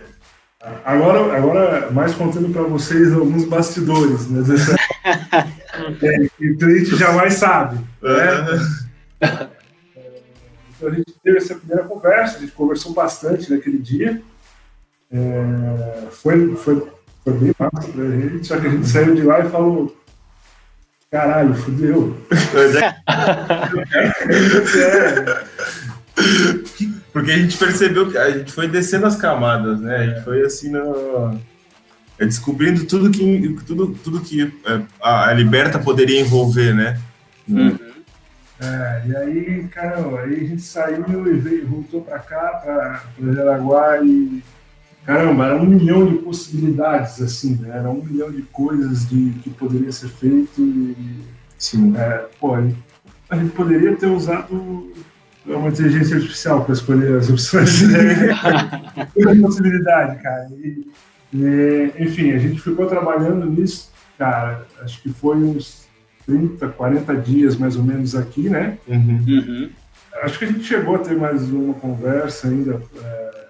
Agora, 0.83 1.37
agora 1.37 1.91
mais 1.91 2.13
contando 2.13 2.49
para 2.49 2.63
vocês 2.63 3.13
alguns 3.13 3.45
bastidores, 3.45 4.27
né? 4.29 4.43
é, 6.03 6.27
que 6.37 6.51
o 6.51 6.57
cliente 6.57 6.97
jamais 6.97 7.35
sabe. 7.35 7.77
Né? 8.01 8.59
Então 10.75 10.89
a 10.89 10.91
gente 10.91 11.15
teve 11.23 11.37
essa 11.37 11.55
primeira 11.55 11.85
conversa, 11.85 12.37
a 12.37 12.41
gente 12.41 12.51
conversou 12.51 12.93
bastante 12.93 13.49
naquele 13.49 13.77
dia. 13.77 14.21
É, 15.09 16.07
foi, 16.11 16.53
foi, 16.57 16.91
foi 17.23 17.33
bem 17.33 17.55
massa 17.57 17.87
pra 17.93 18.09
gente, 18.09 18.45
só 18.45 18.59
que 18.59 18.67
a 18.67 18.69
gente 18.69 18.87
saiu 18.87 19.15
de 19.15 19.21
lá 19.21 19.39
e 19.39 19.49
falou: 19.49 19.95
caralho, 21.09 21.55
fudeu. 21.55 22.17
é. 24.75 25.39
Porque 27.11 27.31
a 27.31 27.37
gente 27.37 27.57
percebeu 27.57 28.09
que 28.09 28.17
a 28.17 28.29
gente 28.29 28.51
foi 28.51 28.67
descendo 28.67 29.05
as 29.05 29.15
camadas, 29.15 29.79
né? 29.79 29.95
A 29.95 30.05
gente 30.05 30.23
foi 30.23 30.41
assim 30.43 30.69
no, 30.69 31.39
é, 32.19 32.25
descobrindo 32.25 32.85
tudo 32.85 33.09
que 33.09 33.55
tudo, 33.65 33.95
tudo 34.03 34.21
que 34.21 34.53
é, 34.65 34.81
a, 35.01 35.29
a 35.29 35.33
Liberta 35.33 35.79
poderia 35.79 36.21
envolver, 36.21 36.73
né? 36.73 36.99
Uhum. 37.47 37.77
É, 38.61 39.03
e 39.07 39.15
aí, 39.15 39.67
cara, 39.69 39.97
aí 40.21 40.35
a 40.35 40.47
gente 40.47 40.61
saiu 40.61 41.33
e 41.33 41.39
veio, 41.39 41.67
voltou 41.67 42.01
para 42.01 42.19
cá, 42.19 42.61
para 42.63 43.33
Jaraguá 43.33 44.03
e 44.03 44.43
caramba, 45.05 45.45
era 45.45 45.55
um 45.55 45.65
milhão 45.65 46.05
de 46.05 46.19
possibilidades, 46.19 47.21
assim, 47.21 47.55
né? 47.55 47.77
Era 47.77 47.89
um 47.89 48.03
milhão 48.03 48.29
de 48.29 48.41
coisas 48.43 49.09
de, 49.09 49.31
que 49.41 49.49
poderia 49.49 49.91
ser 49.91 50.09
feito 50.09 50.61
e, 50.61 51.23
Sim. 51.59 51.93
É, 51.97 52.25
pô, 52.39 52.55
a 52.55 53.35
gente 53.35 53.51
poderia 53.51 53.95
ter 53.95 54.07
usado 54.07 54.93
é 55.49 55.55
uma 55.55 55.69
inteligência 55.69 56.15
artificial 56.15 56.63
para 56.63 56.73
escolher 56.73 57.17
as 57.17 57.29
opções. 57.29 57.81
É 59.15 59.27
uma 59.27 59.47
possibilidade, 59.47 60.21
cara. 60.21 60.49
E, 60.57 60.85
e, 61.33 61.93
enfim, 61.99 62.31
a 62.31 62.37
gente 62.37 62.59
ficou 62.59 62.85
trabalhando 62.85 63.45
nisso, 63.45 63.89
cara, 64.17 64.65
acho 64.81 65.01
que 65.01 65.09
foi 65.09 65.37
uns 65.37 65.85
30, 66.25 66.67
40 66.67 67.15
dias 67.15 67.55
mais 67.55 67.75
ou 67.75 67.83
menos 67.83 68.15
aqui, 68.15 68.49
né? 68.49 68.77
Uhum. 68.87 69.23
Uhum. 69.27 69.69
Acho 70.21 70.39
que 70.39 70.45
a 70.45 70.47
gente 70.47 70.63
chegou 70.63 70.95
a 70.95 70.99
ter 70.99 71.15
mais 71.15 71.49
uma 71.49 71.73
conversa 71.75 72.47
ainda 72.47 72.81
é, 73.01 73.45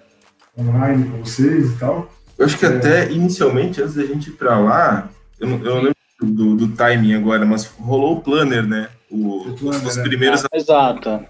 online 0.58 1.10
com 1.10 1.18
vocês 1.18 1.72
e 1.72 1.76
tal. 1.76 2.10
Eu 2.38 2.46
acho 2.46 2.56
que 2.56 2.64
é... 2.64 2.68
até 2.68 3.10
inicialmente, 3.10 3.82
antes 3.82 3.94
da 3.94 4.04
gente 4.04 4.30
ir 4.30 4.34
para 4.34 4.58
lá, 4.58 5.10
eu 5.38 5.48
não, 5.48 5.64
eu 5.64 5.74
lembro 5.76 5.96
do, 6.22 6.54
do 6.54 6.68
timing 6.68 7.14
agora, 7.14 7.44
mas 7.44 7.66
rolou 7.66 8.18
o 8.18 8.20
planner, 8.20 8.66
né? 8.66 8.88
O, 9.10 9.48
o 9.48 9.56
planner, 9.56 9.86
os, 9.86 9.96
os 9.96 10.02
primeiros. 10.02 10.44
É. 10.44 10.56
Exato. 10.56 11.20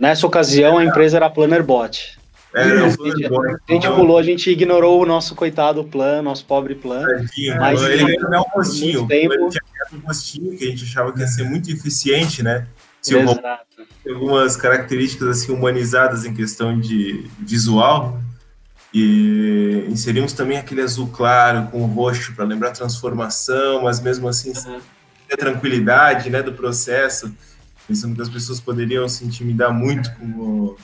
Nessa 0.00 0.26
ocasião, 0.26 0.78
a 0.78 0.84
empresa 0.84 1.18
era 1.18 1.28
Plannerbot. 1.28 2.18
Era 2.54 2.86
a, 2.86 2.88
gente, 2.88 3.26
a 3.68 3.72
gente 3.72 3.88
pulou, 3.88 4.18
a 4.18 4.22
gente 4.22 4.50
ignorou 4.50 5.02
o 5.02 5.06
nosso 5.06 5.34
coitado 5.34 5.84
plano, 5.84 6.22
nosso 6.22 6.44
pobre 6.46 6.74
plano. 6.74 7.06
mas 7.58 7.82
ele 7.82 8.16
ganhou 8.16 8.46
um 8.46 8.50
postinho. 8.50 9.06
Tempo... 9.06 9.34
Ele 9.34 9.50
tinha 9.50 9.62
um 9.92 10.00
postinho 10.00 10.56
que 10.56 10.64
a 10.64 10.70
gente 10.70 10.84
achava 10.84 11.12
que 11.12 11.20
ia 11.20 11.26
ser 11.26 11.44
muito 11.44 11.70
eficiente, 11.70 12.42
né? 12.42 12.66
Se 13.02 13.14
algumas 14.08 14.56
características 14.56 15.28
assim 15.28 15.52
humanizadas 15.52 16.24
em 16.24 16.32
questão 16.32 16.80
de 16.80 17.26
visual. 17.38 18.18
E 18.92 19.84
inserimos 19.88 20.32
também 20.32 20.58
aquele 20.58 20.80
azul 20.80 21.08
claro 21.08 21.68
com 21.70 21.82
o 21.82 21.86
roxo 21.86 22.34
para 22.34 22.44
lembrar 22.44 22.72
transformação, 22.72 23.82
mas 23.82 24.00
mesmo 24.00 24.26
assim 24.26 24.52
uhum. 24.66 24.80
a 25.30 25.36
tranquilidade 25.36 26.28
né, 26.28 26.42
do 26.42 26.52
processo 26.54 27.32
pensando 27.90 28.14
que 28.14 28.22
as 28.22 28.28
pessoas 28.28 28.60
poderiam 28.60 29.08
se 29.08 29.24
intimidar 29.24 29.74
muito 29.74 30.12
com 30.14 30.26
o, 30.26 30.76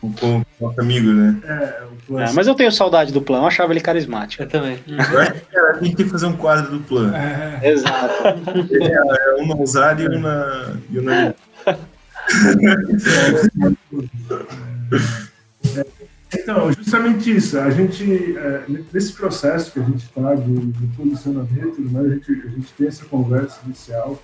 com, 0.00 0.12
com 0.12 0.38
o 0.38 0.46
nosso 0.60 0.80
amigo, 0.80 1.08
né? 1.12 1.36
É, 1.44 2.22
é, 2.22 2.32
mas 2.32 2.46
eu 2.46 2.54
tenho 2.54 2.70
saudade 2.70 3.12
do 3.12 3.20
plano, 3.20 3.42
eu 3.42 3.48
achava 3.48 3.72
ele 3.72 3.80
carismático. 3.80 4.44
Eu 4.44 4.48
também. 4.48 4.78
Eu 4.86 5.20
acho 5.20 5.32
que 5.32 5.58
a 5.58 5.72
gente 5.82 5.96
tem 5.96 6.06
que 6.06 6.12
fazer 6.12 6.26
um 6.26 6.36
quadro 6.36 6.70
do 6.70 6.84
plano. 6.84 7.16
É. 7.16 7.60
Exato. 7.64 8.14
É, 8.24 9.42
um 9.42 9.48
na 9.48 9.56
usar 9.56 9.98
e 9.98 10.06
um 10.06 10.20
na. 10.20 10.76
E 10.90 10.98
um 11.00 11.02
na... 11.02 11.34
Então, 16.32 16.72
justamente 16.72 17.36
isso. 17.36 17.58
A 17.58 17.70
gente, 17.70 18.36
é, 18.36 18.62
nesse 18.92 19.12
processo 19.12 19.72
que 19.72 19.80
a 19.80 19.82
gente 19.82 20.04
está 20.04 20.36
de, 20.36 20.54
de 20.54 20.86
posicionamento, 20.96 21.80
né, 21.80 22.00
a, 22.00 22.08
gente, 22.10 22.30
a 22.30 22.50
gente 22.50 22.72
tem 22.74 22.86
essa 22.86 23.04
conversa 23.06 23.58
inicial 23.66 24.20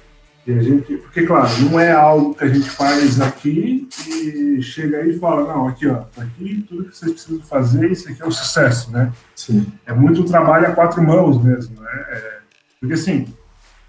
e 0.46 0.52
a 0.52 0.62
gente, 0.62 0.96
porque, 0.96 1.26
claro, 1.26 1.50
não 1.70 1.78
é 1.78 1.92
algo 1.92 2.34
que 2.34 2.44
a 2.44 2.48
gente 2.48 2.68
faz 2.70 3.20
aqui 3.20 3.88
e 4.08 4.62
chega 4.62 4.98
aí 4.98 5.10
e 5.10 5.18
fala, 5.18 5.52
não, 5.52 5.68
aqui, 5.68 5.86
ó, 5.86 5.96
tá 5.96 6.22
aqui 6.22 6.64
tudo 6.68 6.86
que 6.86 6.96
vocês 6.96 7.12
precisam 7.12 7.40
fazer, 7.42 7.90
isso 7.90 8.08
aqui 8.08 8.22
é 8.22 8.26
o 8.26 8.32
sucesso, 8.32 8.90
né? 8.90 9.12
Sim. 9.36 9.66
É 9.84 9.92
muito 9.92 10.24
trabalho 10.24 10.66
a 10.66 10.72
quatro 10.72 11.02
mãos 11.02 11.42
mesmo, 11.42 11.80
né? 11.80 11.90
É, 12.08 12.38
porque, 12.80 12.94
assim, 12.94 13.26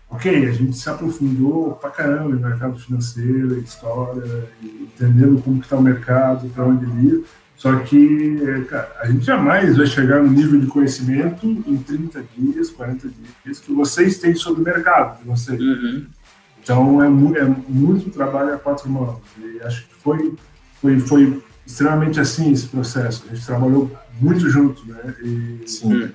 ok, 0.09 0.47
a 0.47 0.51
gente 0.51 0.75
se 0.75 0.89
aprofundou 0.89 1.71
pra 1.73 1.89
caramba 1.89 2.35
no 2.35 2.39
mercado 2.39 2.77
financeiro, 2.77 3.57
história, 3.59 4.49
entendendo 4.61 5.41
como 5.41 5.61
que 5.61 5.69
tá 5.69 5.77
o 5.77 5.81
mercado, 5.81 6.49
para 6.49 6.65
onde 6.65 6.83
ele 6.83 7.15
ia, 7.15 7.23
só 7.55 7.75
que, 7.77 8.65
cara, 8.67 8.91
a 8.99 9.05
gente 9.05 9.23
jamais 9.23 9.77
vai 9.77 9.85
chegar 9.85 10.21
no 10.21 10.31
nível 10.31 10.59
de 10.59 10.65
conhecimento 10.65 11.45
em 11.45 11.77
30 11.77 12.25
dias, 12.35 12.71
40 12.71 13.07
dias 13.45 13.59
que 13.59 13.71
vocês 13.71 14.17
têm 14.17 14.33
sobre 14.33 14.61
o 14.61 14.65
mercado 14.65 15.19
de 15.19 15.27
vocês. 15.27 15.61
Uhum. 15.61 16.07
Então 16.61 17.01
é, 17.01 17.07
é 17.07 17.45
muito 17.67 18.09
trabalho 18.11 18.53
a 18.53 18.57
quatro 18.57 18.89
mãos. 18.89 19.19
E 19.37 19.61
acho 19.63 19.87
que 19.87 19.95
foi, 19.95 20.35
foi, 20.81 20.99
foi 20.99 21.43
extremamente 21.65 22.19
assim 22.19 22.51
esse 22.51 22.67
processo. 22.67 23.25
A 23.29 23.35
gente 23.35 23.45
trabalhou 23.45 23.91
muito 24.19 24.49
junto, 24.49 24.85
né? 24.87 25.15
E, 25.23 25.63
Sim. 25.67 26.11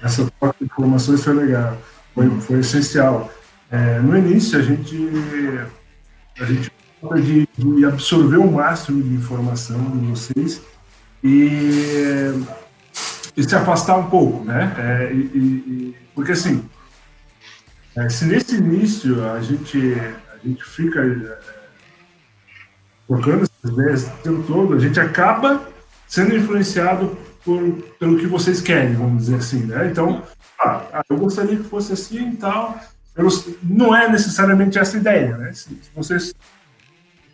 Essa 0.00 0.30
troca 0.38 0.56
de 0.60 0.66
informações 0.66 1.24
foi 1.24 1.34
legal, 1.34 1.76
foi, 2.14 2.30
foi 2.40 2.60
essencial. 2.60 3.32
É, 3.70 3.98
no 3.98 4.16
início, 4.16 4.58
a 4.58 4.62
gente, 4.62 4.96
a 6.40 6.44
gente 6.44 6.70
de, 7.20 7.48
de 7.56 7.84
absorver 7.84 8.38
o 8.38 8.50
máximo 8.50 9.02
de 9.02 9.14
informação 9.14 9.78
de 9.98 10.06
vocês 10.06 10.62
e, 11.22 12.32
e 13.36 13.42
se 13.42 13.54
afastar 13.54 13.98
um 13.98 14.08
pouco, 14.08 14.44
né? 14.44 14.74
É, 14.78 15.12
e, 15.12 15.16
e, 15.16 15.96
porque 16.14 16.32
assim, 16.32 16.64
é, 17.98 18.08
se 18.08 18.24
nesse 18.26 18.56
início 18.56 19.28
a 19.28 19.40
gente, 19.40 19.94
a 20.32 20.46
gente 20.46 20.62
fica 20.64 21.00
é, 21.00 21.38
trocando 23.08 23.42
essas 23.44 23.72
ideias 23.72 24.06
o 24.06 24.22
tempo 24.22 24.42
todo, 24.46 24.74
a 24.74 24.78
gente 24.78 25.00
acaba 25.00 25.66
sendo 26.06 26.36
influenciado 26.36 27.18
por, 27.44 27.60
pelo 27.98 28.18
que 28.18 28.26
vocês 28.26 28.60
querem, 28.60 28.94
vamos 28.94 29.24
dizer 29.24 29.36
assim, 29.36 29.64
né? 29.64 29.88
Então, 29.90 30.22
ah, 30.60 30.82
ah 30.92 31.02
eu 31.10 31.16
gostaria 31.16 31.56
que 31.56 31.64
fosse 31.64 31.92
assim 31.92 32.30
e 32.30 32.36
tal. 32.36 32.78
Eu, 33.16 33.26
não 33.64 33.96
é 33.96 34.08
necessariamente 34.08 34.78
essa 34.78 34.96
ideia, 34.96 35.36
né? 35.36 35.52
Se, 35.52 35.70
se 35.70 35.90
vocês 35.92 36.32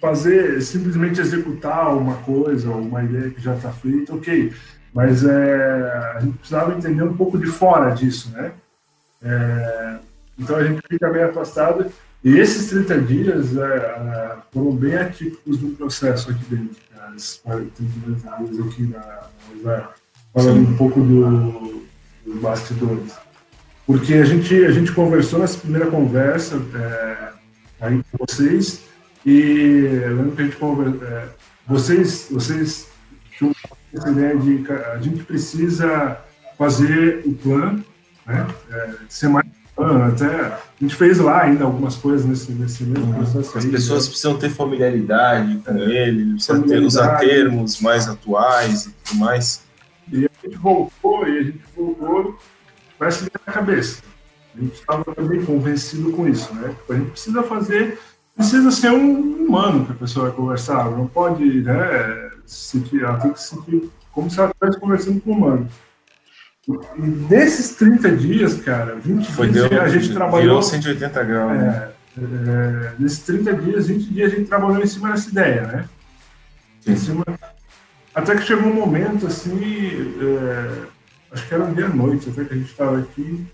fazer, 0.00 0.62
simplesmente 0.62 1.20
executar 1.20 1.94
uma 1.94 2.16
coisa, 2.16 2.70
uma 2.70 3.02
ideia 3.04 3.30
que 3.30 3.40
já 3.40 3.54
está 3.54 3.70
feita, 3.70 4.14
ok. 4.14 4.52
Mas 4.94 5.24
é, 5.24 6.12
a 6.16 6.20
gente 6.20 6.38
precisava 6.38 6.74
entender 6.74 7.02
um 7.02 7.16
pouco 7.16 7.36
de 7.36 7.46
fora 7.46 7.90
disso, 7.90 8.30
né? 8.30 8.52
É, 9.22 9.98
então 10.38 10.56
a 10.56 10.64
gente 10.64 10.82
fica 10.88 11.10
bem 11.10 11.22
afastado. 11.22 11.86
E 12.22 12.38
esses 12.38 12.70
30 12.70 13.00
dias 13.02 13.56
é, 13.56 13.62
é, 13.62 14.36
foram 14.52 14.74
bem 14.74 14.96
atípicos 14.96 15.58
do 15.58 15.68
processo 15.76 16.30
aqui 16.30 16.44
dentro, 16.46 16.76
cara. 16.94 17.14
Esses 17.14 17.38
30 17.38 18.44
dias 18.44 18.66
aqui 18.66 18.82
na, 18.86 19.28
na 19.62 19.90
falando 20.32 20.66
Sim. 20.66 20.72
um 20.72 20.76
pouco 20.76 21.00
do, 21.00 21.84
dos 22.24 22.40
bastidores. 22.40 23.12
Porque 23.86 24.14
a 24.14 24.24
gente, 24.24 24.64
a 24.64 24.70
gente 24.70 24.92
conversou 24.92 25.38
nessa 25.38 25.58
primeira 25.58 25.90
conversa 25.90 26.56
é, 26.74 27.28
aí 27.80 28.02
com 28.10 28.26
vocês 28.26 28.82
e 29.24 30.00
eu 30.02 30.16
lembro 30.16 30.32
que 30.32 30.42
a 30.42 30.44
gente 30.46 30.56
conversou. 30.56 31.06
É, 31.06 31.28
vocês, 31.66 32.28
vocês 32.30 32.88
tinham 33.36 33.54
essa 33.92 34.10
ideia 34.10 34.36
de 34.36 34.64
a 34.72 34.98
gente 34.98 35.22
precisa 35.24 36.18
fazer 36.58 37.22
o 37.26 37.34
plano, 37.34 37.84
né? 38.26 38.46
É, 38.70 38.94
ser 39.08 39.28
mais 39.28 39.46
até 39.76 40.26
a 40.26 40.60
gente 40.80 40.94
fez 40.94 41.18
lá 41.18 41.42
ainda 41.42 41.64
algumas 41.64 41.96
coisas 41.96 42.24
nesse, 42.24 42.52
nesse 42.52 42.84
mesmo 42.84 43.06
uhum. 43.06 43.14
processo. 43.14 43.58
As 43.58 43.64
pessoas 43.64 44.08
precisam 44.08 44.38
ter 44.38 44.50
familiaridade 44.50 45.56
com 45.58 45.76
é, 45.76 46.08
ele, 46.08 46.34
precisam 46.34 46.62
ter, 46.62 46.80
usar 46.80 47.16
termos 47.18 47.80
mais 47.80 48.08
atuais 48.08 48.86
e 48.86 48.90
tudo 48.92 49.18
mais. 49.18 49.62
E 50.12 50.26
a 50.26 50.46
gente 50.46 50.56
voltou, 50.56 51.26
e 51.26 51.38
a 51.38 51.42
gente 51.42 51.60
voltou, 51.76 52.38
parece 52.98 53.24
que 53.24 53.30
na 53.46 53.52
cabeça. 53.52 54.02
A 54.56 54.60
gente 54.60 54.74
estava 54.74 55.04
também 55.14 55.44
convencido 55.44 56.12
com 56.12 56.28
isso, 56.28 56.54
né? 56.54 56.68
Tipo, 56.68 56.92
a 56.92 56.96
gente 56.96 57.10
precisa 57.10 57.42
fazer 57.42 57.98
precisa 58.36 58.70
ser 58.70 58.90
um 58.90 59.46
humano 59.46 59.86
que 59.86 59.92
a 59.92 59.94
pessoa 59.94 60.26
vai 60.26 60.36
conversar, 60.36 60.90
não 60.90 61.06
pode, 61.06 61.62
né, 61.62 62.30
sentir, 62.44 63.02
ela 63.02 63.18
tem 63.18 63.32
que 63.32 63.40
se 63.40 63.50
sentir 63.50 63.90
como 64.12 64.30
se 64.30 64.38
ela 64.38 64.50
estivesse 64.50 64.80
conversando 64.80 65.20
com 65.20 65.30
um 65.30 65.36
humano. 65.36 65.68
E 66.66 67.00
nesses 67.00 67.76
30 67.76 68.12
dias, 68.12 68.54
cara, 68.60 68.94
20 68.96 69.32
Foi 69.32 69.48
dias 69.48 69.68
deu, 69.68 69.82
a 69.82 69.88
gente 69.88 70.12
trabalhou. 70.12 70.42
Virou 70.42 70.62
180 70.62 71.24
graus. 71.24 71.52
É, 71.52 71.56
né? 71.56 71.88
é, 72.18 72.92
nesses 72.98 73.18
30 73.20 73.52
dias, 73.54 73.86
20 73.86 74.04
dias 74.12 74.32
a 74.32 74.36
gente 74.36 74.48
trabalhou 74.48 74.82
em 74.82 74.86
cima 74.86 75.10
dessa 75.10 75.28
ideia, 75.28 75.62
né? 75.62 75.84
Em 76.86 76.96
cima, 76.96 77.24
até 78.14 78.36
que 78.36 78.42
chegou 78.42 78.70
um 78.70 78.74
momento 78.74 79.26
assim, 79.26 80.16
é, 80.20 80.86
acho 81.32 81.48
que 81.48 81.54
era 81.54 81.64
um 81.64 81.74
dia 81.74 81.86
à 81.86 81.88
noite, 81.88 82.30
até 82.30 82.44
que 82.44 82.54
a 82.54 82.56
gente 82.56 82.70
estava 82.70 82.98
aqui. 82.98 83.46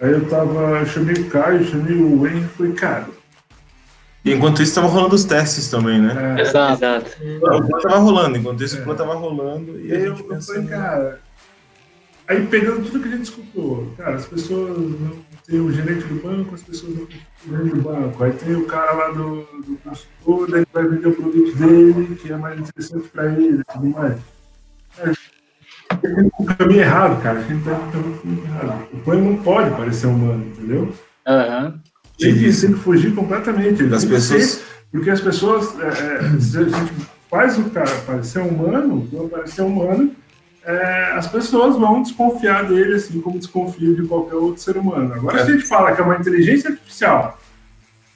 Aí 0.00 0.10
eu 0.10 0.28
tava, 0.28 0.80
eu 0.80 0.86
chamei 0.86 1.14
o 1.14 1.30
Caio, 1.30 1.64
chamei 1.64 1.96
o 1.96 2.20
Wayne 2.20 2.40
e 2.40 2.48
falei, 2.48 2.72
cara, 2.72 3.06
e 4.24 4.32
enquanto 4.32 4.62
isso, 4.62 4.70
estava 4.70 4.86
rolando 4.86 5.16
os 5.16 5.24
testes 5.24 5.68
também, 5.68 6.00
né? 6.00 6.36
É, 6.38 6.42
exato. 6.42 6.74
exato. 6.74 7.10
O 7.24 7.40
plano 7.40 7.80
tava 7.82 7.98
rolando, 7.98 8.38
enquanto 8.38 8.62
isso, 8.62 8.76
é. 8.76 8.80
o 8.80 8.84
plano 8.84 8.98
tava 8.98 9.14
rolando. 9.14 9.80
E, 9.80 9.88
e 9.88 9.92
aí 9.92 10.04
eu, 10.04 10.16
eu 10.16 10.40
falei, 10.40 10.66
cara. 10.66 11.20
Aí 12.28 12.46
pegando 12.46 12.84
tudo 12.84 13.00
que 13.00 13.08
a 13.08 13.16
gente 13.16 13.24
escutou, 13.24 13.92
cara, 13.96 14.14
as 14.14 14.26
pessoas 14.26 14.78
não 14.78 15.18
tem 15.46 15.60
o 15.60 15.72
gerente 15.72 16.04
do 16.06 16.22
banco, 16.22 16.54
as 16.54 16.62
pessoas 16.62 16.96
não 16.96 17.06
têm 17.06 17.20
o 17.46 17.50
gerente 17.50 17.74
do 17.74 17.82
banco. 17.82 18.24
Aí 18.24 18.32
tem 18.32 18.54
o 18.54 18.64
cara 18.66 18.92
lá 18.92 19.08
do, 19.08 19.42
do 19.66 19.78
consultor, 19.82 20.50
daí 20.50 20.64
vai 20.72 20.86
vender 20.86 21.08
o 21.08 21.14
produto 21.14 21.56
dele, 21.56 22.16
que 22.16 22.32
é 22.32 22.36
mais 22.36 22.60
interessante 22.60 23.08
para 23.08 23.32
ele 23.32 23.60
e 23.60 23.72
tudo 23.72 23.86
mais. 23.90 24.18
É, 24.98 25.12
tem 26.00 26.30
um 26.38 26.44
caminho 26.44 26.80
errado, 26.80 27.22
cara. 27.22 27.38
A 27.38 27.42
gente 27.42 27.64
tá 27.64 27.78
no 27.78 28.18
caminho 28.18 28.44
errado. 28.44 28.88
O 28.92 28.98
plano 29.00 29.30
não 29.30 29.36
pode 29.42 29.70
parecer 29.70 30.06
humano, 30.06 30.44
entendeu? 30.46 30.92
Aham. 31.26 31.66
Uhum. 31.66 31.92
Tem 32.18 32.34
que, 32.34 32.60
tem 32.60 32.72
que 32.72 32.78
fugir 32.78 33.14
completamente. 33.14 33.84
Das 33.84 34.04
pessoas. 34.04 34.44
Ser, 34.44 34.64
porque 34.90 35.10
as 35.10 35.20
pessoas, 35.20 35.78
é, 35.80 35.88
é, 35.88 36.40
se 36.40 36.58
a 36.58 36.64
gente 36.64 36.92
faz 37.30 37.58
o 37.58 37.70
cara 37.70 37.90
parecer 38.06 38.40
humano, 38.40 39.08
não 39.10 39.28
parecer 39.28 39.62
humano, 39.62 40.14
é, 40.64 41.12
as 41.14 41.26
pessoas 41.26 41.76
vão 41.76 42.02
desconfiar 42.02 42.66
dele, 42.66 42.94
assim 42.94 43.20
como 43.20 43.38
desconfiam 43.38 43.94
de 43.94 44.06
qualquer 44.06 44.36
outro 44.36 44.62
ser 44.62 44.76
humano. 44.76 45.12
Agora, 45.14 45.40
é. 45.40 45.44
se 45.44 45.50
a 45.50 45.54
gente 45.54 45.66
fala 45.66 45.92
que 45.92 46.00
é 46.00 46.04
uma 46.04 46.16
inteligência 46.16 46.70
artificial 46.70 47.38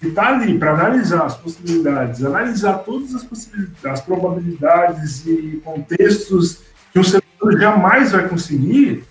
que 0.01 0.09
está 0.09 0.29
ali 0.29 0.59
para 0.59 0.73
analisar 0.73 1.25
as 1.25 1.37
possibilidades, 1.37 2.25
analisar 2.25 2.75
todas 2.79 3.15
as 3.15 3.25
possibilidades, 3.25 3.85
as 3.85 4.01
probabilidades 4.01 5.27
e 5.27 5.61
contextos 5.65 6.61
que 6.93 6.99
um 6.99 7.05
ser 7.05 7.23
humano 7.41 7.59
jamais 7.59 8.13
vai 8.13 8.29
conseguir, 8.29 9.05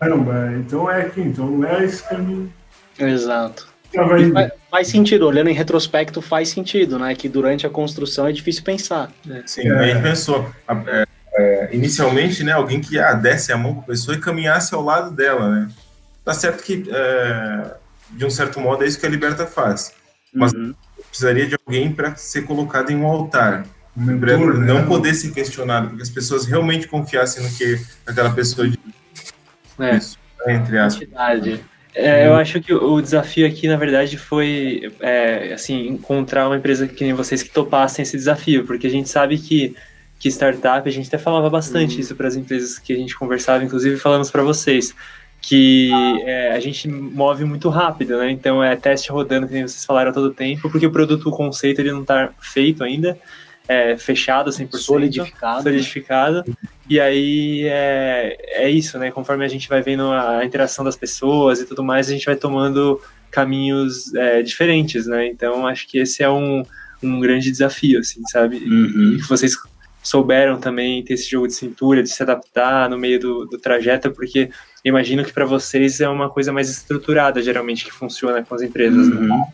caramba, 0.00 0.52
então 0.56 0.90
é 0.90 1.02
aqui, 1.02 1.20
então 1.20 1.46
não 1.46 1.68
é 1.68 1.84
esse 1.84 2.02
caminho. 2.02 2.52
Exato. 2.98 3.70
Faz, 4.70 4.88
sentido, 4.88 5.26
olhando 5.26 5.50
em 5.50 5.54
retrospecto, 5.54 6.22
faz 6.22 6.48
sentido, 6.48 6.98
né? 6.98 7.14
Que 7.14 7.28
durante 7.28 7.66
a 7.66 7.70
construção 7.70 8.26
é 8.26 8.32
difícil 8.32 8.64
pensar. 8.64 9.12
Né? 9.24 9.42
Sim, 9.44 9.68
é. 9.68 9.78
a 9.78 9.82
gente 9.82 10.02
pensou. 10.02 10.50
É, 10.86 11.06
é, 11.34 11.68
inicialmente, 11.72 12.44
né, 12.44 12.52
alguém 12.52 12.80
que 12.80 12.98
ah, 12.98 13.14
desse 13.14 13.52
a 13.52 13.56
mão 13.56 13.74
para 13.74 13.84
a 13.84 13.86
pessoa 13.86 14.16
e 14.16 14.20
caminhasse 14.20 14.74
ao 14.74 14.82
lado 14.82 15.10
dela, 15.10 15.48
né? 15.50 15.68
Tá 16.24 16.32
certo 16.32 16.62
que, 16.62 16.84
é, 16.90 17.74
de 18.10 18.24
um 18.24 18.30
certo 18.30 18.60
modo, 18.60 18.84
é 18.84 18.86
isso 18.86 18.98
que 18.98 19.06
a 19.06 19.08
Liberta 19.08 19.46
faz. 19.46 19.92
Mas 20.32 20.52
uhum. 20.52 20.74
precisaria 21.08 21.46
de 21.46 21.56
alguém 21.66 21.92
para 21.92 22.14
ser 22.14 22.42
colocado 22.42 22.90
em 22.90 22.96
um 22.96 23.06
altar. 23.06 23.66
Mentor, 23.94 24.58
não 24.58 24.76
né? 24.76 24.86
poder 24.86 25.14
ser 25.14 25.32
questionado, 25.32 25.88
porque 25.88 26.02
as 26.02 26.08
pessoas 26.08 26.46
realmente 26.46 26.88
confiassem 26.88 27.42
no 27.42 27.50
que 27.50 27.78
aquela 28.06 28.32
pessoa 28.32 28.66
diz. 28.66 28.78
É. 29.78 29.96
Isso, 29.96 30.18
entre 30.48 30.78
aspas. 30.78 31.02
Entidade. 31.02 31.64
É, 31.94 32.26
eu 32.26 32.34
acho 32.34 32.60
que 32.62 32.72
o 32.72 33.00
desafio 33.02 33.46
aqui, 33.46 33.68
na 33.68 33.76
verdade, 33.76 34.16
foi 34.16 34.90
é, 35.00 35.52
assim 35.52 35.88
encontrar 35.88 36.46
uma 36.46 36.56
empresa 36.56 36.88
que 36.88 37.04
nem 37.04 37.12
vocês 37.12 37.42
que 37.42 37.50
topassem 37.50 38.02
esse 38.02 38.16
desafio, 38.16 38.64
porque 38.64 38.86
a 38.86 38.90
gente 38.90 39.10
sabe 39.10 39.36
que, 39.36 39.76
que 40.22 40.28
startup, 40.28 40.88
a 40.88 40.92
gente 40.92 41.08
até 41.08 41.18
falava 41.18 41.50
bastante 41.50 41.96
uhum. 41.96 42.00
isso 42.00 42.14
para 42.14 42.28
as 42.28 42.36
empresas 42.36 42.78
que 42.78 42.92
a 42.92 42.96
gente 42.96 43.18
conversava, 43.18 43.64
inclusive 43.64 43.96
falamos 43.96 44.30
para 44.30 44.44
vocês, 44.44 44.94
que 45.40 45.90
é, 46.24 46.52
a 46.52 46.60
gente 46.60 46.86
move 46.86 47.44
muito 47.44 47.68
rápido, 47.68 48.16
né? 48.16 48.30
Então 48.30 48.62
é 48.62 48.76
teste 48.76 49.10
rodando, 49.10 49.48
que 49.48 49.52
nem 49.52 49.66
vocês 49.66 49.84
falaram 49.84 50.12
todo 50.12 50.32
tempo, 50.32 50.70
porque 50.70 50.86
o 50.86 50.92
produto, 50.92 51.28
o 51.28 51.32
conceito, 51.32 51.80
ele 51.80 51.90
não 51.90 52.02
está 52.02 52.30
feito 52.40 52.84
ainda 52.84 53.18
é, 53.66 53.96
fechado 53.96 54.48
100%. 54.48 54.76
Solidificado. 54.76 55.64
Solidificado. 55.64 56.56
E 56.88 57.00
aí 57.00 57.64
é, 57.64 58.36
é 58.62 58.70
isso, 58.70 58.96
né? 58.98 59.10
Conforme 59.10 59.44
a 59.44 59.48
gente 59.48 59.68
vai 59.68 59.82
vendo 59.82 60.08
a 60.12 60.44
interação 60.44 60.84
das 60.84 60.94
pessoas 60.94 61.60
e 61.60 61.66
tudo 61.66 61.82
mais, 61.82 62.08
a 62.08 62.12
gente 62.12 62.26
vai 62.26 62.36
tomando 62.36 63.00
caminhos 63.28 64.14
é, 64.14 64.40
diferentes, 64.40 65.08
né? 65.08 65.26
Então 65.26 65.66
acho 65.66 65.88
que 65.88 65.98
esse 65.98 66.22
é 66.22 66.30
um, 66.30 66.62
um 67.02 67.18
grande 67.18 67.50
desafio, 67.50 67.98
assim, 67.98 68.22
sabe? 68.30 68.58
Uhum. 68.58 69.14
E 69.14 69.20
que 69.20 69.28
vocês 69.28 69.56
souberam 70.02 70.58
também 70.58 71.02
ter 71.04 71.14
esse 71.14 71.30
jogo 71.30 71.46
de 71.46 71.54
cintura, 71.54 72.02
de 72.02 72.08
se 72.08 72.22
adaptar 72.22 72.90
no 72.90 72.98
meio 72.98 73.20
do, 73.20 73.46
do 73.46 73.58
trajeto, 73.58 74.10
porque 74.10 74.50
imagino 74.84 75.24
que 75.24 75.32
para 75.32 75.44
vocês 75.44 76.00
é 76.00 76.08
uma 76.08 76.28
coisa 76.28 76.52
mais 76.52 76.68
estruturada, 76.68 77.40
geralmente, 77.40 77.84
que 77.84 77.92
funciona 77.92 78.42
com 78.42 78.54
as 78.54 78.62
empresas, 78.62 79.08
né? 79.08 79.16
uhum. 79.16 79.28
né? 79.28 79.46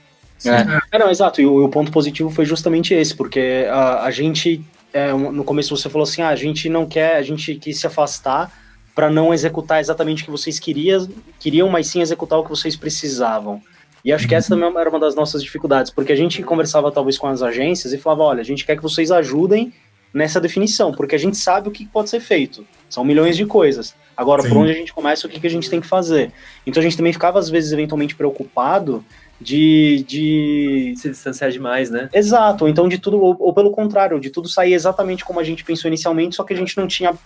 É. 0.44 0.96
é. 0.96 0.99
não, 0.99 1.11
exato, 1.11 1.40
e 1.40 1.46
o, 1.46 1.64
o, 1.64 1.68
ponto 1.68 1.90
positivo 1.90 2.30
foi 2.30 2.46
justamente 2.46 2.94
esse, 2.94 3.14
porque 3.14 3.66
a, 3.68 4.05
a 4.05 4.11
gente, 4.11 4.64
é, 4.92 5.12
no 5.12 5.44
começo 5.44 5.76
você 5.76 5.90
falou 5.90 6.05
assim, 6.05 6.22
ah, 6.22 6.28
a 6.28 6.36
gente 6.36 6.68
não 6.68 6.86
quer, 6.86 7.16
a 7.16 7.22
gente 7.22 7.55
quis 7.57 7.80
se 7.80 7.86
afastar 7.86 8.51
para 8.94 9.11
não 9.11 9.34
executar 9.34 9.80
exatamente 9.80 10.22
o 10.22 10.24
que 10.24 10.30
vocês 10.30 10.59
queriam, 10.59 11.09
queriam, 11.38 11.68
mas 11.68 11.88
sim 11.88 12.01
executar 12.01 12.38
o 12.38 12.42
que 12.42 12.51
vocês 12.51 12.74
precisavam. 12.74 13.61
E 14.05 14.12
acho 14.12 14.26
que 14.26 14.34
essa 14.34 14.49
também 14.49 14.72
era 14.76 14.88
uma 14.88 14.99
das 14.99 15.14
nossas 15.14 15.42
dificuldades, 15.42 15.90
porque 15.90 16.12
a 16.12 16.16
gente 16.16 16.42
conversava 16.42 16.90
talvez 16.90 17.18
com 17.18 17.26
as 17.26 17.42
agências 17.42 17.92
e 17.92 17.99
falava, 17.99 18.22
olha, 18.22 18.40
a 18.40 18.44
gente 18.44 18.64
quer 18.64 18.76
que 18.76 18.82
vocês 18.82 19.11
ajudem 19.11 19.72
nessa 20.12 20.40
definição, 20.40 20.92
porque 20.92 21.14
a 21.14 21.18
gente 21.18 21.36
sabe 21.36 21.68
o 21.68 21.72
que 21.72 21.86
pode 21.86 22.11
ser 22.11 22.20
feito. 22.20 22.66
São 22.88 23.04
milhões 23.04 23.36
de 23.36 23.44
coisas. 23.44 23.94
Agora, 24.16 24.42
Sim. 24.42 24.48
por 24.48 24.59
onde 24.59 24.72
a 24.72 24.74
gente 24.74 24.92
começa, 24.92 25.26
o 25.26 25.30
que, 25.30 25.38
que 25.38 25.46
a 25.46 25.50
gente 25.50 25.70
tem 25.70 25.80
que 25.80 25.86
fazer? 25.86 26.32
Então 26.66 26.80
a 26.80 26.84
gente 26.84 26.96
também 26.96 27.12
ficava, 27.12 27.38
às 27.38 27.48
vezes, 27.48 27.72
eventualmente 27.72 28.16
preocupado 28.16 29.04
de, 29.40 30.04
de 30.09 30.94
se 30.96 31.11
distanciar 31.11 31.50
demais, 31.50 31.90
né? 31.90 32.09
Exato, 32.12 32.66
então 32.66 32.88
de 32.88 32.98
tudo, 32.98 33.20
ou, 33.20 33.36
ou, 33.38 33.52
pelo 33.54 33.70
contrário, 33.70 34.18
de 34.18 34.30
tudo 34.30 34.48
sair 34.48 34.72
exatamente 34.72 35.24
como 35.24 35.38
a 35.38 35.44
gente 35.44 35.62
pensou 35.62 35.88
inicialmente, 35.88 36.34
só 36.34 36.42
que 36.42 36.52
a 36.52 36.56
gente 36.56 36.76
não 36.76 36.88
tinha 36.88 37.16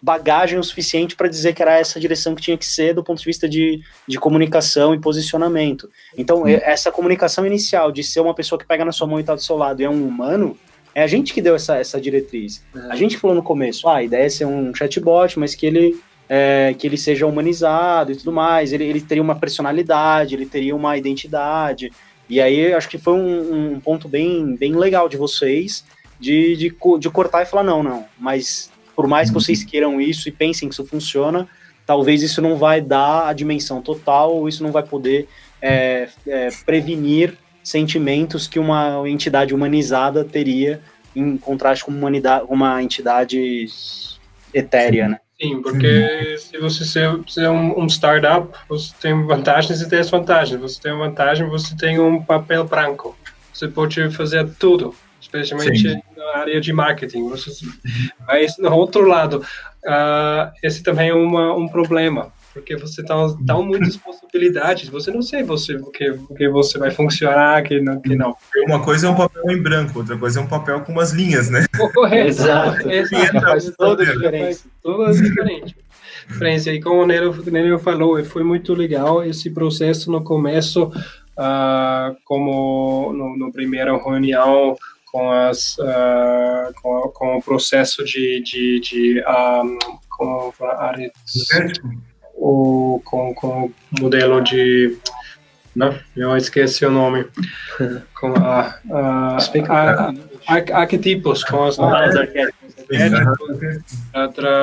bagagem 0.00 0.58
o 0.58 0.62
suficiente 0.62 1.16
para 1.16 1.26
dizer 1.26 1.54
que 1.54 1.62
era 1.62 1.78
essa 1.78 1.98
direção 1.98 2.34
que 2.34 2.42
tinha 2.42 2.56
que 2.56 2.66
ser 2.66 2.94
do 2.94 3.02
ponto 3.02 3.18
de 3.18 3.24
vista 3.24 3.48
de, 3.48 3.80
de 4.06 4.18
comunicação 4.18 4.94
e 4.94 5.00
posicionamento. 5.00 5.90
Então, 6.16 6.46
essa 6.46 6.92
comunicação 6.92 7.44
inicial 7.46 7.90
de 7.90 8.04
ser 8.04 8.20
uma 8.20 8.34
pessoa 8.34 8.58
que 8.58 8.66
pega 8.66 8.84
na 8.84 8.92
sua 8.92 9.06
mão 9.06 9.18
e 9.18 9.22
está 9.22 9.34
do 9.34 9.42
seu 9.42 9.56
lado 9.56 9.80
e 9.80 9.84
é 9.84 9.90
um 9.90 10.06
humano, 10.06 10.56
é 10.96 11.02
a 11.02 11.06
gente 11.06 11.34
que 11.34 11.42
deu 11.42 11.54
essa, 11.54 11.76
essa 11.76 12.00
diretriz. 12.00 12.64
A 12.88 12.96
gente 12.96 13.18
falou 13.18 13.36
no 13.36 13.42
começo, 13.42 13.86
ah, 13.86 13.96
a 13.96 14.02
ideia 14.02 14.24
é 14.24 14.28
ser 14.30 14.46
um 14.46 14.74
chatbot, 14.74 15.38
mas 15.38 15.54
que 15.54 15.66
ele, 15.66 16.00
é, 16.26 16.74
que 16.78 16.86
ele 16.86 16.96
seja 16.96 17.26
humanizado 17.26 18.12
e 18.12 18.16
tudo 18.16 18.32
mais, 18.32 18.72
ele, 18.72 18.84
ele 18.84 19.02
teria 19.02 19.22
uma 19.22 19.34
personalidade, 19.34 20.34
ele 20.34 20.46
teria 20.46 20.74
uma 20.74 20.96
identidade. 20.96 21.92
E 22.30 22.40
aí, 22.40 22.72
acho 22.72 22.88
que 22.88 22.96
foi 22.96 23.12
um, 23.12 23.74
um 23.74 23.78
ponto 23.78 24.08
bem, 24.08 24.56
bem 24.56 24.74
legal 24.74 25.06
de 25.06 25.18
vocês, 25.18 25.84
de, 26.18 26.56
de, 26.56 26.74
de 26.98 27.10
cortar 27.10 27.42
e 27.42 27.46
falar, 27.46 27.62
não, 27.62 27.82
não, 27.82 28.06
mas 28.18 28.70
por 28.94 29.06
mais 29.06 29.28
que 29.28 29.34
vocês 29.34 29.62
queiram 29.62 30.00
isso 30.00 30.30
e 30.30 30.32
pensem 30.32 30.66
que 30.66 30.72
isso 30.72 30.86
funciona, 30.86 31.46
talvez 31.84 32.22
isso 32.22 32.40
não 32.40 32.56
vai 32.56 32.80
dar 32.80 33.28
a 33.28 33.34
dimensão 33.34 33.82
total, 33.82 34.34
ou 34.34 34.48
isso 34.48 34.62
não 34.62 34.72
vai 34.72 34.82
poder 34.82 35.28
é, 35.60 36.08
é, 36.26 36.48
prevenir 36.64 37.36
sentimentos 37.66 38.46
que 38.46 38.60
uma 38.60 39.02
entidade 39.08 39.52
humanizada 39.52 40.24
teria 40.24 40.80
em 41.16 41.36
contraste 41.36 41.84
com 41.84 41.90
uma, 41.90 42.08
uma 42.42 42.80
entidade 42.80 43.66
etérea, 44.54 45.08
né? 45.08 45.20
Sim, 45.40 45.60
porque 45.60 46.36
se 46.38 46.56
você 46.58 47.00
é 47.40 47.50
um, 47.50 47.80
um, 47.80 47.86
startup, 47.88 48.48
você 48.68 48.94
tem 49.00 49.26
vantagens 49.26 49.82
e 49.82 49.88
desvantagens. 49.88 50.60
Você 50.60 50.80
tem 50.80 50.92
uma 50.92 51.08
vantagem, 51.08 51.46
você 51.48 51.76
tem 51.76 51.98
um 51.98 52.22
papel 52.22 52.64
branco. 52.64 53.18
Você 53.52 53.68
pode 53.68 54.10
fazer 54.10 54.48
tudo 54.58 54.94
especialmente 55.20 55.90
Sim. 55.90 56.00
na 56.16 56.40
área 56.40 56.60
de 56.60 56.72
marketing. 56.72 57.30
Mas, 58.26 58.56
no 58.58 58.72
outro 58.72 59.06
lado, 59.06 59.44
uh, 59.84 60.52
esse 60.62 60.82
também 60.82 61.10
é 61.10 61.14
uma, 61.14 61.54
um 61.54 61.68
problema, 61.68 62.32
porque 62.56 62.74
você 62.74 63.02
dá, 63.02 63.14
dá 63.40 63.54
muitas 63.56 63.98
possibilidades, 63.98 64.88
você 64.88 65.10
não 65.10 65.20
sei 65.20 65.42
você, 65.42 65.74
o, 65.76 65.90
que, 65.90 66.10
o 66.10 66.34
que 66.34 66.48
você 66.48 66.78
vai 66.78 66.90
funcionar, 66.90 67.62
que 67.62 67.78
não, 67.80 68.00
que 68.00 68.16
não. 68.16 68.34
Uma 68.66 68.82
coisa 68.82 69.06
é 69.06 69.10
um 69.10 69.14
papel 69.14 69.50
em 69.50 69.62
branco, 69.62 69.98
outra 69.98 70.16
coisa 70.16 70.40
é 70.40 70.42
um 70.42 70.46
papel 70.46 70.80
com 70.80 70.92
umas 70.92 71.12
linhas, 71.12 71.50
né? 71.50 71.66
Correto. 71.94 72.28
Exato. 72.28 72.90
Exato. 72.90 73.40
Faz 73.42 73.70
toda 73.76 74.02
a 74.02 74.06
diferença. 74.06 74.64
Toda 74.82 75.10
a 75.10 75.12
diferença. 75.12 76.72
E 76.72 76.80
como 76.80 77.02
o 77.02 77.06
Nero, 77.06 77.34
Nero 77.50 77.78
falou, 77.78 78.24
foi 78.24 78.42
muito 78.42 78.72
legal 78.72 79.22
esse 79.22 79.50
processo 79.50 80.10
no 80.10 80.24
começo, 80.24 80.84
uh, 80.84 82.16
como 82.24 83.12
no, 83.12 83.36
no 83.36 83.52
primeira 83.52 83.94
reunião 83.98 84.74
com, 85.12 85.30
as, 85.30 85.76
uh, 85.76 86.72
com, 86.80 87.12
com, 87.14 87.36
o 87.36 87.42
processo 87.42 88.02
de, 88.02 88.42
de, 88.42 88.80
de 88.80 89.24
um, 89.28 89.78
com, 90.08 90.52
o, 92.46 93.00
com, 93.04 93.34
com 93.34 93.66
o 93.66 93.72
modelo 94.00 94.40
de 94.40 94.96
não, 95.74 95.92
eu 96.16 96.36
esqueci 96.36 96.86
o 96.86 96.90
nome. 96.90 97.26
Com 98.18 98.32
a, 98.34 98.78
a, 98.90 99.36
a, 99.68 100.08
a 100.08 100.14
arquetipos, 100.80 101.44
com 101.44 101.64
as 101.64 101.78
ah, 101.78 102.08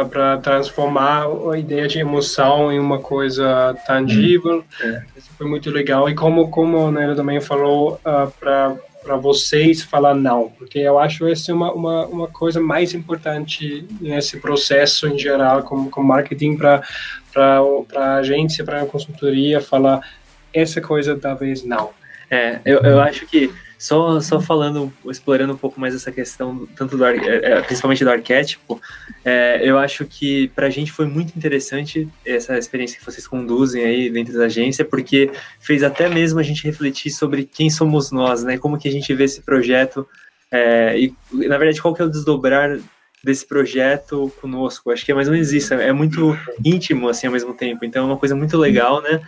para 0.09 0.39
transformar 0.39 1.27
a 1.51 1.55
ideia 1.55 1.87
de 1.87 1.99
emoção 1.99 2.71
em 2.71 2.79
uma 2.79 2.97
coisa 2.97 3.77
tangível. 3.85 4.65
É. 4.81 5.03
Isso 5.15 5.29
foi 5.37 5.47
muito 5.47 5.69
legal. 5.69 6.09
E 6.09 6.15
como, 6.15 6.49
como 6.49 6.79
o 6.79 6.91
Nero 6.91 7.15
também 7.15 7.39
falou, 7.39 8.01
uh, 8.03 8.31
para 8.39 8.75
para 9.03 9.17
vocês 9.17 9.83
falar 9.83 10.15
não, 10.15 10.49
porque 10.57 10.79
eu 10.79 10.97
acho 10.97 11.27
essa 11.27 11.51
é 11.51 11.53
uma, 11.53 11.73
uma, 11.73 12.05
uma 12.05 12.27
coisa 12.29 12.61
mais 12.61 12.93
importante 12.93 13.85
nesse 13.99 14.37
processo 14.37 15.07
em 15.07 15.19
geral, 15.19 15.63
como, 15.63 15.89
como 15.89 16.07
marketing, 16.07 16.55
para 16.55 16.81
a 17.35 18.15
agência, 18.15 18.63
para 18.63 18.81
a 18.81 18.85
consultoria, 18.85 19.61
falar 19.61 20.01
essa 20.53 20.79
coisa 20.79 21.17
talvez 21.17 21.63
não. 21.63 21.91
É, 22.29 22.59
eu, 22.65 22.79
eu 22.79 22.99
acho 22.99 23.25
que 23.27 23.51
só, 23.77 24.21
só 24.21 24.39
falando, 24.39 24.93
explorando 25.05 25.53
um 25.53 25.57
pouco 25.57 25.77
mais 25.77 25.93
essa 25.93 26.11
questão, 26.11 26.65
tanto 26.75 26.95
do, 26.95 27.05
é, 27.05 27.17
é, 27.17 27.61
principalmente 27.61 28.03
do 28.03 28.09
arquétipo, 28.09 28.81
é, 29.25 29.59
eu 29.61 29.77
acho 29.77 30.05
que 30.05 30.47
para 30.55 30.67
a 30.67 30.69
gente 30.69 30.91
foi 30.91 31.05
muito 31.05 31.37
interessante 31.37 32.07
essa 32.25 32.57
experiência 32.57 32.97
que 32.97 33.05
vocês 33.05 33.27
conduzem 33.27 33.83
aí 33.83 34.09
dentro 34.09 34.37
da 34.37 34.45
agência, 34.45 34.85
porque 34.85 35.29
fez 35.59 35.83
até 35.83 36.07
mesmo 36.07 36.39
a 36.39 36.43
gente 36.43 36.63
refletir 36.63 37.11
sobre 37.11 37.43
quem 37.43 37.69
somos 37.69 38.09
nós, 38.09 38.41
né? 38.41 38.57
Como 38.57 38.77
que 38.77 38.87
a 38.87 38.91
gente 38.91 39.13
vê 39.13 39.25
esse 39.25 39.41
projeto 39.41 40.07
é, 40.49 40.97
e, 40.97 41.13
na 41.33 41.57
verdade, 41.57 41.81
qual 41.81 41.93
que 41.93 42.01
é 42.01 42.05
o 42.05 42.09
desdobrar 42.09 42.79
desse 43.23 43.47
projeto 43.47 44.31
conosco. 44.41 44.91
Acho 44.91 45.05
que 45.05 45.11
é 45.11 45.15
mais 45.15 45.27
ou 45.27 45.33
menos 45.33 45.53
isso, 45.53 45.73
é 45.73 45.93
muito 45.93 46.37
íntimo, 46.63 47.07
assim, 47.07 47.27
ao 47.27 47.33
mesmo 47.33 47.53
tempo. 47.53 47.85
Então, 47.85 48.03
é 48.03 48.07
uma 48.07 48.17
coisa 48.17 48.35
muito 48.35 48.57
legal, 48.57 49.01
né? 49.01 49.21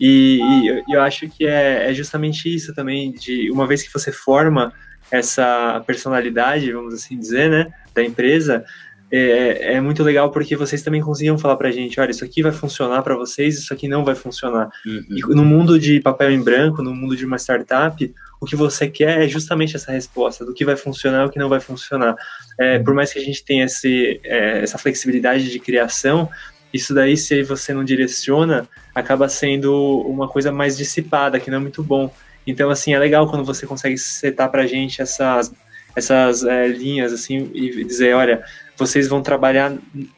E, 0.00 0.40
e 0.88 0.94
eu 0.94 1.02
acho 1.02 1.28
que 1.28 1.46
é, 1.46 1.90
é, 1.90 1.94
justamente 1.94 2.52
isso 2.52 2.74
também, 2.74 3.12
de 3.12 3.50
uma 3.50 3.66
vez 3.66 3.82
que 3.82 3.92
você 3.92 4.10
forma 4.10 4.72
essa 5.10 5.82
personalidade, 5.86 6.72
vamos 6.72 6.94
assim 6.94 7.18
dizer, 7.18 7.50
né, 7.50 7.66
da 7.92 8.02
empresa, 8.02 8.64
é, 9.12 9.74
é, 9.74 9.80
muito 9.80 10.02
legal 10.02 10.30
porque 10.30 10.54
vocês 10.54 10.82
também 10.82 11.00
conseguiam 11.00 11.36
falar 11.36 11.56
pra 11.56 11.70
gente, 11.70 11.98
olha, 11.98 12.10
isso 12.10 12.24
aqui 12.24 12.42
vai 12.42 12.52
funcionar 12.52 13.02
para 13.02 13.16
vocês, 13.16 13.58
isso 13.58 13.72
aqui 13.72 13.88
não 13.88 14.04
vai 14.04 14.14
funcionar. 14.14 14.70
Uhum. 14.86 15.04
E 15.10 15.20
no 15.34 15.44
mundo 15.44 15.78
de 15.78 16.00
papel 16.00 16.30
em 16.30 16.42
branco, 16.42 16.82
no 16.82 16.94
mundo 16.94 17.16
de 17.16 17.26
uma 17.26 17.36
startup, 17.36 18.14
o 18.40 18.46
que 18.46 18.54
você 18.54 18.88
quer 18.88 19.22
é 19.22 19.28
justamente 19.28 19.76
essa 19.76 19.92
resposta 19.92 20.44
do 20.44 20.54
que 20.54 20.64
vai 20.64 20.76
funcionar 20.76 21.24
e 21.24 21.26
o 21.26 21.30
que 21.30 21.38
não 21.38 21.48
vai 21.48 21.60
funcionar. 21.60 22.14
É, 22.58 22.78
por 22.78 22.94
mais 22.94 23.12
que 23.12 23.18
a 23.18 23.22
gente 23.22 23.44
tenha 23.44 23.64
esse, 23.64 24.20
é, 24.22 24.62
essa 24.62 24.78
flexibilidade 24.78 25.50
de 25.50 25.58
criação, 25.58 26.28
isso 26.72 26.94
daí, 26.94 27.16
se 27.16 27.42
você 27.42 27.74
não 27.74 27.84
direciona, 27.84 28.68
acaba 28.94 29.28
sendo 29.28 30.00
uma 30.06 30.28
coisa 30.28 30.52
mais 30.52 30.76
dissipada, 30.76 31.40
que 31.40 31.50
não 31.50 31.58
é 31.58 31.60
muito 31.60 31.82
bom. 31.82 32.12
Então, 32.46 32.70
assim, 32.70 32.94
é 32.94 32.98
legal 32.98 33.28
quando 33.28 33.44
você 33.44 33.66
consegue 33.66 33.98
setar 33.98 34.48
pra 34.50 34.66
gente 34.66 35.02
essas, 35.02 35.52
essas 35.96 36.44
é, 36.44 36.68
linhas, 36.68 37.12
assim, 37.12 37.50
e 37.52 37.84
dizer, 37.84 38.14
olha, 38.14 38.42
vocês 38.80 39.06
vão 39.08 39.22
trabalhar 39.22 39.72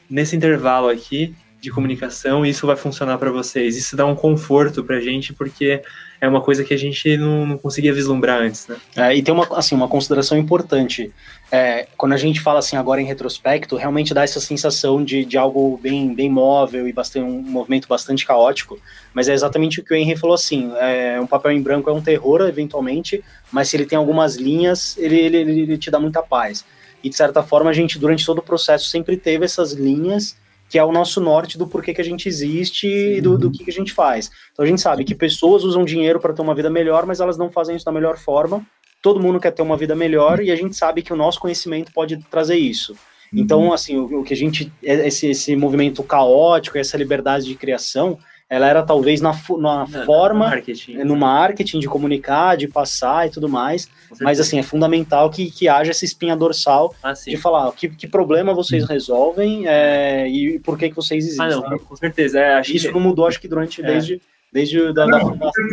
nesse 0.09 0.35
intervalo 0.35 0.89
aqui 0.89 1.35
de 1.63 1.71
comunicação 1.71 2.45
e 2.45 2.51
isso 2.51 2.67
vai 2.67 2.75
funcionar 2.75 3.19
para 3.19 3.31
vocês. 3.31 3.77
Isso 3.77 3.97
dá 3.97 4.05
um 4.05 4.17
conforto 4.17 4.83
pra 4.83 5.01
gente, 5.01 5.33
porque 5.33 5.81
é 6.21 6.29
uma 6.29 6.41
coisa 6.41 6.65
que 6.65 6.75
a 6.75 6.77
gente 6.77 7.17
não, 7.17 7.47
não 7.47 7.57
conseguia 7.57 7.93
vislumbrar 7.93 8.41
antes, 8.41 8.67
né? 8.67 8.77
É, 8.97 9.15
e 9.15 9.23
tem 9.23 9.33
uma, 9.33 9.47
assim, 9.57 9.75
uma 9.75 9.87
consideração 9.87 10.37
importante. 10.37 11.13
É, 11.53 11.87
quando 11.97 12.13
a 12.13 12.17
gente 12.17 12.41
fala 12.41 12.59
assim 12.59 12.77
agora 12.77 13.01
em 13.01 13.05
retrospecto, 13.05 13.77
realmente 13.77 14.13
dá 14.13 14.25
essa 14.25 14.41
sensação 14.41 15.05
de, 15.05 15.25
de 15.25 15.39
algo 15.39 15.79
bem, 15.81 16.13
bem 16.13 16.29
móvel 16.29 16.89
e 16.89 16.93
bastante, 16.93 17.27
um 17.27 17.43
movimento 17.43 17.87
bastante 17.87 18.27
caótico, 18.27 18.81
mas 19.15 19.29
é 19.29 19.33
exatamente 19.33 19.79
o 19.79 19.85
que 19.85 19.95
o 19.95 19.97
Henry 19.97 20.17
falou 20.17 20.35
assim, 20.35 20.73
é, 20.81 21.21
um 21.21 21.27
papel 21.29 21.53
em 21.53 21.63
branco 21.63 21.91
é 21.91 21.93
um 21.93 22.01
terror, 22.01 22.41
eventualmente, 22.43 23.23
mas 23.53 23.69
se 23.69 23.77
ele 23.77 23.85
tem 23.85 23.97
algumas 23.97 24.35
linhas, 24.35 24.97
ele, 24.99 25.17
ele, 25.17 25.39
ele 25.39 25.79
te 25.79 25.93
dá 25.93 26.01
muita 26.01 26.23
paz. 26.23 26.65
E 27.03 27.09
de 27.09 27.17
certa 27.17 27.43
forma 27.43 27.71
a 27.71 27.73
gente, 27.73 27.99
durante 27.99 28.25
todo 28.25 28.39
o 28.39 28.43
processo, 28.43 28.89
sempre 28.89 29.17
teve 29.17 29.45
essas 29.45 29.73
linhas 29.73 30.37
que 30.73 30.79
é 30.79 30.85
o 30.85 30.91
nosso 30.91 31.21
norte 31.21 31.59
do 31.59 31.67
porquê 31.67 31.93
que 31.93 32.01
a 32.01 32.05
gente 32.05 32.27
existe 32.27 32.87
e 32.87 33.21
do, 33.21 33.37
do 33.37 33.51
que, 33.51 33.63
que 33.63 33.71
a 33.71 33.75
gente 33.75 33.93
faz. 33.93 34.31
Então 34.55 34.65
a 34.65 34.67
gente 34.67 34.81
sabe 34.81 35.05
que 35.05 35.15
pessoas 35.15 35.65
usam 35.65 35.85
dinheiro 35.85 36.19
para 36.19 36.33
ter 36.33 36.41
uma 36.41 36.55
vida 36.55 36.71
melhor, 36.71 37.05
mas 37.05 37.21
elas 37.21 37.37
não 37.37 37.51
fazem 37.51 37.77
isso 37.77 37.85
da 37.85 37.93
melhor 37.93 38.17
forma. 38.17 38.65
Todo 39.03 39.21
mundo 39.21 39.39
quer 39.39 39.51
ter 39.51 39.61
uma 39.61 39.77
vida 39.77 39.95
melhor 39.95 40.41
e 40.41 40.51
a 40.51 40.57
gente 40.57 40.75
sabe 40.75 41.03
que 41.03 41.13
o 41.13 41.17
nosso 41.17 41.39
conhecimento 41.41 41.93
pode 41.93 42.17
trazer 42.31 42.57
isso. 42.57 42.97
Então, 43.31 43.65
uhum. 43.65 43.73
assim, 43.75 43.99
o, 43.99 44.21
o, 44.21 44.25
que 44.25 44.33
a 44.33 44.37
gente. 44.37 44.73
É, 44.83 45.07
esse, 45.07 45.27
esse 45.27 45.55
movimento 45.57 46.03
caótico, 46.03 46.79
essa 46.79 46.97
liberdade 46.97 47.45
de 47.45 47.55
criação, 47.55 48.19
ela 48.53 48.69
era 48.69 48.83
talvez 48.83 49.23
na, 49.23 49.33
na 49.33 49.87
Não, 49.87 50.05
forma, 50.05 50.45
no 50.45 50.51
marketing. 50.51 50.99
no 50.99 51.17
marketing, 51.17 51.79
de 51.79 51.87
comunicar, 51.87 52.55
de 52.55 52.69
passar 52.69 53.27
e 53.27 53.31
tudo 53.31 53.49
mais, 53.49 53.89
mas 54.21 54.39
assim, 54.39 54.59
é 54.59 54.63
fundamental 54.63 55.31
que, 55.31 55.51
que 55.51 55.69
haja 55.69 55.91
essa 55.91 56.05
espinha 56.05 56.37
dorsal 56.37 56.95
ah, 57.03 57.15
de 57.15 57.39
falar 57.39 57.73
que, 57.73 57.89
que 57.89 58.07
problema 58.07 58.53
vocês 58.53 58.85
resolvem 58.85 59.67
é, 59.67 60.29
e 60.29 60.59
por 60.59 60.77
que, 60.77 60.91
que 60.91 60.95
vocês 60.97 61.25
existem. 61.25 61.47
Ah, 61.47 61.49
não, 61.49 61.79
com 61.79 61.97
certeza. 61.97 62.39
É, 62.39 62.61
Isso 62.61 62.89
que... 62.89 62.93
não 62.93 63.01
mudou, 63.01 63.27
acho 63.27 63.41
que 63.41 63.49
durante, 63.49 63.81
é. 63.81 63.87
desde, 63.87 64.21
desde 64.53 64.93
da, 64.93 65.07
não, 65.07 65.19
da 65.19 65.21
fundação 65.21 65.65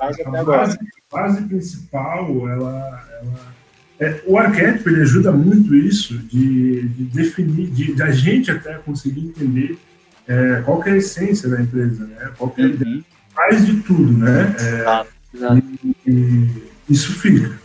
até 0.00 0.38
agora. 0.38 0.62
A 0.62 1.16
base 1.16 1.42
principal, 1.42 2.48
ela, 2.48 3.04
ela 3.20 3.52
é, 3.98 4.22
o 4.26 4.38
arquétipo 4.38 4.90
ele 4.90 5.02
ajuda 5.02 5.32
muito 5.32 5.74
isso 5.74 6.16
de, 6.18 6.86
de 6.88 7.04
definir, 7.04 7.66
de, 7.66 7.94
de, 7.94 8.02
a 8.02 8.12
gente 8.12 8.48
até 8.48 8.74
conseguir 8.74 9.26
entender 9.26 9.76
é, 10.26 10.62
qual 10.64 10.82
é 10.84 10.90
a 10.90 10.96
essência 10.96 11.48
da 11.48 11.60
empresa, 11.60 12.06
né? 12.06 12.30
Qual 12.36 12.52
é 12.56 12.62
a 12.62 12.66
ideia. 12.66 12.96
Uhum. 12.96 13.04
Faz 13.34 13.66
de 13.66 13.80
tudo, 13.80 14.12
né? 14.12 14.54
É, 14.58 14.86
ah, 14.86 15.06
e, 15.56 15.96
e 16.06 16.62
isso 16.88 17.12
fica. 17.18 17.58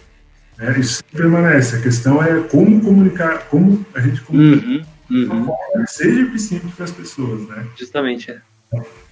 Né? 0.57 0.79
Isso 0.79 1.03
permanece. 1.05 1.75
A 1.75 1.81
questão 1.81 2.23
é 2.23 2.41
como 2.41 2.81
comunicar, 2.81 3.47
como 3.49 3.85
a 3.93 3.99
gente 3.99 4.21
comunica 4.21 4.67
uhum, 4.67 4.83
uhum. 5.09 5.45
forma 5.45 5.85
que 5.85 5.91
seja 5.91 6.21
eficiente 6.21 6.67
para 6.75 6.85
as 6.85 6.91
pessoas, 6.91 7.47
né? 7.47 7.67
Justamente, 7.77 8.31
é. 8.31 8.41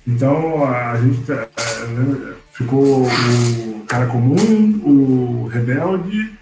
Então, 0.08 0.66
a 0.66 0.98
gente 0.98 1.32
é, 1.32 1.36
né, 1.36 2.34
ficou 2.52 3.04
o 3.06 3.86
cara 3.88 4.06
comum, 4.08 4.82
o 4.84 5.48
rebelde... 5.48 6.34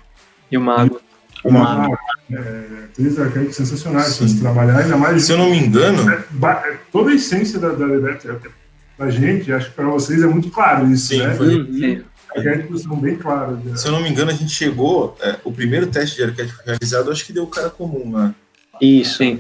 E 0.51 0.57
o 0.57 0.61
mago. 0.61 1.01
o 1.43 1.51
mago. 1.51 1.97
É, 2.32 2.63
três 2.93 3.19
arquétipos 3.19 3.55
sensacionais 3.55 4.17
para 4.17 4.28
se 4.28 4.39
trabalhar, 4.39 4.80
ainda 4.80 4.97
mais. 4.97 5.24
Se 5.24 5.32
eu 5.32 5.38
não 5.38 5.49
me 5.49 5.57
engano. 5.57 6.09
É, 6.09 6.15
é, 6.15 6.78
toda 6.91 7.11
a 7.11 7.13
essência 7.13 7.59
da, 7.59 7.69
da 7.69 7.86
Liberta, 7.86 8.39
pra 8.97 9.09
gente, 9.09 9.51
acho 9.51 9.69
que 9.69 9.76
para 9.76 9.86
vocês 9.86 10.21
é 10.21 10.28
muito 10.28 10.49
claro 10.49 10.89
isso, 10.91 11.07
sim, 11.07 11.17
né? 11.17 11.34
Foi, 11.36 11.65
sim. 11.65 12.03
Arquétipos 12.36 12.82
são 12.82 12.95
bem 12.95 13.15
claros. 13.15 13.63
Né? 13.63 13.76
Se 13.76 13.88
eu 13.88 13.91
não 13.91 14.01
me 14.01 14.09
engano, 14.09 14.32
a 14.32 14.34
gente 14.34 14.51
chegou. 14.51 15.15
É, 15.21 15.36
o 15.43 15.51
primeiro 15.51 15.88
teste 15.88 16.15
de 16.15 16.24
arquétipo 16.24 16.61
realizado, 16.65 17.11
acho 17.11 17.26
que 17.26 17.34
deu 17.34 17.43
o 17.43 17.47
cara 17.47 17.69
comum, 17.69 18.17
né? 18.17 18.34
Isso. 18.82 19.17
Sim. 19.17 19.39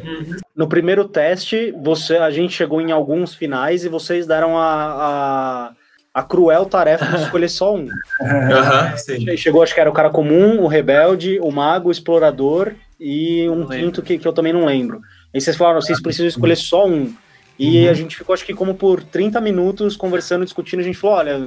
No 0.55 0.67
primeiro 0.67 1.05
teste, 1.05 1.73
você, 1.83 2.17
a 2.17 2.29
gente 2.29 2.53
chegou 2.53 2.79
em 2.79 2.91
alguns 2.91 3.33
finais 3.33 3.83
e 3.83 3.89
vocês 3.89 4.27
deram 4.27 4.57
a, 4.57 4.63
a, 4.63 5.71
a 6.13 6.21
cruel 6.21 6.65
tarefa 6.65 7.05
de 7.05 7.15
escolher 7.23 7.49
só 7.49 7.75
um. 7.75 7.87
Uhum, 8.21 9.37
chegou, 9.37 9.63
acho 9.63 9.73
que 9.73 9.79
era 9.79 9.89
o 9.89 9.93
cara 9.93 10.09
comum, 10.09 10.61
o 10.61 10.67
rebelde, 10.67 11.39
o 11.39 11.51
mago, 11.51 11.89
o 11.89 11.91
explorador 11.91 12.73
e 12.99 13.49
um 13.49 13.67
quinto 13.67 14.01
que, 14.01 14.17
que 14.17 14.27
eu 14.27 14.33
também 14.33 14.53
não 14.53 14.65
lembro. 14.65 15.01
E 15.33 15.41
vocês 15.41 15.57
falaram, 15.57 15.81
vocês 15.81 16.01
precisam 16.01 16.27
escolher 16.27 16.55
só 16.55 16.87
um. 16.87 17.13
E 17.57 17.85
uhum. 17.85 17.91
a 17.91 17.93
gente 17.93 18.15
ficou, 18.15 18.33
acho 18.33 18.45
que 18.45 18.53
como 18.53 18.75
por 18.75 19.03
30 19.03 19.41
minutos 19.41 19.95
conversando, 19.95 20.45
discutindo, 20.45 20.79
a 20.81 20.83
gente 20.83 20.97
falou, 20.97 21.17
olha, 21.17 21.39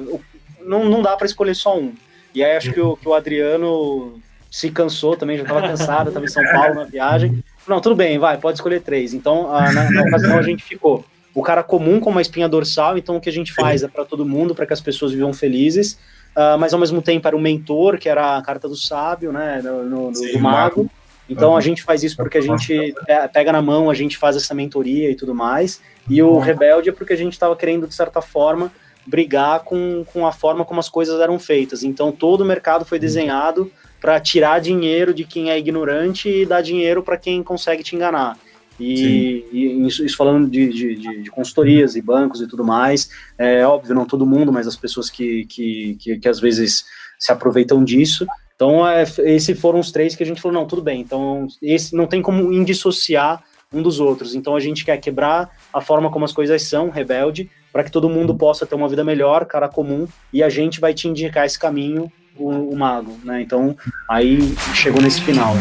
não, 0.65 0.85
não 0.85 1.01
dá 1.01 1.15
para 1.15 1.25
escolher 1.25 1.55
só 1.55 1.77
um. 1.77 1.93
E 2.35 2.43
aí 2.43 2.55
acho 2.55 2.71
que 2.71 2.79
o, 2.79 2.97
que 2.97 3.07
o 3.07 3.13
Adriano 3.13 4.21
se 4.51 4.69
cansou 4.69 5.15
também, 5.15 5.37
já 5.37 5.43
estava 5.43 5.67
cansado, 5.67 6.09
estava 6.09 6.25
em 6.25 6.29
São 6.29 6.43
Paulo 6.43 6.75
na 6.75 6.83
viagem. 6.83 7.43
Não, 7.67 7.81
tudo 7.81 7.95
bem, 7.95 8.17
vai, 8.17 8.37
pode 8.37 8.57
escolher 8.57 8.81
três. 8.81 9.13
Então, 9.13 9.53
a, 9.53 9.71
na, 9.71 9.91
na 9.91 10.01
ocasião 10.03 10.37
a 10.37 10.41
gente 10.41 10.63
ficou 10.63 11.03
o 11.37 11.43
cara 11.43 11.61
comum 11.61 11.99
com 11.99 12.09
uma 12.09 12.19
espinha 12.19 12.49
dorsal, 12.49 12.97
então 12.97 13.17
o 13.17 13.21
que 13.21 13.29
a 13.29 13.31
gente 13.31 13.53
faz 13.53 13.83
é 13.83 13.87
para 13.87 14.03
todo 14.03 14.25
mundo, 14.25 14.55
para 14.55 14.65
que 14.65 14.73
as 14.73 14.81
pessoas 14.81 15.11
vivam 15.11 15.31
felizes, 15.31 15.93
uh, 16.35 16.57
mas 16.59 16.73
ao 16.73 16.79
mesmo 16.79 16.99
tempo 16.99 17.27
era 17.27 17.37
o 17.37 17.39
mentor, 17.39 17.99
que 17.99 18.09
era 18.09 18.37
a 18.37 18.41
carta 18.41 18.67
do 18.67 18.75
sábio, 18.75 19.31
né, 19.31 19.61
no, 19.63 19.83
no, 19.83 20.15
Sim, 20.15 20.31
do 20.31 20.39
mago. 20.39 20.89
Então 21.29 21.51
uhum. 21.51 21.57
a 21.57 21.61
gente 21.61 21.83
faz 21.83 22.01
isso 22.01 22.17
porque 22.17 22.39
a 22.39 22.41
gente 22.41 22.95
pega 23.31 23.51
na 23.51 23.61
mão, 23.61 23.87
a 23.87 23.93
gente 23.93 24.17
faz 24.17 24.35
essa 24.35 24.55
mentoria 24.55 25.11
e 25.11 25.15
tudo 25.15 25.35
mais. 25.35 25.79
E 26.09 26.23
o 26.23 26.39
rebelde 26.39 26.89
é 26.89 26.91
porque 26.91 27.13
a 27.13 27.17
gente 27.17 27.33
estava 27.33 27.55
querendo, 27.55 27.85
de 27.85 27.93
certa 27.93 28.19
forma, 28.19 28.71
brigar 29.05 29.59
com, 29.59 30.03
com 30.11 30.25
a 30.25 30.31
forma 30.31 30.65
como 30.65 30.79
as 30.79 30.89
coisas 30.89 31.19
eram 31.21 31.37
feitas. 31.37 31.83
Então 31.83 32.11
todo 32.11 32.41
o 32.41 32.45
mercado 32.45 32.83
foi 32.83 32.97
desenhado 32.97 33.71
para 34.01 34.19
tirar 34.19 34.59
dinheiro 34.59 35.13
de 35.13 35.23
quem 35.23 35.51
é 35.51 35.59
ignorante 35.59 36.29
e 36.29 36.47
dar 36.47 36.61
dinheiro 36.61 37.03
para 37.03 37.15
quem 37.15 37.43
consegue 37.43 37.83
te 37.83 37.95
enganar. 37.95 38.39
E, 38.79 39.45
e 39.51 39.87
isso, 39.87 40.05
isso, 40.05 40.15
falando 40.15 40.49
de, 40.49 40.69
de, 40.69 41.23
de, 41.23 41.31
consultorias 41.31 41.95
e 41.95 42.01
bancos 42.01 42.41
e 42.41 42.47
tudo 42.47 42.63
mais, 42.63 43.09
é 43.37 43.65
óbvio, 43.65 43.95
não 43.95 44.05
todo 44.05 44.25
mundo, 44.25 44.51
mas 44.51 44.67
as 44.67 44.75
pessoas 44.75 45.09
que, 45.09 45.45
que, 45.45 45.97
que, 45.99 46.17
que 46.17 46.27
às 46.29 46.39
vezes 46.39 46.85
se 47.19 47.31
aproveitam 47.31 47.83
disso. 47.83 48.27
Então, 48.55 48.87
é, 48.87 49.03
esses 49.19 49.59
foram 49.59 49.79
os 49.79 49.91
três 49.91 50.15
que 50.15 50.23
a 50.23 50.25
gente 50.25 50.41
falou, 50.41 50.59
não, 50.59 50.67
tudo 50.67 50.81
bem, 50.81 51.01
então 51.01 51.47
esse 51.61 51.95
não 51.95 52.07
tem 52.07 52.21
como 52.21 52.51
indissociar 52.51 53.43
um 53.73 53.81
dos 53.81 53.99
outros. 53.99 54.33
Então, 54.33 54.55
a 54.55 54.59
gente 54.59 54.85
quer 54.85 54.97
quebrar 54.97 55.49
a 55.73 55.81
forma 55.81 56.09
como 56.09 56.25
as 56.25 56.31
coisas 56.31 56.61
são, 56.63 56.89
rebelde, 56.89 57.49
para 57.71 57.83
que 57.83 57.91
todo 57.91 58.09
mundo 58.09 58.35
possa 58.35 58.65
ter 58.65 58.75
uma 58.75 58.87
vida 58.87 59.03
melhor, 59.03 59.45
cara 59.45 59.67
comum, 59.67 60.07
e 60.31 60.41
a 60.41 60.49
gente 60.49 60.79
vai 60.79 60.93
te 60.93 61.07
indicar 61.07 61.45
esse 61.45 61.59
caminho, 61.59 62.11
o, 62.35 62.49
o 62.49 62.75
mago, 62.75 63.17
né? 63.23 63.41
Então, 63.41 63.75
aí 64.09 64.39
chegou 64.73 65.01
nesse 65.01 65.21
final. 65.21 65.53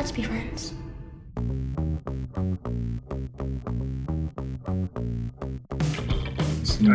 Let's 0.00 0.12
be 0.12 0.22
friends. 0.22 0.74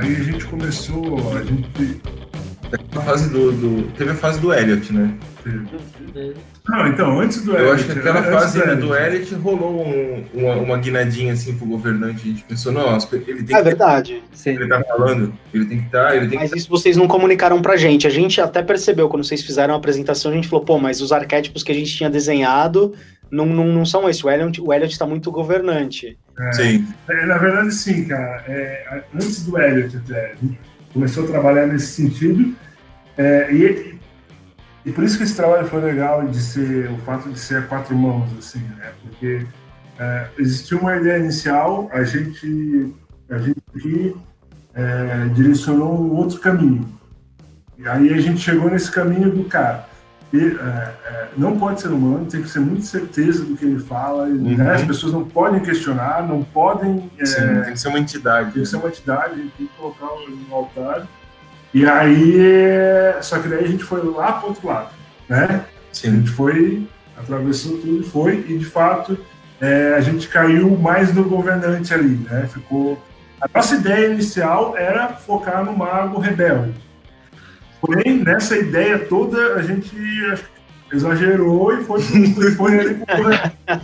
Aí 0.02 0.16
a 0.16 0.24
gente 0.24 0.44
começou, 0.48 1.38
a 1.38 1.44
gente. 1.44 2.02
A 2.96 3.02
fase 3.02 3.30
do, 3.30 3.52
do, 3.52 3.92
Teve 3.92 4.10
a 4.10 4.16
fase 4.16 4.40
do 4.40 4.52
Elliot, 4.52 4.92
né? 4.92 5.16
Não, 6.68 6.88
então, 6.88 7.20
antes 7.20 7.44
do 7.44 7.52
Elliot. 7.52 7.68
Eu 7.68 7.74
acho 7.74 7.86
que 7.86 8.00
aquela 8.00 8.24
fase 8.24 8.60
do, 8.60 8.76
do 8.88 8.96
Elliot 8.96 9.36
rolou 9.36 9.86
um, 9.86 10.26
uma, 10.34 10.56
uma 10.56 10.78
guinadinha 10.78 11.34
assim 11.34 11.56
pro 11.56 11.68
governante. 11.68 12.22
A 12.24 12.32
gente 12.32 12.44
pensou, 12.44 12.72
nossa, 12.72 13.16
ele 13.16 13.26
tem 13.26 13.36
é 13.36 13.44
que. 13.44 13.54
É 13.54 13.62
verdade. 13.62 14.24
Sim. 14.34 14.52
Ele 14.52 14.68
tá 14.68 14.84
falando, 14.84 15.34
ele 15.54 15.66
tem 15.66 15.80
que 15.80 15.86
estar. 15.86 16.14
Tá, 16.14 16.20
tem 16.28 16.40
mas 16.40 16.52
que... 16.52 16.58
isso 16.58 16.70
vocês 16.70 16.98
não 16.98 17.08
comunicaram 17.08 17.62
pra 17.62 17.78
gente. 17.78 18.08
A 18.08 18.10
gente 18.10 18.42
até 18.42 18.64
percebeu 18.64 19.08
quando 19.08 19.24
vocês 19.24 19.44
fizeram 19.44 19.76
a 19.76 19.78
apresentação, 19.78 20.32
a 20.32 20.36
gente 20.36 20.48
falou, 20.48 20.66
pô, 20.66 20.80
mas 20.80 21.00
os 21.00 21.12
arquétipos 21.12 21.62
que 21.62 21.72
a 21.72 21.76
gente 21.76 21.96
tinha 21.96 22.10
desenhado 22.10 22.94
não, 23.30 23.46
não, 23.46 23.68
não 23.68 23.86
são 23.86 24.10
esses. 24.10 24.24
O 24.24 24.30
Elliot, 24.30 24.62
o 24.62 24.74
Elliot 24.74 24.98
tá 24.98 25.06
muito 25.06 25.32
governante. 25.32 26.18
É, 26.40 26.52
sim. 26.54 26.88
É, 27.08 27.26
na 27.28 27.38
verdade, 27.38 27.74
sim, 27.74 28.06
cara. 28.06 28.44
É, 28.48 29.04
antes 29.14 29.44
do 29.44 29.60
Elliot 29.60 29.98
até, 29.98 30.34
começou 30.94 31.26
a 31.26 31.28
trabalhar 31.28 31.68
nesse 31.68 31.88
sentido. 31.88 32.56
É, 33.18 33.54
e, 33.54 33.95
e 34.86 34.92
por 34.92 35.04
isso 35.04 35.18
que 35.18 35.24
esse 35.24 35.36
trabalho 35.36 35.68
foi 35.68 35.82
legal 35.82 36.28
de 36.28 36.40
ser 36.40 36.92
o 36.92 36.98
fato 37.00 37.30
de 37.30 37.40
ser 37.40 37.58
a 37.58 37.62
quatro 37.64 37.96
mãos, 37.96 38.30
assim, 38.38 38.60
né? 38.78 38.92
Porque 39.02 39.46
é, 40.00 40.28
existiu 40.38 40.80
uma 40.80 40.96
ideia 40.96 41.18
inicial, 41.18 41.90
a 41.92 42.04
gente, 42.04 42.94
a 43.30 43.38
gente 43.38 43.58
aqui 43.76 44.16
é, 44.74 45.28
direcionou 45.34 46.00
um 46.00 46.16
outro 46.16 46.40
caminho. 46.40 46.88
E 47.78 47.88
aí 47.88 48.14
a 48.14 48.22
gente 48.22 48.40
chegou 48.40 48.70
nesse 48.70 48.92
caminho 48.92 49.32
do 49.32 49.44
cara 49.46 49.88
é, 50.34 50.94
é, 51.06 51.28
não 51.38 51.58
pode 51.58 51.82
ser 51.82 51.90
humano, 51.90 52.26
tem 52.26 52.42
que 52.42 52.50
ser 52.50 52.60
muito 52.60 52.86
certeza 52.86 53.44
do 53.44 53.56
que 53.56 53.66
ele 53.66 53.80
fala, 53.80 54.26
né? 54.26 54.52
uhum. 54.52 54.58
né? 54.58 54.74
as 54.74 54.84
pessoas 54.84 55.14
não 55.14 55.24
podem 55.24 55.62
questionar, 55.62 56.28
não 56.28 56.44
podem. 56.44 57.10
É, 57.18 57.26
Sim, 57.26 57.62
tem 57.64 57.74
que 57.74 57.80
ser 57.80 57.88
uma 57.88 58.00
entidade. 58.00 58.52
Tem 58.52 58.64
que 58.64 58.70
ser 58.70 58.78
uma 58.78 58.88
entidade, 58.88 59.36
tem 59.36 59.68
que 59.68 59.70
colocar 59.78 60.06
no 60.06 60.56
altar. 60.56 61.08
E 61.76 61.86
aí, 61.86 62.40
só 63.22 63.38
que 63.38 63.50
daí 63.50 63.66
a 63.66 63.68
gente 63.68 63.84
foi 63.84 64.02
lá 64.02 64.32
para 64.32 64.48
outro 64.48 64.66
lado, 64.66 64.92
né? 65.28 65.66
Sim. 65.92 66.08
A 66.08 66.12
gente 66.12 66.30
foi, 66.30 66.88
atravessou 67.18 67.80
tudo 67.80 68.00
e 68.00 68.04
foi, 68.10 68.46
e 68.48 68.58
de 68.58 68.64
fato 68.64 69.18
é, 69.60 69.94
a 69.94 70.00
gente 70.00 70.30
caiu 70.30 70.70
mais 70.78 71.14
no 71.14 71.26
governante 71.26 71.94
ali, 71.94 72.26
né? 72.32 72.48
Ficou. 72.48 72.98
A 73.42 73.50
nossa 73.54 73.76
ideia 73.76 74.08
inicial 74.08 74.78
era 74.78 75.10
focar 75.10 75.66
no 75.66 75.76
mago 75.76 76.18
rebelde 76.18 76.74
Porém, 77.82 78.24
nessa 78.24 78.58
ideia 78.58 78.98
toda, 78.98 79.56
a 79.56 79.62
gente 79.62 79.94
exagerou 80.96 81.74
e 81.74 81.84
foi, 81.84 82.02
foi 82.02 82.78
ele 82.78 83.04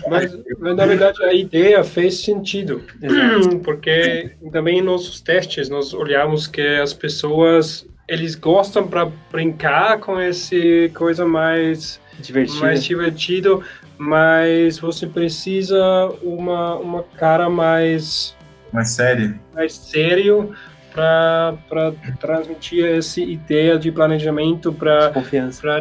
mas, 0.10 0.38
mas, 0.60 0.76
na 0.76 0.86
verdade, 0.86 1.24
a 1.24 1.34
ideia 1.34 1.84
fez 1.84 2.24
sentido. 2.24 2.82
Porque 3.64 4.32
também 4.52 4.80
em 4.80 4.82
nossos 4.82 5.22
testes, 5.22 5.70
nós 5.70 5.94
olhamos 5.94 6.48
que 6.48 6.62
as 6.62 6.94
pessoas 6.94 7.86
eles 8.08 8.36
gostam 8.36 8.88
para 8.88 9.10
brincar 9.32 10.00
com 10.00 10.20
esse 10.20 10.92
coisa 10.94 11.26
mais 11.26 12.00
divertido. 12.20 12.60
mais 12.60 12.84
divertido, 12.84 13.64
mas 13.98 14.80
você 14.80 15.08
precisa 15.08 15.82
uma 16.22 16.76
uma 16.76 17.04
cara 17.18 17.50
mais 17.50 18.36
mais 18.74 18.90
séria, 18.90 19.40
mais 19.54 19.74
sério 19.74 20.54
para 20.94 21.94
transmitir 22.20 22.86
essa 22.86 23.22
ideia 23.22 23.80
de 23.80 23.92
planejamento 23.92 24.74
para 24.74 25.14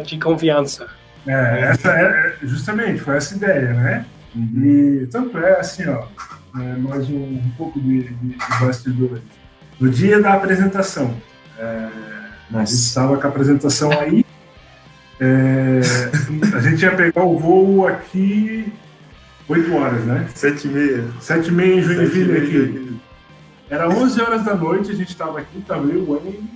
de 0.05 0.17
confiança. 0.17 0.87
É, 1.27 1.61
essa 1.61 1.91
é, 1.91 2.37
é, 2.41 2.45
justamente, 2.45 3.01
foi 3.01 3.17
essa 3.17 3.35
ideia, 3.35 3.73
né? 3.73 4.05
Uhum. 4.35 5.01
E 5.03 5.07
tanto 5.07 5.37
é 5.37 5.59
assim, 5.59 5.87
ó, 5.87 6.05
é, 6.59 6.75
mais 6.77 7.09
um, 7.09 7.23
um 7.23 7.51
pouco 7.57 7.79
de, 7.79 8.03
de, 8.03 8.29
de 8.29 8.37
bastidores. 8.59 9.21
No 9.79 9.89
dia 9.89 10.21
da 10.21 10.33
apresentação, 10.33 11.15
é, 11.57 11.87
a 12.53 12.59
gente 12.59 12.73
estava 12.73 13.17
com 13.17 13.27
a 13.27 13.29
apresentação 13.29 13.91
aí, 13.91 14.25
é, 15.19 15.81
a 16.55 16.59
gente 16.59 16.81
ia 16.81 16.95
pegar 16.95 17.23
o 17.23 17.37
voo 17.37 17.87
aqui 17.87 18.73
8 19.47 19.75
horas, 19.75 20.03
né? 20.05 20.27
7 20.33 20.67
e 20.67 20.71
meia. 20.71 21.07
7 21.19 21.47
e 21.47 21.51
meia 21.51 21.75
em 21.75 21.81
Joinville 21.81 22.37
aqui. 22.37 22.99
Era 23.69 23.89
11 23.89 24.21
horas 24.21 24.43
da 24.43 24.55
noite, 24.55 24.91
a 24.91 24.95
gente 24.95 25.09
estava 25.09 25.39
aqui, 25.39 25.59
estava 25.59 25.85
eu, 25.87 26.01
o 26.01 26.15
Wayne, 26.15 26.49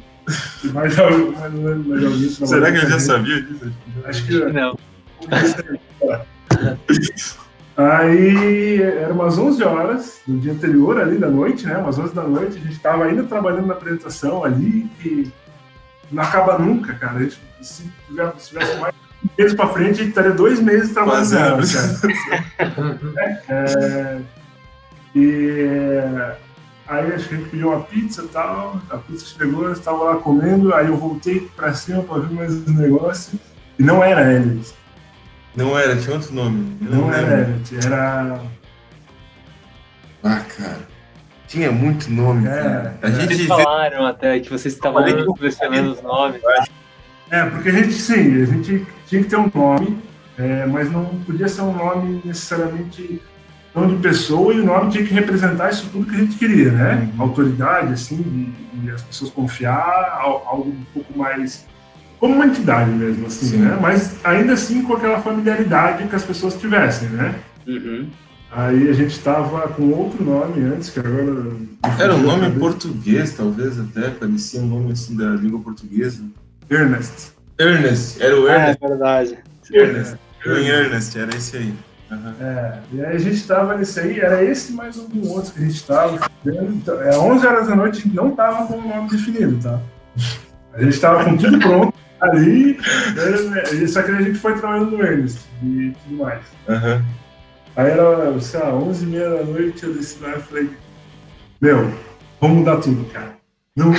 mais, 0.74 0.96
mais, 0.96 1.86
mais 1.86 2.04
alguém. 2.04 2.30
Será 2.30 2.72
que 2.72 2.78
ele 2.78 2.88
já 2.88 3.00
sabia 3.00 3.42
disso? 3.42 3.72
Acho 4.06 4.26
que 4.26 4.40
não. 4.52 4.78
Aí 7.78 8.82
era 8.82 9.14
umas 9.14 9.38
11 9.38 9.62
horas 9.64 10.22
do 10.26 10.40
dia 10.40 10.54
anterior, 10.54 10.98
ali 11.00 11.18
da 11.18 11.30
noite, 11.30 11.66
né? 11.66 11.78
Umas 11.78 12.00
11 12.00 12.16
da 12.16 12.24
noite, 12.24 12.58
a 12.58 12.62
gente 12.62 12.72
estava 12.72 13.04
ainda 13.04 13.24
trabalhando 13.24 13.68
na 13.68 13.74
apresentação 13.74 14.46
ali, 14.46 14.90
que 15.02 15.30
não 16.10 16.24
acaba 16.24 16.58
nunca, 16.58 16.94
cara. 16.94 17.18
A 17.18 17.24
gente, 17.24 17.38
se, 17.62 17.92
tivesse, 18.08 18.40
se 18.40 18.48
tivesse 18.50 18.80
mais 18.80 18.96
meses 19.38 19.54
para 19.54 19.68
frente, 19.68 19.90
a 19.90 19.94
gente 19.94 20.10
estaria 20.10 20.32
dois 20.32 20.62
meses 20.62 20.94
trabalhando. 20.94 21.66
é, 23.20 23.42
é, 23.50 24.22
e 25.14 25.68
Aí 26.88 27.14
acho 27.14 27.28
que 27.28 27.34
a 27.34 27.38
gente 27.38 27.50
pediu 27.50 27.70
uma 27.70 27.82
pizza 27.82 28.22
e 28.22 28.28
tal, 28.28 28.80
a 28.92 28.98
pizza 28.98 29.26
chegou, 29.26 29.66
eu 29.66 29.74
estava 29.74 30.04
lá 30.04 30.16
comendo, 30.18 30.74
aí 30.74 30.86
eu 30.86 30.96
voltei 30.96 31.50
para 31.56 31.74
cima 31.74 32.04
para 32.04 32.20
ver 32.20 32.36
mais 32.36 32.54
um 32.68 32.74
negócio, 32.74 33.40
e 33.80 33.84
não 33.84 34.04
era 34.04 34.32
Elliot. 34.32 34.72
Não 35.56 35.78
era, 35.78 35.96
tinha 35.96 36.16
outro 36.16 36.34
nome. 36.34 36.78
Não, 36.82 37.02
não 37.02 37.14
era 37.14 37.42
Elliot, 37.42 37.76
era. 37.86 38.40
Ah, 40.24 40.42
cara. 40.58 40.96
Tinha 41.48 41.72
muito 41.72 42.10
nome, 42.12 42.48
é, 42.48 42.52
cara. 42.52 43.00
A 43.02 43.10
gente 43.10 43.36
vocês 43.36 43.48
falaram 43.48 44.06
até 44.06 44.40
que 44.40 44.50
vocês 44.50 44.74
estavam 44.74 45.04
selecionando 45.38 45.94
os 45.94 46.02
nomes. 46.04 46.42
É, 47.32 47.46
porque 47.50 47.70
a 47.70 47.72
gente, 47.72 47.94
sim, 47.94 48.44
a 48.44 48.46
gente 48.46 48.86
tinha 49.08 49.24
que 49.24 49.30
ter 49.30 49.38
um 49.38 49.50
nome, 49.54 49.98
é, 50.38 50.66
mas 50.68 50.92
não 50.92 51.06
podia 51.26 51.48
ser 51.48 51.62
um 51.62 51.74
nome 51.74 52.22
necessariamente 52.24 53.22
nome 53.76 53.96
de 53.98 54.02
pessoa 54.02 54.54
e 54.54 54.60
o 54.60 54.66
nome 54.66 54.92
tinha 54.92 55.06
que 55.06 55.14
representar 55.14 55.70
isso 55.72 55.90
tudo 55.92 56.06
que 56.06 56.16
a 56.16 56.20
gente 56.20 56.38
queria, 56.38 56.72
né? 56.72 57.12
Uhum. 57.16 57.22
Autoridade, 57.22 57.94
assim, 57.94 58.54
e, 58.84 58.90
as 58.90 59.02
pessoas 59.04 59.32
confiar, 59.32 60.20
algo 60.22 60.70
um 60.70 60.84
pouco 60.94 61.18
mais 61.18 61.66
como 62.20 62.34
uma 62.34 62.46
entidade 62.46 62.90
mesmo, 62.92 63.28
assim, 63.28 63.48
Sim. 63.48 63.58
né? 63.58 63.78
Mas 63.82 64.16
ainda 64.24 64.54
assim 64.54 64.82
com 64.82 64.94
aquela 64.94 65.22
familiaridade 65.22 66.08
que 66.08 66.16
as 66.16 66.24
pessoas 66.24 66.56
tivessem, 66.56 67.10
né? 67.10 67.36
Uhum. 67.68 68.08
Aí 68.52 68.90
a 68.90 68.94
gente 68.94 69.12
estava 69.12 69.68
com 69.68 69.92
outro 69.92 70.24
nome 70.24 70.64
antes, 70.64 70.90
que 70.90 71.00
agora. 71.00 71.52
Era 72.00 72.16
um 72.16 72.22
nome 72.22 72.48
em 72.48 72.58
português, 72.58 73.34
talvez 73.34 73.78
até, 73.80 74.10
parecia 74.10 74.62
um 74.62 74.68
nome 74.68 74.94
assim 74.94 75.16
da 75.18 75.32
língua 75.32 75.60
portuguesa. 75.60 76.24
Ernest. 76.70 77.34
Ernest, 77.60 78.24
era 78.24 78.40
o 78.40 78.48
Ernest. 78.48 78.80
Ah, 78.82 78.86
é 78.86 78.88
verdade. 78.88 79.38
Ernest. 79.72 80.18
Era 80.46 80.62
Ernest, 80.62 81.20
era 81.20 81.36
esse 81.36 81.58
aí. 81.58 81.74
Uhum. 82.12 82.34
É, 82.40 82.80
e 82.92 83.04
aí 83.04 83.16
a 83.16 83.20
gente 83.20 83.36
estava 83.36 83.76
nesse 83.76 84.00
aí, 84.00 84.20
era 84.20 84.44
esse 84.44 84.74
mais 84.74 84.98
um 84.98 85.28
outro 85.30 85.54
que 85.54 85.60
a 85.60 85.66
gente 85.66 85.76
estava. 85.76 86.30
Então, 86.46 87.02
é 87.02 87.18
11 87.18 87.48
horas 87.48 87.68
da 87.68 87.76
noite, 87.76 88.08
não 88.10 88.30
estava 88.30 88.68
com 88.68 88.76
o 88.76 88.88
nome 88.88 89.10
definido, 89.10 89.58
tá? 89.62 89.80
A 90.74 90.82
gente 90.82 90.94
estava 90.94 91.24
com 91.24 91.36
tudo 91.36 91.58
pronto 91.60 91.94
ali, 92.22 92.78
né, 92.78 93.88
só 93.88 94.02
que 94.02 94.12
a 94.12 94.22
gente 94.22 94.38
foi 94.38 94.58
trabalhando 94.58 94.92
no 94.92 95.04
Ernest 95.04 95.40
e 95.64 95.94
tudo 96.04 96.24
mais. 96.24 96.44
Uhum. 96.68 97.02
Aí 97.76 97.92
era, 97.92 98.40
sei 98.40 98.60
lá, 98.60 98.74
11 98.74 99.04
e 99.04 99.08
meia 99.08 99.30
da 99.30 99.44
noite, 99.44 99.84
eu 99.84 99.94
desci 99.94 100.22
lá 100.22 100.38
e 100.38 100.42
falei, 100.42 100.70
meu, 101.60 101.92
vamos 102.40 102.58
mudar 102.60 102.78
tudo, 102.78 103.04
cara. 103.12 103.36
Não, 103.76 103.92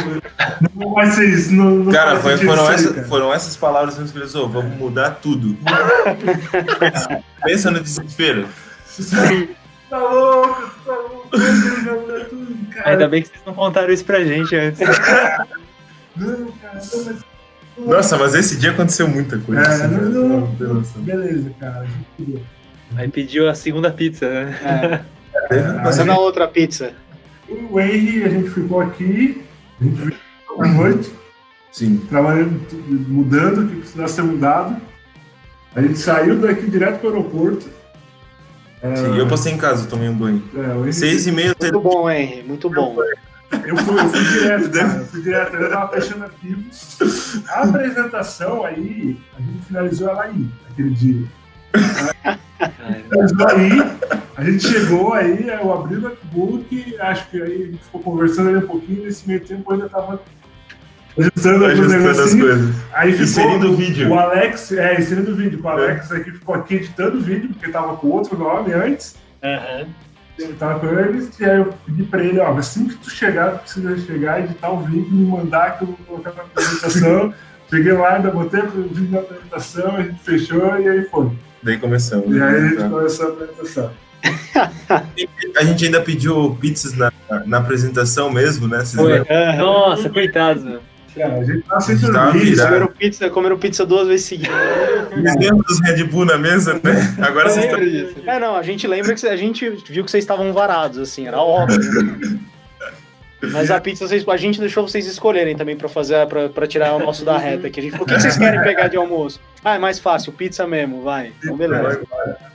não 0.74 0.94
vai 0.94 1.10
ser 1.10 1.28
isso. 1.28 1.52
Não, 1.52 1.70
não 1.76 1.92
cara, 1.92 2.18
foi, 2.18 2.38
foram, 2.38 2.70
essa, 2.70 2.94
cara. 2.94 3.06
foram 3.06 3.34
essas 3.34 3.56
palavras 3.56 3.96
que 3.96 4.02
você 4.02 4.20
pensou, 4.20 4.48
vamos 4.48 4.74
mudar 4.78 5.10
tudo. 5.16 5.56
Pensa 7.44 7.70
no 7.70 7.80
desespero. 7.80 8.48
tá 9.90 9.98
louco, 9.98 10.72
tá 10.82 10.94
louco, 10.94 11.28
mudar 11.38 12.24
tudo, 12.24 12.56
cara. 12.72 12.90
Ainda 12.90 13.08
bem 13.08 13.22
que 13.22 13.28
vocês 13.28 13.42
não 13.44 13.52
contaram 13.54 13.92
isso 13.92 14.04
pra 14.04 14.24
gente 14.24 14.56
antes. 14.56 14.80
não, 16.16 16.52
cara, 16.52 16.80
não, 16.94 17.04
mas 17.04 17.24
nossa, 17.78 18.16
mas 18.16 18.34
esse 18.34 18.56
dia 18.56 18.70
aconteceu 18.70 19.06
muita 19.06 19.38
coisa. 19.38 19.60
É, 19.60 19.66
assim, 19.66 19.86
não, 19.88 20.28
né? 20.28 20.48
não, 20.58 20.82
beleza, 21.02 21.50
cara. 21.60 21.86
Aí 22.96 23.08
pediu 23.08 23.50
a 23.50 23.54
segunda 23.54 23.90
pizza, 23.90 24.26
né? 24.26 25.04
É. 25.50 25.56
é 25.56 25.62
Passando 25.82 26.12
a 26.12 26.18
outra 26.18 26.48
pizza. 26.48 26.92
O 27.70 27.78
Henry, 27.78 28.24
a 28.24 28.28
gente 28.28 28.48
ficou 28.50 28.80
aqui, 28.80 29.44
à 30.58 30.68
noite. 30.68 31.12
Sim. 31.72 31.98
Trabalhando, 32.08 32.60
mudando 33.08 33.64
o 33.64 33.68
que 33.68 33.76
precisava 33.76 34.08
ser 34.08 34.22
mudado. 34.22 34.80
A 35.74 35.82
gente 35.82 35.98
saiu 35.98 36.38
daqui 36.38 36.70
direto 36.70 37.00
para 37.00 37.10
o 37.10 37.12
aeroporto. 37.12 37.68
Sim, 38.94 39.18
eu 39.18 39.26
passei 39.26 39.52
em 39.52 39.58
casa, 39.58 39.88
tomei 39.88 40.08
um 40.08 40.14
banho. 40.14 40.42
É, 40.86 40.92
Seis 40.92 41.26
e 41.26 41.32
meia. 41.32 41.54
Muito 41.60 41.80
bom, 41.80 42.10
Henry, 42.10 42.42
muito 42.42 42.70
bom. 42.70 42.96
Eu 43.64 43.76
fui, 43.76 43.98
eu 43.98 44.08
fui 44.08 44.24
direto, 44.24 44.70
cara. 44.70 44.98
Eu 44.98 45.06
fui 45.06 45.22
direto. 45.22 45.56
Eu 45.56 45.70
tava 45.70 45.92
fechando 45.92 46.24
arquivo. 46.24 46.62
A 47.48 47.62
apresentação 47.62 48.64
aí, 48.64 49.18
a 49.36 49.40
gente 49.40 49.64
finalizou 49.66 50.08
ela 50.08 50.22
aí, 50.24 50.48
aquele 50.70 50.90
dia. 50.90 51.26
Aí, 53.48 54.16
a 54.36 54.44
gente 54.44 54.66
chegou 54.66 55.14
aí, 55.14 55.48
eu 55.48 55.72
abri 55.72 55.96
o 55.96 56.00
notebook, 56.00 56.96
acho 57.00 57.30
que 57.30 57.42
aí 57.42 57.62
a 57.62 57.66
gente 57.66 57.84
ficou 57.84 58.00
conversando 58.02 58.50
aí 58.50 58.56
um 58.56 58.66
pouquinho, 58.66 59.04
nesse 59.04 59.26
meio 59.26 59.40
tempo 59.40 59.70
eu 59.70 59.74
ainda 59.74 59.88
tava 59.88 60.20
ajustando, 61.18 61.64
ajustando 61.64 62.08
as 62.08 62.34
coisas. 62.34 62.76
Aí 62.92 63.12
ficou 63.12 63.24
inserindo 63.24 63.72
o 63.72 63.76
vídeo. 63.76 64.10
O 64.10 64.18
Alex, 64.18 64.72
é, 64.72 65.00
inserindo 65.00 65.32
o 65.32 65.36
vídeo. 65.36 65.60
O 65.62 65.68
Alex 65.68 66.12
aqui 66.12 66.30
ficou 66.32 66.54
aqui 66.54 66.74
editando 66.76 67.18
o 67.18 67.20
vídeo, 67.20 67.48
porque 67.48 67.70
tava 67.70 67.96
com 67.96 68.08
outro 68.08 68.38
nome 68.38 68.72
antes. 68.72 69.16
Uhum 69.42 69.86
ele 70.38 70.54
tava 70.54 70.80
com 70.80 70.86
eles, 70.86 71.38
e 71.40 71.44
aí 71.44 71.58
eu 71.58 71.72
pedi 71.84 72.02
pra 72.04 72.22
ele, 72.22 72.38
ó, 72.38 72.52
assim 72.56 72.86
que 72.86 72.96
tu 72.96 73.10
chegar, 73.10 73.52
tu 73.52 73.58
precisa 73.60 73.98
chegar, 73.98 74.40
editar 74.40 74.70
o 74.70 74.80
vídeo, 74.80 75.10
me 75.10 75.26
mandar 75.26 75.78
que 75.78 75.84
eu 75.84 75.88
vou 75.88 75.96
colocar 76.06 76.32
na 76.32 76.42
apresentação. 76.42 77.34
Cheguei 77.68 77.92
lá, 77.94 78.14
ainda 78.14 78.30
botei 78.30 78.60
o 78.60 78.70
vídeo 78.70 79.10
na 79.10 79.18
apresentação, 79.20 79.96
a 79.96 80.02
gente 80.02 80.20
fechou 80.20 80.78
e 80.78 80.88
aí 80.88 81.02
foi. 81.06 81.32
Daí 81.62 81.78
começamos. 81.78 82.34
E 82.34 82.40
aí 82.40 82.56
a 82.56 82.60
gente 82.60 82.76
tá. 82.76 82.88
começou 82.88 83.26
a 83.26 83.28
apresentação. 83.30 83.90
a 85.56 85.64
gente 85.64 85.84
ainda 85.84 86.00
pediu 86.00 86.56
pizzas 86.60 86.94
na, 86.96 87.12
na 87.44 87.58
apresentação 87.58 88.30
mesmo, 88.30 88.66
né? 88.66 88.84
Foi. 88.84 89.24
Nossa, 89.58 90.08
coitado. 90.08 90.80
Cara, 91.16 91.38
a 91.38 91.44
gente 91.44 91.62
tá 91.62 91.78
dormir. 92.30 92.56
Comeram 92.56 92.86
pizza, 92.88 93.30
comeram 93.30 93.58
pizza 93.58 93.86
duas 93.86 94.06
vezes 94.06 94.26
seguidas. 94.26 94.54
Lembra 95.14 95.64
dos 95.66 95.80
Red 95.80 96.04
Bull 96.04 96.26
na 96.26 96.36
mesa, 96.36 96.74
né? 96.74 97.16
Agora 97.22 97.48
vocês 97.48 97.64
estão. 97.64 98.34
É, 98.34 98.38
não, 98.38 98.54
a 98.54 98.62
gente 98.62 98.86
lembra 98.86 99.14
que 99.14 99.26
a 99.26 99.36
gente 99.36 99.70
viu 99.88 100.04
que 100.04 100.10
vocês 100.10 100.22
estavam 100.22 100.52
varados, 100.52 100.98
assim, 100.98 101.26
era 101.26 101.40
óbvio. 101.40 101.80
Mas 103.42 103.70
a 103.70 103.80
pizza 103.80 104.06
vocês, 104.06 104.26
a 104.26 104.36
gente 104.36 104.58
deixou 104.58 104.86
vocês 104.86 105.06
escolherem 105.06 105.56
também 105.56 105.76
para 105.76 105.88
fazer 105.88 106.26
para 106.26 106.66
tirar 106.66 106.94
o 106.94 106.98
nosso 106.98 107.24
da 107.24 107.36
reta 107.36 107.66
aqui. 107.66 107.80
A 107.80 107.82
gente 107.82 107.92
falou, 107.92 108.06
o 108.06 108.08
que 108.08 108.20
vocês 108.20 108.36
querem 108.36 108.62
pegar 108.62 108.88
de 108.88 108.96
almoço? 108.96 109.40
Ah, 109.64 109.74
é 109.74 109.78
mais 109.78 109.98
fácil, 109.98 110.32
pizza 110.32 110.66
mesmo, 110.66 111.02
vai. 111.02 111.32
Então, 111.42 111.56
beleza. 111.56 112.00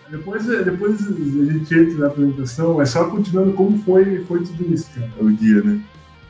Depois, 0.10 0.46
depois 0.46 1.08
a 1.08 1.54
gente 1.54 1.74
entra 1.74 2.00
na 2.00 2.08
apresentação, 2.08 2.82
é 2.82 2.86
só 2.86 3.06
continuando 3.06 3.54
como 3.54 3.78
foi, 3.84 4.24
foi 4.28 4.44
tudo 4.44 4.74
isso, 4.74 4.90
cara. 4.94 5.10
O 5.20 5.32
dia, 5.32 5.62
né? 5.62 5.80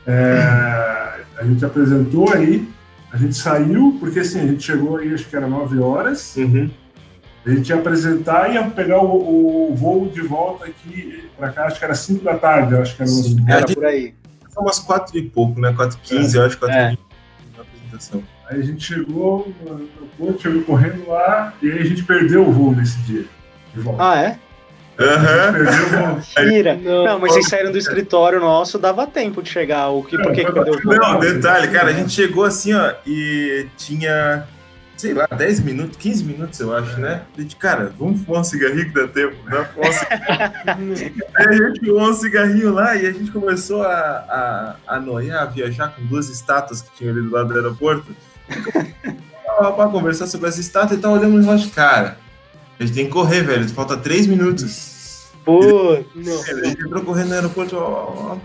É, 0.06 1.22
a 1.38 1.44
gente 1.44 1.64
apresentou 1.64 2.32
aí, 2.32 2.68
a 3.12 3.16
gente 3.16 3.34
saiu, 3.34 3.96
porque 3.98 4.20
assim, 4.20 4.40
a 4.40 4.46
gente 4.46 4.62
chegou 4.62 4.96
aí, 4.96 5.12
acho 5.12 5.28
que 5.28 5.34
era 5.34 5.48
9 5.48 5.78
horas. 5.78 6.36
Uhum. 6.36 6.70
A 7.44 7.50
gente 7.50 7.70
ia 7.70 7.76
apresentar 7.76 8.50
e 8.50 8.54
ia 8.54 8.62
pegar 8.64 9.02
o, 9.02 9.72
o 9.72 9.74
voo 9.74 10.08
de 10.08 10.20
volta 10.20 10.66
aqui 10.66 11.24
para 11.36 11.50
cá, 11.50 11.64
acho 11.64 11.78
que 11.78 11.84
era 11.84 11.94
5 11.94 12.24
da 12.24 12.36
tarde, 12.36 12.76
acho 12.76 12.96
que 12.96 13.02
era, 13.02 13.10
era 13.56 13.66
por 13.66 13.84
aí. 13.84 14.14
Foi 14.52 14.62
umas 14.62 14.78
4 14.78 15.16
e 15.18 15.22
pouco, 15.22 15.60
né? 15.60 15.72
4 15.72 15.98
e 15.98 16.08
15, 16.08 16.36
é. 16.36 16.40
eu 16.40 16.46
acho, 16.46 16.58
4 16.58 16.76
é. 16.76 16.86
e 16.86 16.90
20 16.90 16.98
na 17.56 17.62
apresentação. 17.62 18.22
Aí 18.48 18.60
a 18.60 18.62
gente 18.62 18.84
chegou 18.84 19.52
no 19.62 19.70
aeroporto, 19.70 20.42
chegou 20.42 20.62
correndo 20.62 21.08
lá, 21.08 21.54
e 21.62 21.70
aí 21.70 21.78
a 21.78 21.84
gente 21.84 22.04
perdeu 22.04 22.46
o 22.46 22.52
voo 22.52 22.74
nesse 22.74 22.98
dia. 22.98 23.24
Ah, 23.98 24.20
é? 24.20 24.38
Uhum. 24.98 26.14
Mentira. 26.44 26.74
Não, 26.76 27.04
não, 27.04 27.18
mas 27.18 27.32
vocês 27.32 27.48
saíram 27.48 27.72
do 27.72 27.78
escritório 27.78 28.38
nosso, 28.40 28.78
dava 28.78 29.06
tempo 29.06 29.42
de 29.42 29.48
chegar. 29.48 29.88
O 29.88 30.02
que, 30.02 30.18
por 30.18 30.32
que, 30.32 30.44
que 30.44 30.52
perdeu 30.52 30.78
Não, 30.84 31.18
detalhe, 31.18 31.68
cara, 31.68 31.90
a 31.90 31.92
gente 31.92 32.10
chegou 32.10 32.44
assim, 32.44 32.74
ó, 32.74 32.92
e 33.06 33.66
tinha, 33.76 34.46
sei 34.96 35.14
lá, 35.14 35.26
10 35.26 35.60
minutos, 35.60 35.96
15 35.96 36.24
minutos, 36.24 36.60
eu 36.60 36.74
acho, 36.76 37.00
né? 37.00 37.22
A 37.36 37.40
gente, 37.40 37.56
cara, 37.56 37.92
vamos 37.98 38.22
fumar 38.22 38.40
um 38.40 38.44
cigarrinho 38.44 38.92
que 38.92 38.94
dá 38.94 39.08
tempo, 39.08 39.36
um 39.76 39.92
cigarrinho. 39.92 41.12
Aí 41.36 41.46
a 41.46 41.68
gente 41.68 41.80
fumou 41.80 42.10
um 42.10 42.14
cigarrinho 42.14 42.72
lá 42.72 42.96
e 42.96 43.06
a 43.06 43.12
gente 43.12 43.30
começou 43.30 43.82
a, 43.82 44.76
a, 44.86 44.96
a 44.96 45.00
noiar, 45.00 45.42
a 45.42 45.46
viajar 45.46 45.88
com 45.88 46.04
duas 46.06 46.28
estátuas 46.28 46.82
que 46.82 46.96
tinham 46.96 47.12
ali 47.12 47.22
do 47.22 47.30
lado 47.30 47.48
do 47.48 47.54
aeroporto. 47.54 48.14
pra 49.76 49.88
conversar 49.88 50.26
sobre 50.26 50.48
essa 50.48 50.60
estátua 50.60 50.96
e 50.96 51.00
tá 51.00 51.10
olhando 51.10 51.38
e 51.38 51.44
relógio, 51.44 51.70
cara 51.70 52.22
a 52.82 52.86
gente 52.86 52.94
tem 52.94 53.04
que 53.06 53.12
correr, 53.12 53.42
velho. 53.42 53.68
Falta 53.68 53.96
três 53.96 54.26
minutos. 54.26 55.30
Pô, 55.44 56.04
não. 56.14 56.42
A 56.42 56.64
gente 56.64 56.82
entrou 56.82 57.02
correndo 57.02 57.28
no 57.28 57.34
aeroporto, 57.34 57.76
ó, 57.76 58.32
ó. 58.32 58.38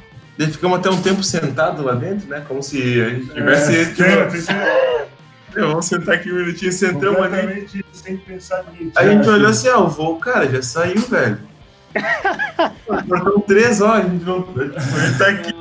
Ficamos 0.45 0.77
até 0.77 0.89
um 0.89 1.01
tempo 1.01 1.23
sentado 1.23 1.83
lá 1.83 1.95
dentro, 1.95 2.27
né? 2.27 2.43
Como 2.47 2.61
se 2.61 3.01
a 3.01 3.09
gente 3.09 3.33
tivesse. 3.33 3.75
É, 3.75 5.07
vamos 5.61 5.85
sentar 5.85 6.15
aqui 6.15 6.31
um 6.31 6.35
minutinho, 6.35 6.71
sentamos 6.71 7.19
ali. 7.21 7.67
Sem 7.91 8.17
pensar 8.17 8.65
nisso. 8.71 8.91
A 8.95 9.07
gente 9.07 9.27
olhou 9.27 9.49
assim, 9.49 9.69
ó, 9.69 9.83
o 9.83 9.87
voo, 9.87 10.17
cara, 10.17 10.47
já 10.49 10.61
saiu, 10.61 11.01
velho. 11.01 11.39
Faltam 13.07 13.39
três 13.41 13.81
horas, 13.81 14.05
a 14.05 14.09
gente 14.09 14.23
não. 14.23 14.47
A 14.55 15.05
gente 15.05 15.17
tá 15.17 15.27
aqui. 15.27 15.53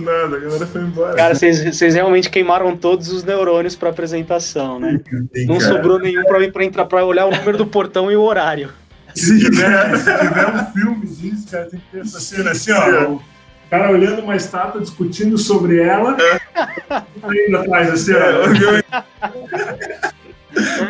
Nada, 0.00 0.36
a 0.36 0.40
galera 0.40 0.66
foi 0.66 0.82
embora. 0.82 1.14
Cara, 1.16 1.34
vocês 1.34 1.94
realmente 1.94 2.28
queimaram 2.28 2.76
todos 2.76 3.08
os 3.10 3.24
neurônios 3.24 3.74
pra 3.74 3.90
apresentação, 3.90 4.78
né? 4.78 5.00
Sim, 5.34 5.46
não 5.46 5.58
cara. 5.58 5.72
sobrou 5.72 5.98
nenhum 5.98 6.22
pra, 6.24 6.50
pra 6.50 6.64
entrar 6.64 6.84
pra 6.84 7.04
olhar 7.04 7.26
o 7.26 7.30
número 7.30 7.56
do 7.56 7.66
portão 7.66 8.10
e 8.10 8.16
o 8.16 8.22
horário. 8.22 8.70
Se 9.14 9.38
tiver, 9.38 9.96
se 9.96 10.18
tiver 10.18 10.46
um 10.46 10.66
filme 10.72 11.06
disso, 11.06 11.46
cara, 11.50 11.64
tem 11.66 11.80
que 11.80 11.86
ter 11.90 12.00
essa 12.00 12.20
cena 12.20 12.50
assim, 12.50 12.72
ó. 12.72 13.18
O 13.66 13.70
cara 13.70 13.90
olhando 13.90 14.22
uma 14.22 14.36
estátua, 14.36 14.80
discutindo 14.80 15.36
sobre 15.36 15.80
ela, 15.80 16.16
indo 17.48 17.56
atrás, 17.56 17.90
assim, 17.90 18.12
ó. 18.12 18.44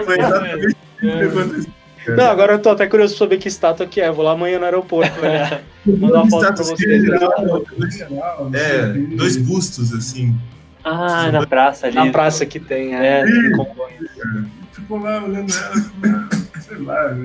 Foi 0.04 0.18
exatamente 0.18 0.76
o 0.76 1.00
que 1.00 1.24
aconteceu. 1.24 1.76
Não, 2.14 2.30
agora 2.30 2.52
eu 2.52 2.58
tô 2.60 2.70
até 2.70 2.86
curioso 2.86 3.14
pra 3.14 3.26
saber 3.26 3.38
que 3.38 3.48
estátua 3.48 3.86
que 3.86 4.00
é. 4.00 4.10
Vou 4.12 4.24
lá 4.24 4.32
amanhã 4.32 4.58
no 4.58 4.64
aeroporto, 4.64 5.20
né? 5.20 5.62
Mandar 5.84 6.22
uma 6.22 6.30
foto 6.30 6.54
pra 6.54 6.64
vocês. 6.64 7.04
É, 8.52 8.86
dois 9.16 9.36
bustos, 9.36 9.92
assim. 9.92 10.36
Ah, 10.84 11.32
na 11.32 11.44
praça 11.46 11.88
ali. 11.88 11.96
Na 11.96 12.10
praça 12.10 12.46
que 12.46 12.60
tem, 12.60 12.94
é. 12.94 13.22
é 13.22 13.26
Ficou 14.72 14.98
lá 15.00 15.24
olhando 15.24 15.52
ela, 15.52 16.28
sei 16.60 16.78
lá, 16.78 17.16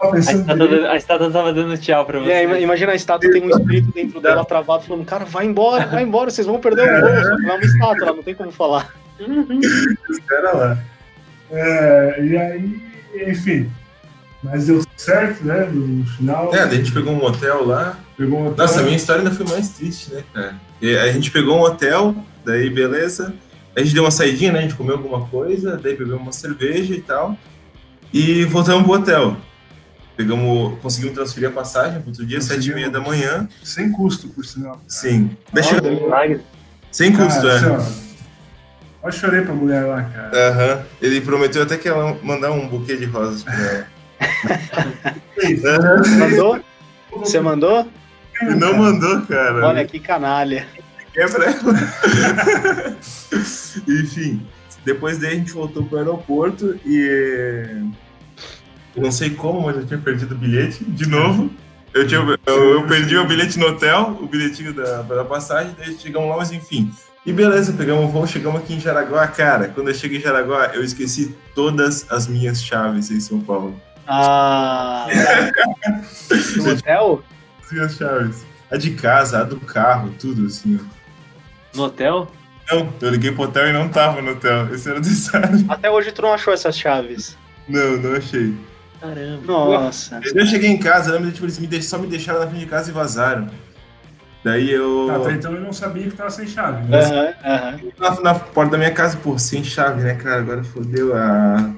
a 0.00 0.96
estátua, 0.96 1.30
tava 1.30 1.52
dando 1.52 1.76
tchau 1.78 2.04
pra 2.06 2.20
você. 2.20 2.30
É, 2.30 2.60
imagina 2.62 2.92
a 2.92 2.94
estátua 2.94 3.30
tem 3.30 3.42
um 3.42 3.50
espírito 3.50 3.92
dentro 3.92 4.20
dela 4.20 4.44
travado 4.44 4.84
falando, 4.84 5.04
cara, 5.04 5.24
vai 5.24 5.46
embora, 5.46 5.86
vai 5.86 6.02
embora, 6.02 6.30
vocês 6.30 6.46
vão 6.46 6.60
perder 6.60 6.82
o 6.82 7.00
voo. 7.00 7.22
Só 7.22 7.36
que 7.36 7.50
é 7.50 7.52
uma 7.52 7.64
estátua, 7.64 8.06
ela 8.06 8.16
não 8.16 8.22
tem 8.22 8.34
como 8.34 8.52
falar. 8.52 8.94
Uhum. 9.20 9.60
Espera 10.10 10.52
lá. 10.56 10.78
É, 11.50 12.24
e 12.24 12.36
aí, 12.36 12.82
enfim. 13.26 13.70
Mas 14.42 14.66
deu 14.66 14.82
certo, 14.96 15.44
né? 15.44 15.68
No 15.72 16.06
final. 16.06 16.54
É, 16.54 16.60
a 16.60 16.68
gente 16.68 16.92
pegou 16.92 17.12
um 17.12 17.24
hotel 17.24 17.66
lá. 17.66 17.98
Pegou 18.16 18.38
um 18.38 18.46
hotel. 18.48 18.66
Nossa, 18.66 18.80
a 18.80 18.82
minha 18.84 18.96
história 18.96 19.22
ainda 19.22 19.34
foi 19.34 19.46
mais 19.46 19.70
triste, 19.70 20.14
né, 20.14 20.22
cara? 20.32 20.54
E 20.80 20.96
a 20.96 21.10
gente 21.10 21.30
pegou 21.32 21.56
um 21.56 21.62
hotel, 21.62 22.14
daí 22.44 22.70
beleza. 22.70 23.34
A 23.76 23.80
gente 23.80 23.94
deu 23.94 24.04
uma 24.04 24.10
saidinha, 24.10 24.52
né? 24.52 24.60
A 24.60 24.62
gente 24.62 24.76
comeu 24.76 24.94
alguma 24.94 25.26
coisa, 25.26 25.76
daí 25.76 25.96
bebeu 25.96 26.16
uma 26.16 26.32
cerveja 26.32 26.94
e 26.94 27.00
tal. 27.00 27.36
E 28.12 28.44
voltamos 28.44 28.84
pro 28.84 28.92
hotel. 28.92 29.36
Pegamos, 30.18 30.80
conseguimos 30.80 31.14
transferir 31.14 31.48
a 31.48 31.52
passagem 31.52 32.00
para 32.00 32.10
outro 32.10 32.26
dia, 32.26 32.40
sete 32.40 32.68
e 32.68 32.74
meia 32.74 32.90
da 32.90 33.00
manhã. 33.00 33.48
Sem 33.62 33.92
custo, 33.92 34.26
por 34.26 34.44
sinal. 34.44 34.82
Sim. 34.88 35.30
Deixa 35.52 35.76
eu... 35.76 36.40
Sem 36.90 37.14
custo, 37.14 37.42
cara, 37.42 37.52
é. 37.52 37.76
assim, 37.76 38.02
ó, 39.00 39.06
eu 39.06 39.12
chorei 39.12 39.42
pra 39.42 39.54
mulher 39.54 39.84
lá, 39.84 40.02
cara. 40.02 40.50
Aham. 40.50 40.82
Ele 41.00 41.20
prometeu 41.20 41.62
até 41.62 41.76
que 41.76 41.88
ela 41.88 42.18
mandar 42.20 42.50
um 42.50 42.66
buquê 42.66 42.96
de 42.96 43.04
rosas 43.04 43.44
pra 43.44 43.54
ela. 43.54 43.86
Mandou? 46.18 46.60
Você 47.12 47.38
mandou? 47.38 47.88
Ele 48.42 48.56
não 48.56 48.76
mandou, 48.76 49.22
cara. 49.22 49.68
Olha 49.68 49.86
que 49.86 50.00
canalha. 50.00 50.66
Quebra 51.12 51.44
ela. 51.44 52.96
Enfim, 53.86 54.44
depois 54.84 55.18
daí 55.18 55.34
a 55.34 55.34
gente 55.36 55.52
voltou 55.52 55.84
pro 55.84 55.98
aeroporto 55.98 56.76
e. 56.84 57.84
Eu 58.98 59.02
não 59.02 59.12
sei 59.12 59.30
como, 59.30 59.60
mas 59.62 59.76
eu 59.76 59.86
tinha 59.86 60.00
perdido 60.00 60.34
o 60.34 60.38
bilhete 60.38 60.84
de 60.84 61.08
novo. 61.08 61.48
Eu, 61.94 62.04
tinha, 62.04 62.18
eu, 62.18 62.70
eu 62.72 62.86
perdi 62.88 63.16
o 63.16 63.24
bilhete 63.24 63.56
no 63.56 63.68
hotel, 63.68 64.18
o 64.20 64.26
bilhetinho 64.26 64.74
da, 64.74 65.02
da 65.02 65.24
passagem, 65.24 65.72
daí 65.78 65.96
chegamos 65.96 66.28
lá, 66.28 66.36
mas 66.36 66.50
enfim. 66.50 66.90
E 67.24 67.32
beleza, 67.32 67.72
pegamos 67.72 68.06
o 68.06 68.08
voo, 68.08 68.26
chegamos 68.26 68.60
aqui 68.60 68.74
em 68.74 68.80
Jaraguá. 68.80 69.28
Cara, 69.28 69.68
quando 69.68 69.86
eu 69.86 69.94
cheguei 69.94 70.18
em 70.18 70.20
Jaraguá, 70.20 70.72
eu 70.74 70.82
esqueci 70.82 71.32
todas 71.54 72.10
as 72.10 72.26
minhas 72.26 72.60
chaves 72.60 73.08
em 73.12 73.20
São 73.20 73.40
Paulo. 73.40 73.80
Ah. 74.04 75.06
no 76.56 76.72
hotel? 76.72 77.22
As 77.64 77.70
minhas 77.70 77.94
chaves. 77.94 78.44
A 78.68 78.76
de 78.76 78.90
casa, 78.94 79.38
a 79.38 79.44
do 79.44 79.60
carro, 79.60 80.12
tudo 80.18 80.44
assim, 80.46 80.80
ó. 80.82 81.76
No 81.76 81.84
hotel? 81.84 82.28
Não, 82.68 82.92
eu 83.00 83.10
liguei 83.10 83.30
pro 83.30 83.44
hotel 83.44 83.68
e 83.68 83.72
não 83.72 83.88
tava 83.88 84.20
no 84.20 84.32
hotel. 84.32 84.74
Esse 84.74 84.90
era 84.90 84.98
o 84.98 85.00
detalhe. 85.00 85.64
Até 85.68 85.88
hoje 85.88 86.10
tu 86.10 86.20
não 86.20 86.34
achou 86.34 86.52
essas 86.52 86.76
chaves. 86.76 87.36
Não, 87.68 87.96
não 87.98 88.16
achei. 88.16 88.54
Caramba. 89.00 89.46
Nossa. 89.46 90.20
Eu 90.34 90.46
cheguei 90.46 90.70
em 90.70 90.78
casa, 90.78 91.10
eu 91.10 91.14
lembro, 91.14 91.30
tipo, 91.30 91.44
eles 91.44 91.58
me 91.58 91.66
deix- 91.66 91.86
só 91.86 91.98
me 91.98 92.06
deixaram 92.06 92.40
na 92.40 92.46
frente 92.46 92.60
de 92.60 92.66
casa 92.66 92.90
e 92.90 92.92
vazaram. 92.92 93.48
Daí 94.44 94.70
eu. 94.70 95.06
Tá, 95.08 95.16
até 95.16 95.32
então 95.32 95.52
eu 95.52 95.60
não 95.60 95.72
sabia 95.72 96.04
que 96.04 96.16
tava 96.16 96.30
sem 96.30 96.46
chave. 96.46 96.82
Né? 96.88 96.98
Aham, 96.98 97.34
aham. 97.44 97.80
na, 97.98 98.20
na 98.20 98.34
porta 98.34 98.72
da 98.72 98.78
minha 98.78 98.92
casa, 98.92 99.16
pô, 99.16 99.38
sem 99.38 99.62
chave, 99.64 100.02
né, 100.02 100.14
cara? 100.14 100.40
Agora 100.40 100.62
fodeu. 100.64 101.14
A, 101.16 101.70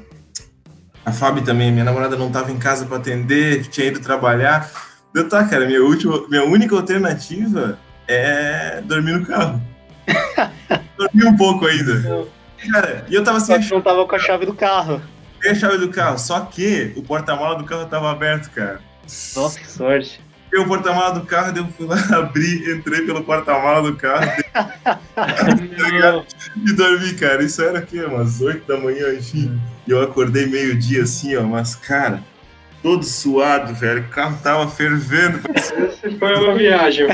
a 1.05 1.13
Fábio 1.13 1.43
também, 1.43 1.73
minha 1.73 1.85
namorada 1.85 2.17
não 2.17 2.31
tava 2.31 2.53
em 2.53 2.59
casa 2.59 2.85
pra 2.87 2.99
atender, 2.99 3.67
tinha 3.69 3.87
ido 3.87 4.01
trabalhar. 4.01 4.71
Deu 5.13 5.29
tá, 5.29 5.45
cara, 5.45 5.67
minha, 5.67 5.83
última, 5.83 6.27
minha 6.29 6.45
única 6.45 6.75
alternativa 6.77 7.79
é 8.07 8.81
dormir 8.83 9.13
no 9.19 9.27
carro. 9.27 9.61
dormir 10.97 11.27
um 11.27 11.37
pouco 11.37 11.67
ainda. 11.67 12.29
Cara, 12.71 13.05
e 13.09 13.15
eu 13.15 13.25
tava 13.25 13.41
sem 13.41 13.57
Só 13.57 13.69
que 13.69 13.75
não 13.75 13.81
tava 13.81 14.07
com 14.07 14.15
a 14.15 14.19
chave 14.19 14.47
do 14.47 14.55
carro. 14.55 15.01
Sem 15.43 15.53
a 15.53 15.55
chave 15.55 15.79
do 15.79 15.89
carro, 15.91 16.19
só 16.19 16.41
que 16.41 16.93
o 16.97 17.03
porta-mala 17.03 17.57
do 17.57 17.65
carro 17.65 17.87
tava 17.87 18.11
aberto, 18.11 18.51
cara. 18.51 18.81
Nossa, 19.37 19.59
que 19.59 19.71
sorte. 19.71 20.21
Peguei 20.51 20.65
o 20.65 20.69
porta-mala 20.69 21.15
do 21.15 21.25
carro, 21.27 21.57
eu 21.57 21.67
fui 21.69 21.87
lá 21.87 21.97
abrir, 22.19 22.77
entrei 22.77 23.07
pelo 23.07 23.23
porta-mala 23.23 23.83
do 23.89 23.97
carro 23.97 24.27
e 26.67 26.73
dormi, 26.73 27.15
cara. 27.15 27.43
Isso 27.43 27.63
era 27.63 27.79
aqui, 27.79 28.01
umas 28.03 28.41
8 28.41 28.67
da 28.67 28.77
manhã, 28.79 29.15
enfim. 29.15 29.61
E 29.87 29.91
eu 29.91 30.03
acordei 30.03 30.47
meio-dia 30.47 31.05
assim, 31.05 31.37
ó, 31.37 31.43
mas, 31.43 31.75
cara, 31.77 32.23
todo 32.83 33.05
suado, 33.05 33.75
velho. 33.75 34.03
O 34.03 34.09
carro 34.09 34.39
tava 34.43 34.69
fervendo, 34.69 35.41
Essa 35.55 35.75
foi 36.19 36.35
uma 36.35 36.55
viagem. 36.57 37.07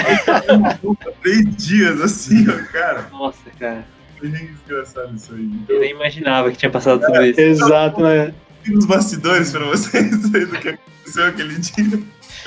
três 1.23 1.57
dias 1.57 2.01
assim, 2.01 2.47
ó, 2.49 2.73
cara. 2.73 3.09
Nossa, 3.13 3.51
cara. 3.59 3.85
Bem 4.21 4.47
desgraçado 4.47 5.15
isso 5.15 5.35
aí. 5.35 5.41
Eu 5.41 5.47
Então, 5.47 5.81
nem 5.81 5.91
imaginava 5.91 6.51
que 6.51 6.57
tinha 6.57 6.71
passado 6.71 7.01
tudo 7.01 7.25
isso. 7.25 7.41
Exato, 7.41 8.03
né? 8.03 8.35
uns 8.73 8.87
bastidores 8.87 9.53
pra 9.53 9.65
vocês 9.67 10.13
aí 10.35 10.47
do 10.47 10.59
que 10.59 10.69
aconteceu 10.71 11.27
aquele 11.27 11.59
dia. 11.59 12.03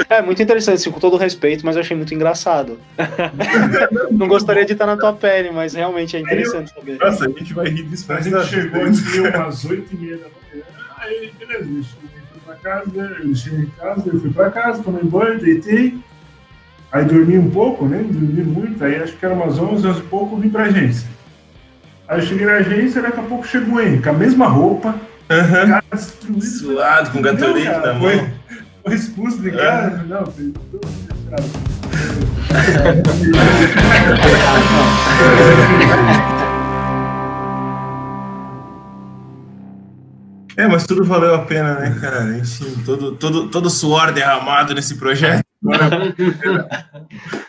É 0.09 0.21
muito 0.21 0.41
interessante, 0.41 0.75
assim, 0.75 0.91
com 0.91 0.99
todo 0.99 1.17
respeito, 1.17 1.65
mas 1.65 1.75
eu 1.75 1.81
achei 1.81 1.95
muito 1.95 2.13
engraçado. 2.13 2.79
não 4.11 4.27
gostaria 4.27 4.65
de 4.65 4.73
estar 4.73 4.85
na 4.85 4.95
tua 4.95 5.11
pele, 5.13 5.51
mas 5.51 5.73
realmente 5.73 6.15
é 6.15 6.19
interessante 6.19 6.73
saber. 6.73 6.97
Nossa, 6.97 7.25
a 7.25 7.27
gente 7.27 7.53
vai 7.53 7.67
rir 7.67 7.83
disso 7.83 8.09
A 8.09 8.13
mais 8.13 8.25
gente 8.25 8.45
chegou 8.47 8.81
aqui 8.81 9.19
umas 9.19 9.65
8 9.65 9.93
e 9.93 9.97
meia 9.97 10.17
da 10.17 10.23
manhã. 10.23 10.63
Aí, 10.99 11.33
beleza, 11.37 11.69
eu 11.69 11.83
fui 11.83 12.41
pra 12.45 12.55
casa, 12.55 12.91
né? 12.93 13.17
eu 13.23 13.35
cheguei 13.35 13.59
em 13.59 13.69
casa, 13.71 14.03
eu 14.07 14.19
fui 14.21 14.31
pra 14.31 14.51
casa, 14.51 14.83
tomei 14.83 15.03
banho, 15.03 15.39
deitei. 15.39 15.97
Aí 16.91 17.05
dormi 17.05 17.37
um 17.37 17.49
pouco, 17.49 17.85
né? 17.85 17.97
Dormi 17.97 18.43
muito, 18.43 18.83
aí 18.83 18.95
acho 18.95 19.17
que 19.17 19.25
era 19.25 19.35
umas 19.35 19.59
11, 19.59 19.85
11 19.85 19.99
e 19.99 20.03
pouco, 20.03 20.35
eu 20.35 20.39
vim 20.39 20.49
pra 20.49 20.63
agência. 20.63 21.09
Aí 22.09 22.19
eu 22.19 22.25
cheguei 22.25 22.45
na 22.47 22.53
agência, 22.53 23.01
daqui 23.03 23.19
a 23.19 23.23
pouco 23.23 23.45
chegou 23.47 23.75
o 23.75 23.79
Henrique, 23.81 24.01
com 24.03 24.09
a 24.09 24.13
mesma 24.13 24.47
roupa, 24.47 24.95
Aham. 25.29 25.67
cara 25.67 25.83
destruído. 25.93 26.41
Suado, 26.43 27.11
com 27.11 27.21
gatorade 27.21 27.63
na 27.65 27.99
foi- 27.99 28.15
mão. 28.15 28.29
Foi 28.83 28.95
expulso 28.95 29.39
de 29.41 29.51
casa? 29.51 30.03
Não, 30.07 30.25
foi 30.25 30.51
tudo 30.71 30.87
fechado. 30.87 31.43
É, 40.57 40.67
mas 40.67 40.85
tudo 40.85 41.05
valeu 41.05 41.35
a 41.35 41.39
pena, 41.45 41.75
né, 41.79 41.97
cara? 42.01 42.37
Enfim, 42.37 42.75
todo, 42.85 43.13
todo, 43.13 43.47
todo 43.49 43.69
suor 43.69 44.11
derramado 44.11 44.73
nesse 44.73 44.95
projeto. 44.95 45.43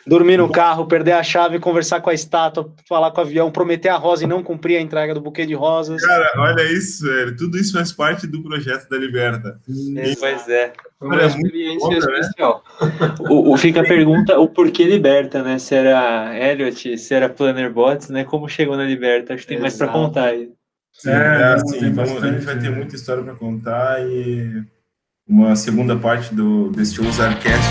Dormir 0.06 0.36
no 0.38 0.50
carro, 0.50 0.86
perder 0.86 1.12
a 1.12 1.22
chave, 1.22 1.58
conversar 1.60 2.00
com 2.00 2.10
a 2.10 2.14
estátua, 2.14 2.72
falar 2.88 3.10
com 3.12 3.20
o 3.20 3.24
avião, 3.24 3.50
prometer 3.50 3.88
a 3.88 3.96
rosa 3.96 4.24
e 4.24 4.26
não 4.26 4.42
cumprir 4.42 4.76
a 4.76 4.80
entrega 4.80 5.14
do 5.14 5.20
buquê 5.20 5.46
de 5.46 5.54
rosas. 5.54 6.04
Cara, 6.04 6.28
olha 6.36 6.62
isso, 6.72 7.04
velho. 7.06 7.36
Tudo 7.36 7.56
isso 7.58 7.72
faz 7.72 7.92
parte 7.92 8.26
do 8.26 8.42
projeto 8.42 8.88
da 8.88 8.96
Liberta. 8.96 9.60
Pois 10.18 10.48
é. 10.48 10.72
Foi 10.98 11.08
uma 11.08 11.16
Olha, 11.16 11.28
muito 11.28 11.46
experiência 11.46 11.88
bom, 11.88 11.90
né? 12.10 12.20
especial. 12.20 12.64
O, 13.20 13.52
o- 13.52 13.56
fica 13.56 13.80
a 13.80 13.84
pergunta, 13.84 14.38
o 14.38 14.48
porquê 14.48 14.84
Liberta, 14.84 15.42
né? 15.42 15.58
Se 15.58 15.74
era 15.74 16.36
Elliot, 16.38 16.98
se 16.98 17.14
era 17.14 17.28
Planner 17.28 17.72
Bots, 17.72 18.08
né? 18.08 18.24
Como 18.24 18.48
chegou 18.48 18.76
na 18.76 18.84
Liberta? 18.84 19.34
Acho 19.34 19.42
que 19.44 19.48
tem 19.50 19.60
mais 19.60 19.76
pra 19.76 19.86
Exato. 19.86 19.98
contar 19.98 20.24
aí. 20.26 20.50
Sim, 20.92 21.10
É, 21.10 21.14
é, 21.14 21.38
não, 21.38 21.54
assim, 21.54 21.76
a 21.76 21.80
gente 21.80 21.94
bastante, 21.94 22.44
vai 22.44 22.58
ter 22.58 22.70
né? 22.70 22.76
muita 22.76 22.96
história 22.96 23.22
para 23.22 23.34
contar 23.34 24.00
e 24.06 24.62
uma 25.30 25.54
segunda 25.54 25.94
parte 25.94 26.34
do, 26.34 26.70
deste 26.70 27.00
Ozarcast 27.00 27.68